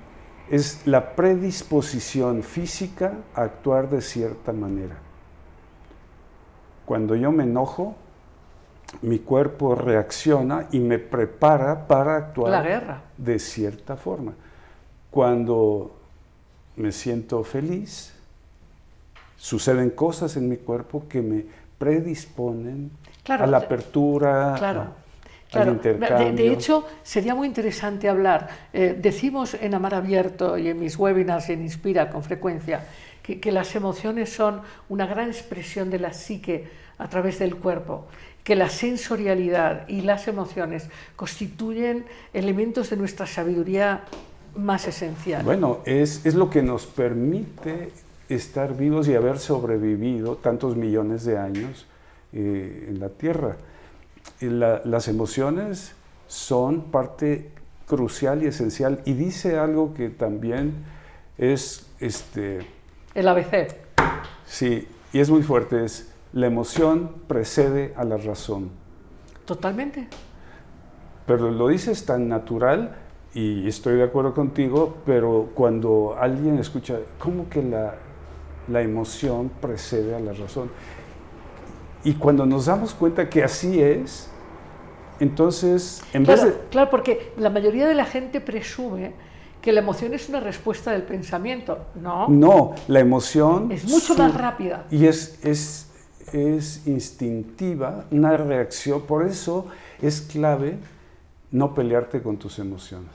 [0.51, 4.97] es la predisposición física a actuar de cierta manera.
[6.85, 7.95] Cuando yo me enojo,
[9.03, 13.01] mi cuerpo reacciona y me prepara para actuar La guerra.
[13.17, 14.33] de cierta forma.
[15.11, 15.97] Cuando
[16.77, 18.13] me siento feliz,
[19.39, 21.45] suceden cosas en mi cuerpo que me
[21.79, 22.91] predisponen
[23.23, 24.81] Claro, a la apertura, Claro.
[24.83, 24.93] a-
[25.51, 26.33] Claro, al de, intercambio.
[26.33, 28.49] de hecho, sería muy interesante hablar.
[28.73, 32.85] eh, decimos en Amar Abierto y en mis webinars en Inspira con frecuencia
[33.23, 36.69] que, que las emociones son una gran expresión de la psique
[36.99, 38.07] a través del cuerpo,
[38.43, 44.03] que la sensorialidad y las emociones constituyen elementos de nuestra sabiduría
[44.57, 45.45] más esencial.
[45.45, 47.91] Bueno, es, es lo que nos permite
[48.29, 51.87] estar vivos y haber sobrevivido tantos millones de años
[52.33, 53.57] eh, en la Tierra.
[54.41, 55.95] La- las emociones
[56.27, 57.51] son parte
[57.87, 59.01] crucial y esencial.
[59.05, 60.73] Y dice algo que también
[61.39, 62.67] es, este,
[63.15, 63.75] El ABC.
[64.47, 68.71] sí, y es muy fuerte, es la emoción precede a la razón.
[69.45, 70.09] Totalmente.
[71.27, 72.97] Pero lo dices tan natural
[73.35, 77.97] y estoy de acuerdo contigo, pero cuando alguien escucha, ¿cómo que la,
[78.69, 80.71] la emoción precede a la razón?
[82.05, 84.31] Y cuando nos damos cuenta que así es,
[85.19, 86.61] entonces, en Claro, vez de...
[86.71, 89.15] claro, porque la mayoría de la gente presume
[89.61, 91.87] que la emoción es una respuesta del pensamiento.
[91.95, 93.73] No, No, la emoción...
[93.73, 94.87] es mucho más rápida.
[94.91, 95.89] Y es, es,
[96.33, 99.03] es instintiva, una reacción.
[99.03, 99.67] Por eso
[100.03, 100.79] es clave
[101.55, 103.11] no pelearte con tus emociones.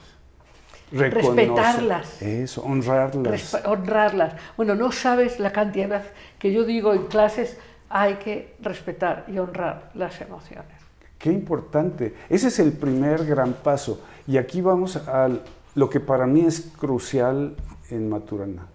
[0.92, 2.22] Reconoce- Respetarlas.
[2.22, 3.52] Eso, honrarlas.
[3.54, 4.34] Resp- honrarlas.
[4.56, 7.58] Bueno, no sabes la cantidad de veces que yo digo en clases
[7.90, 10.72] hay que respetar y honrar las emociones.
[11.18, 12.14] Qué importante.
[12.30, 14.00] Ese es el primer gran paso.
[14.26, 15.28] Y aquí vamos a
[15.74, 17.54] lo que para mí es crucial
[17.90, 18.66] en Maturana,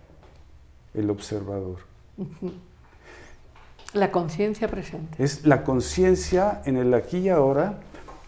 [0.94, 1.80] el observador.
[3.94, 5.24] La conciencia presente.
[5.24, 7.80] Es la conciencia en el aquí y ahora,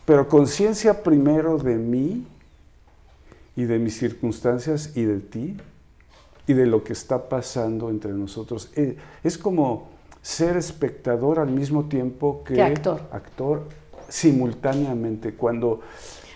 [0.08, 2.26] pero conciencia primero de mí
[3.58, 5.58] y de mis circunstancias y de ti
[6.48, 8.72] y de lo que está pasando entre nosotros.
[8.78, 9.90] Eh, Es como
[10.22, 13.02] ser espectador al mismo tiempo que, Que actor.
[13.12, 13.64] actor
[14.08, 15.34] simultáneamente.
[15.34, 15.82] Cuando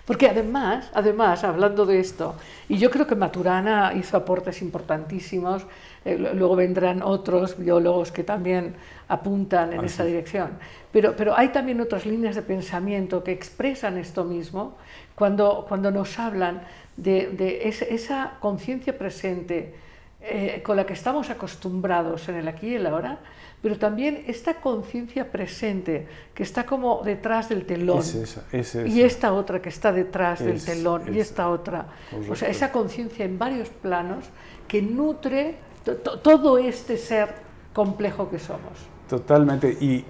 [0.05, 2.35] Porque además, además, hablando de esto,
[2.67, 5.65] y yo creo que Maturana hizo aportes importantísimos,
[6.03, 8.75] eh, luego vendrán otros biólogos que también
[9.11, 10.49] apuntan en Ah, esa dirección,
[10.91, 14.77] pero, pero hay también otras líneas de pensamiento que expresan esto mismo
[15.15, 16.61] cuando, cuando nos hablan
[16.97, 19.75] de, esa conciencia presente
[20.21, 23.17] eh, con la que estamos acostumbrados en el aquí y el ahora,
[23.61, 27.99] pero también esta conciencia presente que está como detrás del telón.
[27.99, 28.87] es esa, es esa.
[28.87, 31.87] Y esta otra que está detrás del telón, y es- esta otra.
[32.29, 34.25] O sea, esa conciencia en varios planos
[34.67, 37.29] que nutre to- to- todo este ser
[37.73, 38.77] complejo que somos.
[39.11, 39.77] Totalmente.
[39.81, 40.05] Y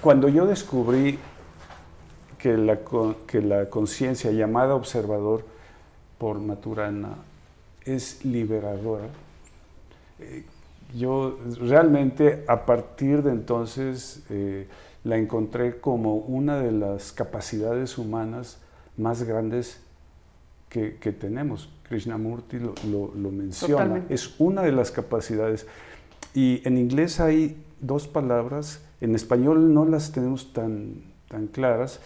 [0.00, 1.18] cuando yo descubrí
[2.38, 2.78] que la,
[3.26, 5.44] que la conciencia llamada observador
[6.16, 7.16] por Maturana
[7.84, 9.06] es liberadora,
[10.20, 10.44] eh,
[10.96, 14.68] yo realmente a partir de entonces eh,
[15.02, 18.58] la encontré como una de las capacidades humanas
[18.96, 19.80] más grandes
[20.68, 21.68] que, que tenemos.
[21.88, 23.74] Krishnamurti lo, lo, lo menciona.
[23.74, 24.14] Totalmente.
[24.14, 25.66] Es una de las capacidades.
[26.32, 32.00] Y en inglés hay dos palabras, en español no las tenemos tan, tan claras,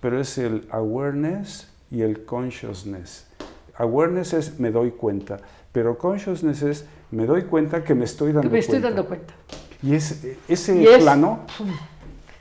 [0.00, 3.26] pero es el awareness y el consciousness.
[3.76, 5.38] Awareness es me doy cuenta,
[5.72, 8.88] pero consciousness es me doy cuenta que me estoy dando Me estoy cuenta.
[8.88, 9.34] dando cuenta.
[9.82, 11.40] Y es, ese Y es- plano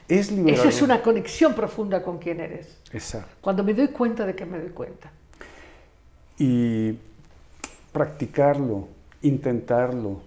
[0.07, 0.59] es liberador.
[0.67, 2.77] Eso es una conexión profunda con quién eres.
[2.91, 3.29] Exacto.
[3.41, 5.11] Cuando me doy cuenta de que me doy cuenta.
[6.37, 6.97] y
[7.91, 8.87] practicarlo,
[9.21, 10.21] intentarlo.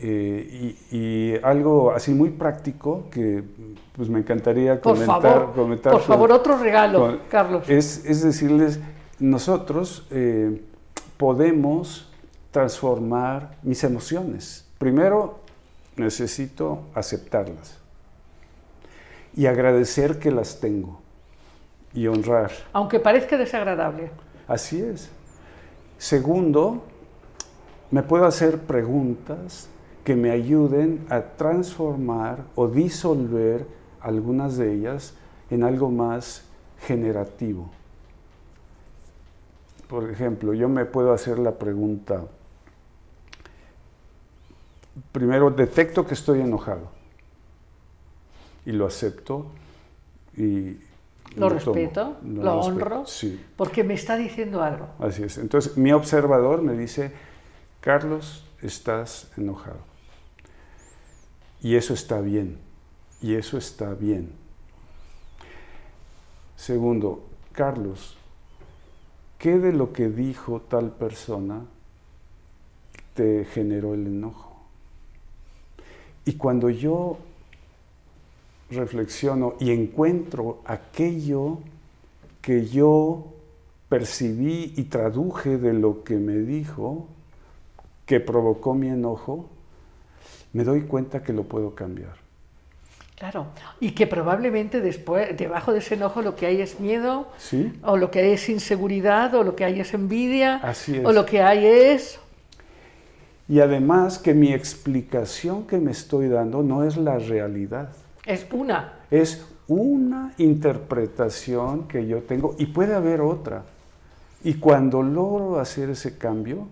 [0.00, 3.42] Eh, y, y algo así muy práctico que
[3.96, 5.20] pues me encantaría Por comentar.
[5.32, 7.68] favor, comentar por con- favor, otro regalo, con- Carlos.
[7.68, 8.78] Es, es decirles,
[9.18, 10.62] nosotros eh,
[11.16, 12.08] podemos
[12.52, 14.66] transformar mis emociones.
[14.78, 15.40] Primero,
[15.96, 17.78] necesito aceptarlas
[19.34, 21.00] y agradecer que las tengo
[21.92, 22.52] y honrar.
[22.72, 24.10] Aunque parezca desagradable.
[24.46, 25.10] Así es.
[25.98, 26.84] Segundo,
[27.90, 29.68] me puedo hacer preguntas
[30.08, 33.66] que me ayuden a transformar o disolver
[34.00, 35.12] algunas de ellas
[35.50, 36.44] en algo más
[36.86, 37.68] generativo.
[39.86, 42.24] Por ejemplo, yo me puedo hacer la pregunta,
[45.12, 46.88] primero detecto que estoy enojado
[48.64, 49.44] y lo acepto
[50.38, 50.78] y
[51.36, 53.44] Lo respeto, lo lo respeto, honro, Sí.
[53.58, 54.88] porque me está diciendo algo.
[55.00, 55.36] Así es.
[55.36, 57.12] Entonces, mi observador me dice,
[57.82, 59.97] Carlos, estás enojado.
[61.60, 62.58] Y eso está bien.
[63.20, 64.30] Y eso está bien.
[66.56, 68.16] Segundo, Carlos,
[69.38, 71.64] ¿qué de lo que dijo tal persona
[73.14, 74.56] te generó el enojo?
[76.24, 77.18] Y cuando yo
[78.70, 81.58] reflexiono y encuentro aquello
[82.42, 83.32] que yo
[83.88, 87.06] percibí y traduje de lo que me dijo,
[88.04, 89.48] que provocó mi enojo,
[90.58, 92.16] me doy cuenta que lo puedo cambiar.
[93.16, 93.46] Claro.
[93.78, 97.72] Y que probablemente después, debajo de ese enojo, lo que hay es miedo, ¿Sí?
[97.84, 101.04] o lo que hay es inseguridad, o lo que hay es envidia, Así es.
[101.04, 102.18] o lo que hay es.
[103.48, 107.90] Y además que mi explicación que me estoy dando no es la realidad,
[108.26, 108.94] Es una.
[109.12, 113.62] es una interpretación que yo tengo y puede haber otra.
[114.42, 116.66] Y cuando logro hacer ese cambio,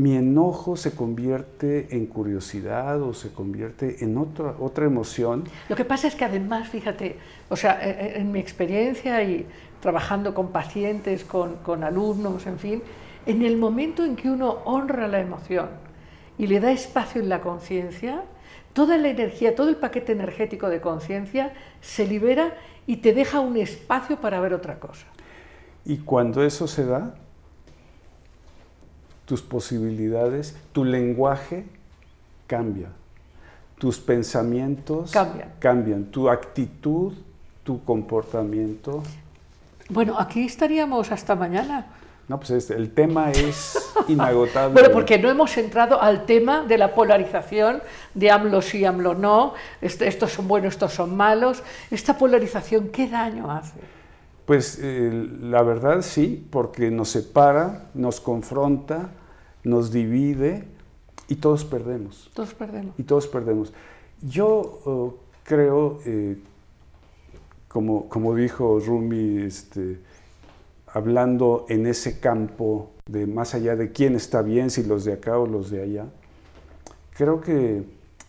[0.00, 5.44] mi enojo se convierte en curiosidad o se convierte en otra, otra emoción.
[5.68, 7.18] Lo que pasa es que además, fíjate,
[7.50, 9.46] o sea, e- e- en mi experiencia y
[9.78, 12.82] trabajando con pacientes, con, con alumnos, en fin,
[13.26, 15.68] en el momento en que uno honra la emoción
[16.38, 18.22] y le da espacio en la conciencia,
[18.72, 21.52] toda la energía, todo el paquete energético de conciencia
[21.82, 22.54] se libera
[22.86, 25.04] y te deja un espacio para ver otra cosa.
[25.84, 27.14] Y cuando eso se da,
[29.30, 31.64] tus posibilidades, tu lenguaje
[32.48, 32.88] cambia,
[33.78, 35.52] tus pensamientos Cambian.
[35.60, 37.12] cambian, tu actitud,
[37.62, 39.04] tu comportamiento.
[39.88, 41.86] Bueno, aquí estaríamos hasta mañana.
[42.26, 43.78] No, pues este, el tema es
[44.08, 44.74] inagotable.
[44.74, 47.82] Bueno, porque no hemos entrado al tema de la polarización
[48.12, 51.62] de AMLO sí, AMLO no, est- estos son buenos, estos son malos.
[51.88, 53.78] Esta polarización, ¿qué daño hace?
[54.44, 59.10] Pues eh, la verdad sí, porque nos separa, nos confronta,
[59.64, 60.64] nos divide
[61.28, 62.30] y todos perdemos.
[62.34, 62.94] Todos perdemos.
[62.98, 63.72] y todos perdemos.
[64.20, 65.14] Yo oh,
[65.44, 66.38] creo, eh,
[67.68, 69.98] como, como dijo Rumi, este,
[70.86, 75.38] hablando en ese campo de más allá de quién está bien, si los de acá
[75.38, 76.06] o los de allá,
[77.14, 77.84] creo que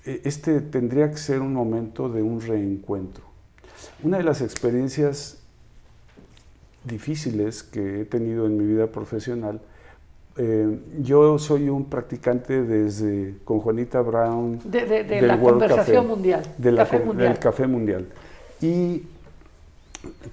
[0.06, 3.24] eh, este tendría que ser un momento de un reencuentro.
[4.04, 5.40] Una de las experiencias
[6.84, 9.62] difíciles que he tenido en mi vida profesional,
[10.38, 15.60] eh, yo soy un practicante desde con Juanita Brown De, de- de del la World
[15.60, 16.42] conversación Café, mundial.
[16.58, 17.28] de la Café mundial.
[17.30, 18.06] del café mundial.
[18.62, 19.04] Y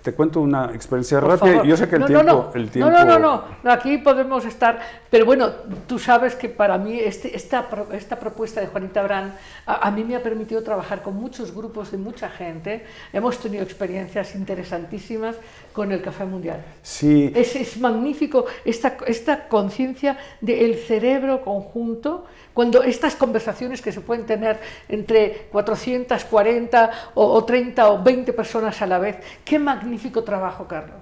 [0.03, 1.53] te cuento una experiencia Por rápida.
[1.53, 1.67] favor.
[1.67, 2.51] Yo sé que el, no, tiempo, no, no.
[2.55, 2.91] el tiempo.
[2.91, 4.79] No, no, no, no, Aquí podemos estar.
[5.11, 5.51] Pero bueno,
[5.87, 9.33] tú sabes que para mí este- esta, esta propuesta de Juanita Brand
[9.67, 12.85] a, a mí me ha permitido trabajar con muchos grupos de mucha gente.
[13.13, 15.37] Hemos tenido experiencias interesantísimas
[15.73, 16.65] con el Café Mundial.
[16.83, 22.25] Sí, Es, es magnífico esta, esta conciencia del cerebro conjunto,
[22.55, 24.59] cuando estas conversaciones que se pueden tener
[24.89, 29.17] entre 440 o, o 30 o 20 personas a la vez.
[29.45, 30.97] Qué magnífico trabajo, Carlos.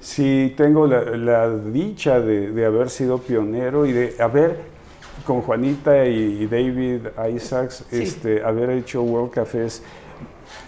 [0.00, 4.58] sí, tengo la, la dicha de, de haber sido pionero y de haber
[5.26, 8.02] con Juanita y David Isaacs, Sí.
[8.02, 9.82] este, haber hecho World Cafés.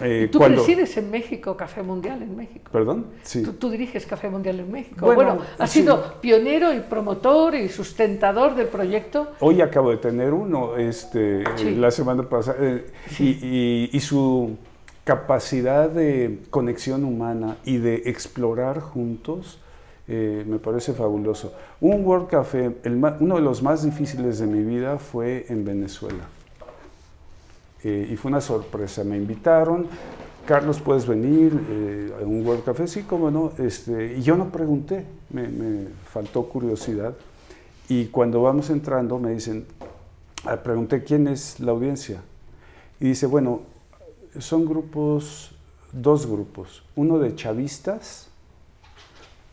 [0.01, 2.69] eh, Tú cuando- presides en México Café Mundial en México.
[2.71, 3.05] ¿Perdón?
[3.23, 3.43] Sí.
[3.43, 5.05] Tú, tú diriges Café Mundial en México.
[5.05, 5.81] Bueno, Bueno, has sí.
[5.81, 9.33] sido pionero y promotor y sustentador del proyecto.
[9.39, 11.75] Hoy acabo de tener uno, este, Sí.
[11.75, 12.85] la semana pasada, eh,
[13.19, 14.57] y, y- y su
[15.07, 19.57] capacidad de conexión humana y de explorar juntos
[20.05, 21.53] eh, me parece fabuloso.
[21.79, 26.25] Un World Café, el uno de los más difíciles de mi vida fue en Venezuela.
[27.85, 29.05] Eh, y fue una sorpresa.
[29.05, 29.87] Me invitaron,
[30.45, 32.85] Carlos, ¿puedes venir eh, a un World Café?
[32.85, 33.53] Sí, cómo no.
[33.59, 37.13] Este, y yo no pregunté, me, me faltó curiosidad.
[37.87, 39.65] Y cuando vamos entrando me dicen,
[40.43, 42.21] ah, pregunté quién es la audiencia.
[42.99, 43.61] Y dice, bueno,
[44.39, 45.51] son grupos,
[45.91, 46.83] dos grupos.
[46.95, 48.29] Uno de chavistas,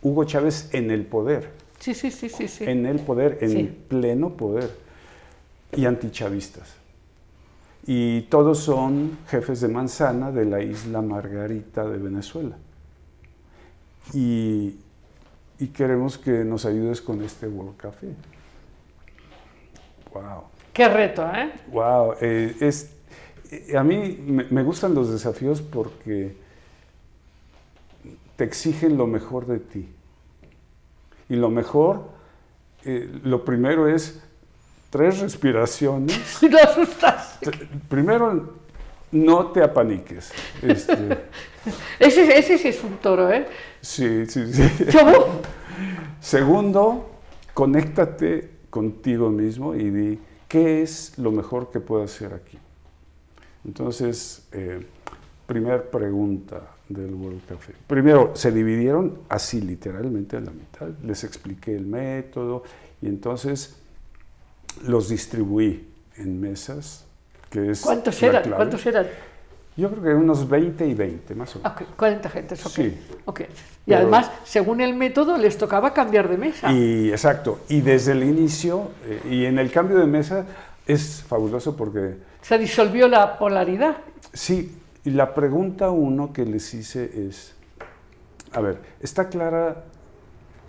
[0.01, 2.47] Hugo Chávez en el poder, Sí, sí, sí, sí.
[2.47, 2.63] sí.
[2.65, 3.77] en el poder, en Sí.
[3.87, 4.69] pleno poder,
[5.75, 6.75] y antichavistas.
[7.85, 12.57] Y todos son jefes de manzana de la isla Margarita de Venezuela.
[14.13, 14.75] Y,
[15.59, 18.07] y queremos que nos ayudes con este World Café.
[20.13, 20.43] Wow.
[20.73, 21.51] Qué reto, ¿eh?
[21.71, 22.94] Wow, eh, es,
[23.75, 24.17] a mí
[24.49, 26.35] me, gustan los desafíos porque
[28.35, 29.87] te exigen lo mejor de ti.
[31.29, 32.03] Y lo mejor,
[32.83, 34.21] eh, lo primero es
[34.89, 36.41] tres respiraciones.
[36.43, 37.39] Lo asustas.
[37.39, 37.51] T-
[37.89, 38.53] Primero,
[39.11, 40.31] no te apaniques.
[40.61, 40.95] Este,
[41.99, 43.47] Ese, ese sí es un toro, ¿eh?
[43.81, 44.63] sí, sí, sí.
[46.21, 47.09] Segundo,
[47.53, 52.59] conéctate contigo mismo y di, ¿qué es lo mejor que puedo hacer aquí?
[53.65, 54.85] Entonces, eh,
[55.47, 57.73] primera pregunta del World Café.
[57.87, 60.87] Primero, se dividieron así literalmente a la mitad.
[61.03, 62.63] Les expliqué el método
[63.01, 63.77] y entonces
[64.83, 65.87] los distribuí
[66.17, 67.05] en mesas,
[67.49, 68.43] que es ¿Cuántos la eran?
[68.43, 68.55] clave.
[68.57, 69.07] ¿Cuántos eran?
[69.77, 71.73] Yo creo que unos 20 y 20, más o menos.
[71.73, 72.71] Ok, 40 gentes, ok.
[72.71, 72.97] Sí.
[73.25, 73.39] ok.
[73.41, 73.45] Y
[73.87, 76.71] Pero- además, según el método, les tocaba cambiar de mesa.
[76.71, 80.45] Y exacto, y desde el inicio, eh, y en el cambio de mesa
[80.87, 82.15] es fabuloso porque
[82.45, 83.97] Se disolvió la polaridad.
[84.31, 87.55] sí, y la pregunta uno que les hice es,
[88.51, 89.85] a ver, ¿está clara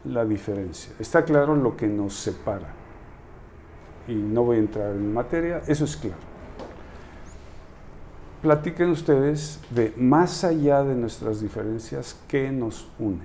[0.04, 0.94] la diferencia?
[0.98, 2.68] ¿Está claro lo que nos separa?
[4.08, 6.16] Y no voy a entrar en materia, eso es claro.
[8.40, 13.24] Platiquen ustedes de más allá de nuestras diferencias, ¿qué nos une?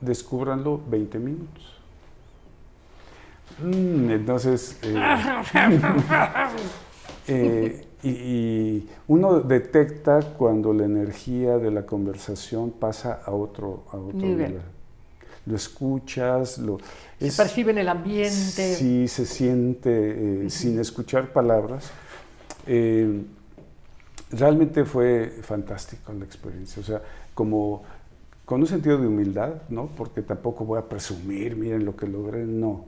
[0.00, 1.79] Descúbranlo 20 minutos.
[3.62, 4.94] Mm, entonces, eh,
[7.28, 13.96] eh, y, y uno detecta cuando la energía de la conversación pasa a otro, a
[13.96, 14.36] otro Nivel.
[14.52, 14.62] nivel.
[15.46, 16.78] Lo escuchas, lo,
[17.18, 18.74] Se es- percibe en el ambiente.
[18.74, 21.90] Sí, se siente eh, sin escuchar palabras.
[22.66, 23.22] Eh,
[24.30, 26.80] realmente fue fantástico la experiencia.
[26.80, 27.02] O sea,
[27.34, 27.82] como
[28.44, 29.86] con un sentido de humildad, ¿no?
[29.96, 32.84] Porque tampoco voy a presumir, miren lo que logré, no.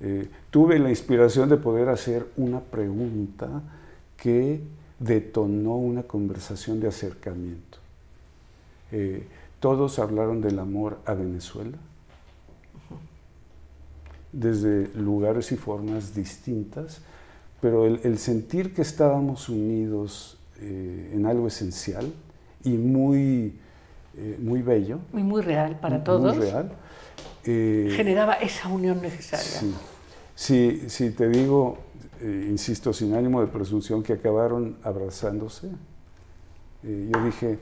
[0.00, 3.62] Eh, tuve la inspiración de poder hacer una pregunta
[4.16, 4.60] que
[4.98, 7.78] detonó una conversación de acercamiento.
[8.92, 9.26] Eh,
[9.60, 11.76] todos hablaron del amor a Venezuela,
[14.32, 17.00] desde lugares y formas distintas,
[17.60, 22.12] pero el, el sentir que estábamos unidos eh, en algo esencial
[22.64, 23.54] y muy,
[24.16, 26.36] eh, muy bello, Y muy real para muy todos.
[26.36, 26.72] real.
[27.44, 29.44] Generaba esa unión necesaria.
[29.44, 29.74] Sí.
[30.44, 31.76] Si, si te digo,
[32.22, 35.66] eh, insisto, sin ánimo de presunción, que acabaron abrazándose,
[36.82, 37.58] eh, yo dije,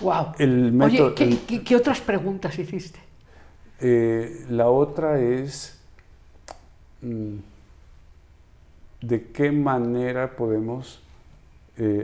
[0.00, 0.32] Wow.
[0.40, 1.06] el método...
[1.06, 2.98] Oye, ¿qué, el- qué- qué otras preguntas hiciste?
[3.80, 5.78] Eh, la otra es
[7.02, 7.36] mm,
[9.02, 10.98] de qué manera podemos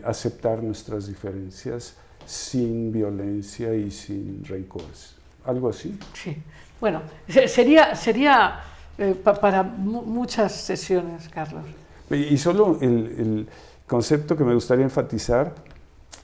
[0.04, 5.16] aceptar nuestras diferencias sin violencia y sin rencores.
[5.44, 5.98] Algo así.
[6.14, 6.36] Sí.
[6.80, 8.60] Bueno, se- sería, sería
[8.98, 11.64] eh, pa- para mu- muchas sesiones, Carlos.
[12.10, 13.48] Y solo el, el
[13.86, 15.54] concepto que me gustaría enfatizar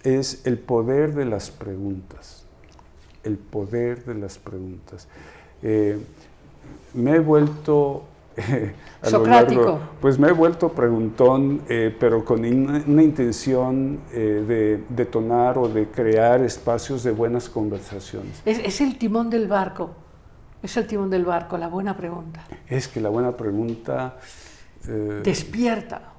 [0.04, 2.44] es el poder de las preguntas.
[3.24, 5.06] El poder de las preguntas.
[5.62, 5.98] Eh,
[6.94, 8.04] me he vuelto
[9.02, 9.60] a lo Socrático.
[9.60, 15.58] largo- pues me he vuelto preguntón, eh, pero con una, una intención eh, de detonar
[15.58, 18.40] o de crear espacios de buenas conversaciones.
[18.44, 19.90] Es, es el timón del barco.
[20.62, 22.44] Es el timón del barco, la buena pregunta.
[22.68, 24.16] Es que la buena pregunta
[24.88, 26.12] eh, Despierta.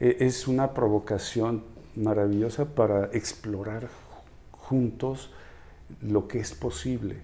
[0.00, 1.64] eh, es una provocación
[1.96, 3.88] maravillosa para explorar ju-
[4.52, 5.30] juntos
[6.02, 7.16] lo que es posible.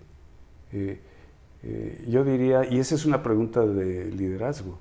[0.73, 1.01] Eh,
[1.67, 4.79] Eh, yo diría, y esa es una pregunta de liderazgo,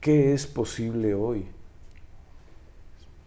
[0.00, 1.44] ¿qué es posible hoy?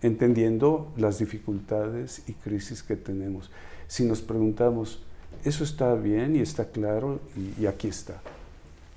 [0.01, 3.51] Entendiendo las dificultades y crisis que tenemos.
[3.87, 5.03] Si nos preguntamos,
[5.45, 8.21] eso está bien y está claro y, y aquí está.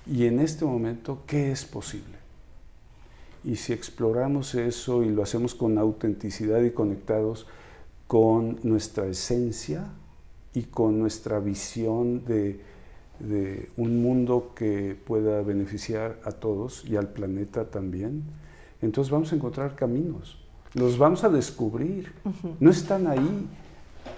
[0.07, 2.17] Y en este momento, ¿qué es posible?
[3.45, 7.47] Y si exploramos eso y lo hacemos con autenticidad y conectados
[8.07, 9.85] con nuestra esencia
[10.55, 12.61] y con nuestra visión de,
[13.21, 18.23] de un mundo que pueda beneficiar a todos y al planeta también,
[18.81, 20.39] entonces vamos a encontrar caminos,
[20.75, 22.13] los vamos a descubrir,
[22.61, 23.47] no están ahí,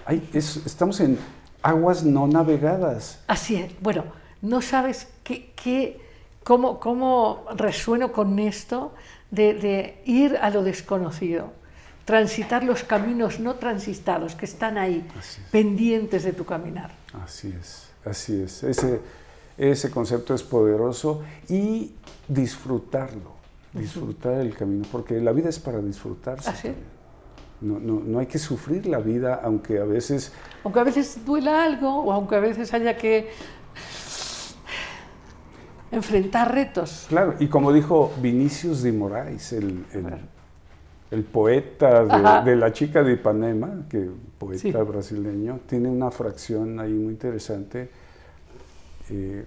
[0.05, 1.17] Hay- es- estamos en
[1.61, 3.19] aguas no navegadas.
[3.27, 3.71] Así es.
[3.81, 4.03] Bueno,
[4.41, 5.99] no sabes qué, qué-
[6.43, 8.93] cómo, cómo resueno con esto
[9.29, 11.53] de, de ir a lo desconocido,
[12.05, 15.39] transitar los caminos no transitados que están ahí, es.
[15.51, 16.91] pendientes de tu caminar.
[17.23, 18.63] Así es, así es.
[18.63, 18.99] Ese,
[19.57, 21.91] ese concepto es poderoso y
[22.27, 23.31] disfrutarlo,
[23.73, 26.49] disfrutar el camino, porque la vida es para disfrutarse.
[26.49, 26.73] Así.
[27.61, 30.33] No, no, no hay que sufrir la vida, aunque a veces
[30.63, 33.29] Aunque a veces duela algo o aunque a veces haya que
[35.91, 37.05] enfrentar retos.
[37.09, 40.05] Claro, y como dijo Vinicius de Moraes, el, el-
[41.11, 44.71] el poeta de, de La chica de Ipanema, que poeta Sí.
[44.71, 47.89] brasileño, tiene una fracción ahí muy interesante
[49.09, 49.45] eh,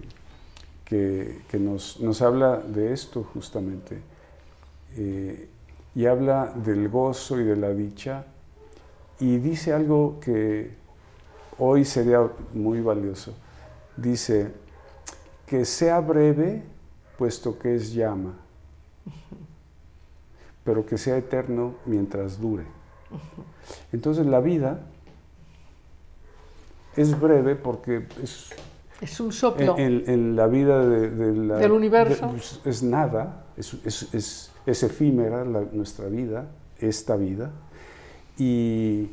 [0.85, 3.99] que, que nos, nos habla de esto justamente.
[4.95, 5.49] Eh,
[5.95, 8.25] y habla del gozo y de la dicha
[9.19, 10.75] y dice algo que
[11.57, 13.33] hoy sería muy valioso.
[13.95, 14.51] Dice,
[15.45, 16.63] que sea breve,
[17.17, 18.33] puesto que es llama,
[20.65, 22.65] pero que sea eterno mientras dure.
[23.93, 24.81] Entonces la vida
[26.97, 28.49] es breve porque es,
[28.99, 29.77] Es un soplo.
[29.77, 32.25] en, en- en la vida de, de la- Del universo.
[32.27, 36.47] de- pues, es nada, es, es- es- es efímera la- nuestra vida,
[36.79, 37.51] esta vida,
[38.37, 39.09] y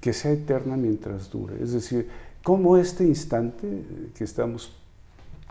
[0.00, 1.62] que sea eterna mientras dure.
[1.62, 2.08] Es decir,
[2.42, 3.82] como este instante
[4.16, 4.72] que estamos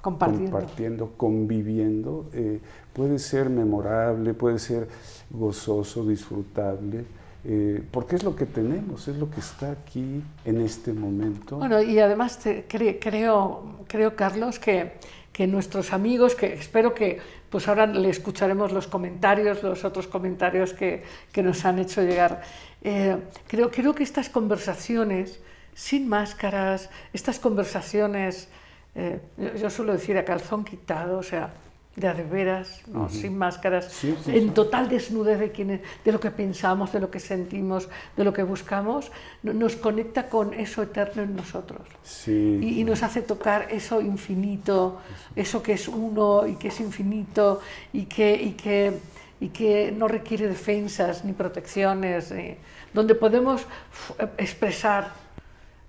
[0.01, 0.51] compartiendo.
[0.51, 2.59] compartiendo, conviviendo, eh,
[2.93, 4.87] puede ser memorable, puede ser
[5.29, 7.05] gozoso, disfrutable,
[7.43, 11.57] eh, porque es lo que tenemos, es lo que está aquí en este momento.
[11.57, 14.93] Bueno, y además te- cre- creo, creo, Carlos, que,
[15.33, 17.19] que nuestros amigos, que espero que
[17.55, 21.05] pues ahora le escucharemos los comentarios, los otros comentarios que,
[21.41, 22.41] nos han hecho llegar.
[22.83, 23.15] Eh,
[23.47, 25.39] creo, creo que estas conversaciones
[25.73, 28.49] sin máscaras, estas conversaciones,
[28.93, 31.53] eh, yo, yo suelo decir a calzón quitado, o sea,
[31.95, 33.07] de veras, ¿no?
[33.07, 37.21] sin máscaras, Sí, sí, en total desnudez de, de lo que pensamos, de lo que
[37.21, 39.11] sentimos, de lo que buscamos,
[39.43, 41.87] no- nos conecta con eso eterno en nosotros.
[42.03, 44.99] Sí, Y, y nos hace tocar eso infinito,
[45.37, 47.61] eso que es uno y que es infinito
[47.93, 48.99] y que, y que,
[49.39, 52.55] y que no requiere defensas ni protecciones, ni-
[52.93, 55.13] donde podemos fu- expresar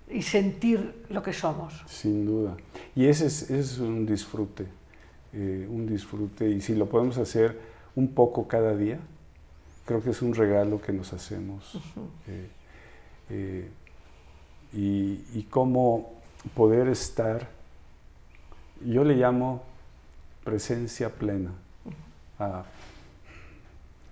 [0.09, 1.83] y sentir lo que somos.
[1.85, 2.55] sin duda.
[2.95, 4.67] Y ese es, ese es un disfrute,
[5.33, 7.59] eh, un disfrute, y si lo podemos hacer
[7.95, 8.99] un poco cada día,
[9.85, 11.73] creo que es un regalo que nos hacemos.
[12.27, 12.49] eh,
[13.29, 13.69] eh,
[14.73, 16.13] y, y cómo
[16.55, 17.47] poder estar,
[18.85, 19.63] yo le llamo
[20.43, 21.51] presencia plena,
[22.39, 22.63] a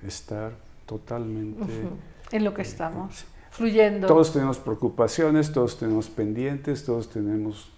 [0.06, 0.54] estar
[0.86, 1.88] totalmente...
[2.32, 4.08] En lo que estamos, fluyendo.
[4.08, 7.72] Todos tenemos preocupaciones, todos tenemos pendientes, todos tenemos...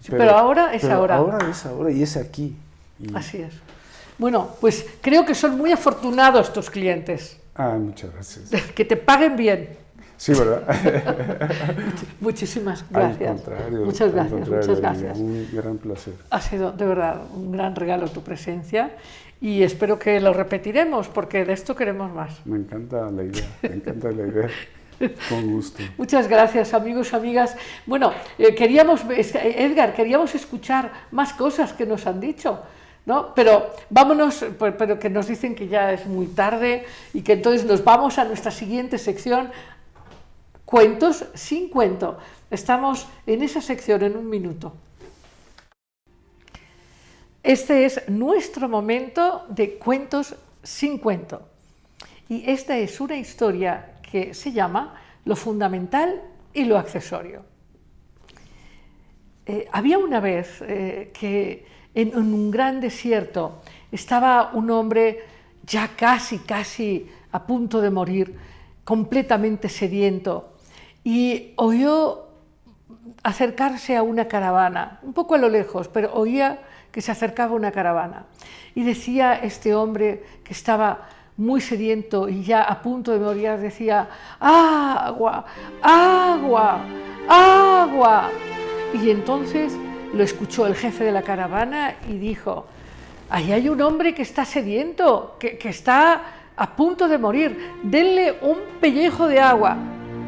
[0.00, 1.16] Sí, pero ahora es pero ahora.
[1.16, 2.56] Ahora es ahora y es aquí.
[3.02, 3.52] Y- Así es.
[4.18, 8.50] Bueno, pues creo que son muy afortunados tus clientes, Ah, muchas gracias.
[8.74, 9.76] que te paguen bien.
[10.16, 10.62] Sí, ¿verdad?
[12.20, 13.40] Muchísimas Al gracias.
[13.42, 13.84] contrario.
[13.84, 15.18] muchas al gracias, contrario, muchas gracias.
[15.18, 16.14] Un gran placer.
[16.30, 18.92] Ha sido de verdad un gran regalo tu presencia
[19.40, 22.34] y espero que lo repetiremos porque de esto queremos más.
[22.46, 24.48] Me encanta la idea, me encanta la idea.
[25.28, 25.82] Con gusto.
[25.98, 27.56] Muchas gracias, amigos, amigas.
[27.86, 32.60] Bueno, eh, queríamos, Edgar, queríamos escuchar más cosas que nos han dicho,
[33.06, 33.34] ¿no?
[33.34, 37.82] Pero vámonos, pero que nos dicen que ya es muy tarde y que entonces nos
[37.82, 39.50] vamos a nuestra siguiente sección,
[40.72, 42.16] Cuentos sin cuento.
[42.50, 44.72] Estamos en esa sección en un minuto.
[47.42, 51.46] Este es nuestro momento de cuentos sin cuento.
[52.30, 56.22] Y esta es una historia que se llama Lo fundamental
[56.54, 57.44] y lo accesorio.
[59.44, 63.60] Eh, había una vez eh, que en, un gran desierto
[63.90, 65.24] estaba un hombre
[65.64, 68.36] ya casi, casi a punto de morir,
[68.84, 70.54] completamente sediento,
[71.04, 72.26] y oyó
[73.22, 76.60] acercarse a una caravana, un poco a lo lejos, pero oía
[76.90, 78.26] que se acercaba una caravana.
[78.74, 84.08] Y decía este hombre que estaba muy sediento y ya a punto de morir, decía,
[84.38, 85.44] agua,
[85.82, 86.80] agua,
[87.28, 88.30] agua.
[88.92, 89.72] Y entonces
[90.12, 92.66] lo escuchó el jefe de la caravana y dijo,
[93.30, 96.22] ahí hay un hombre que está sediento, que, que está
[96.56, 99.76] a punto de morir, denle un pellejo de agua.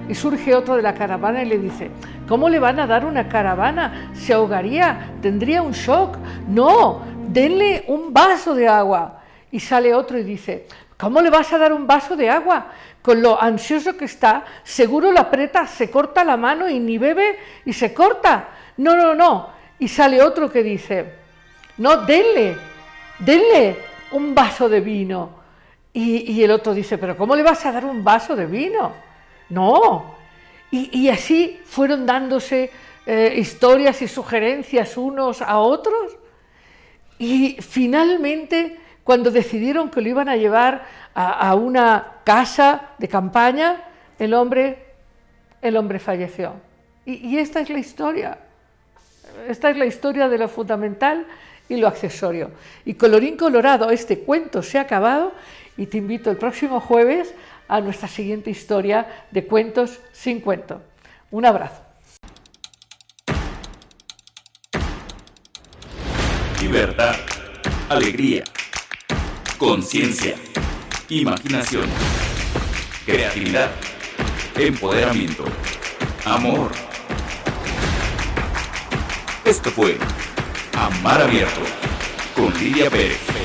[0.09, 1.91] Y surge otro de la caravana y le dice,
[2.29, 4.11] ¿cómo le van a dar una caravana?
[4.13, 6.19] Se ahogaría, tendría un shock.
[6.47, 9.21] No, denle un vaso de agua.
[9.51, 10.67] Y sale otro y dice,
[10.99, 12.67] ¿cómo le vas a dar un vaso de agua?
[13.01, 17.39] Con lo ansioso que está, seguro la aprieta, se corta la mano y ni bebe
[17.65, 18.49] y se corta.
[18.77, 19.54] No, no, no.
[19.79, 21.05] Y sale otro que dice,
[21.79, 22.57] no, denle,
[23.19, 23.77] denle
[24.13, 25.31] un vaso de vino.
[25.93, 28.93] Y, y el otro dice, pero ¿cómo le vas a dar un vaso de vino?
[29.49, 30.15] No.
[30.71, 32.69] Y, así fueron dándose
[33.07, 36.17] eh, historias y sugerencias unos a otros.
[37.17, 40.85] Y finalmente, cuando decidieron que lo iban a llevar
[41.15, 43.85] a, una casa de campaña,
[44.19, 44.85] el hombre,
[45.63, 46.55] el hombre falleció.
[47.05, 48.39] Y, y esta es la historia.
[49.49, 51.27] Esta es la historia de lo fundamental
[51.69, 52.51] y lo accesorio.
[52.85, 55.33] Y colorín colorado, este cuento se ha acabado
[55.77, 57.35] y te invito el próximo jueves
[57.69, 60.83] a nuestra siguiente historia de cuentos sin cuento.
[61.31, 61.83] Un abrazo.
[66.61, 67.17] Libertad,
[67.89, 68.45] alegría,
[69.59, 70.35] conciencia,
[71.09, 71.85] imaginación,
[73.05, 73.71] creatividad,
[74.57, 75.45] empoderamiento,
[76.25, 76.94] amor.
[79.45, 79.99] Esto fue
[80.73, 81.61] Amar Abierto
[82.35, 83.44] con Lidia Pérez.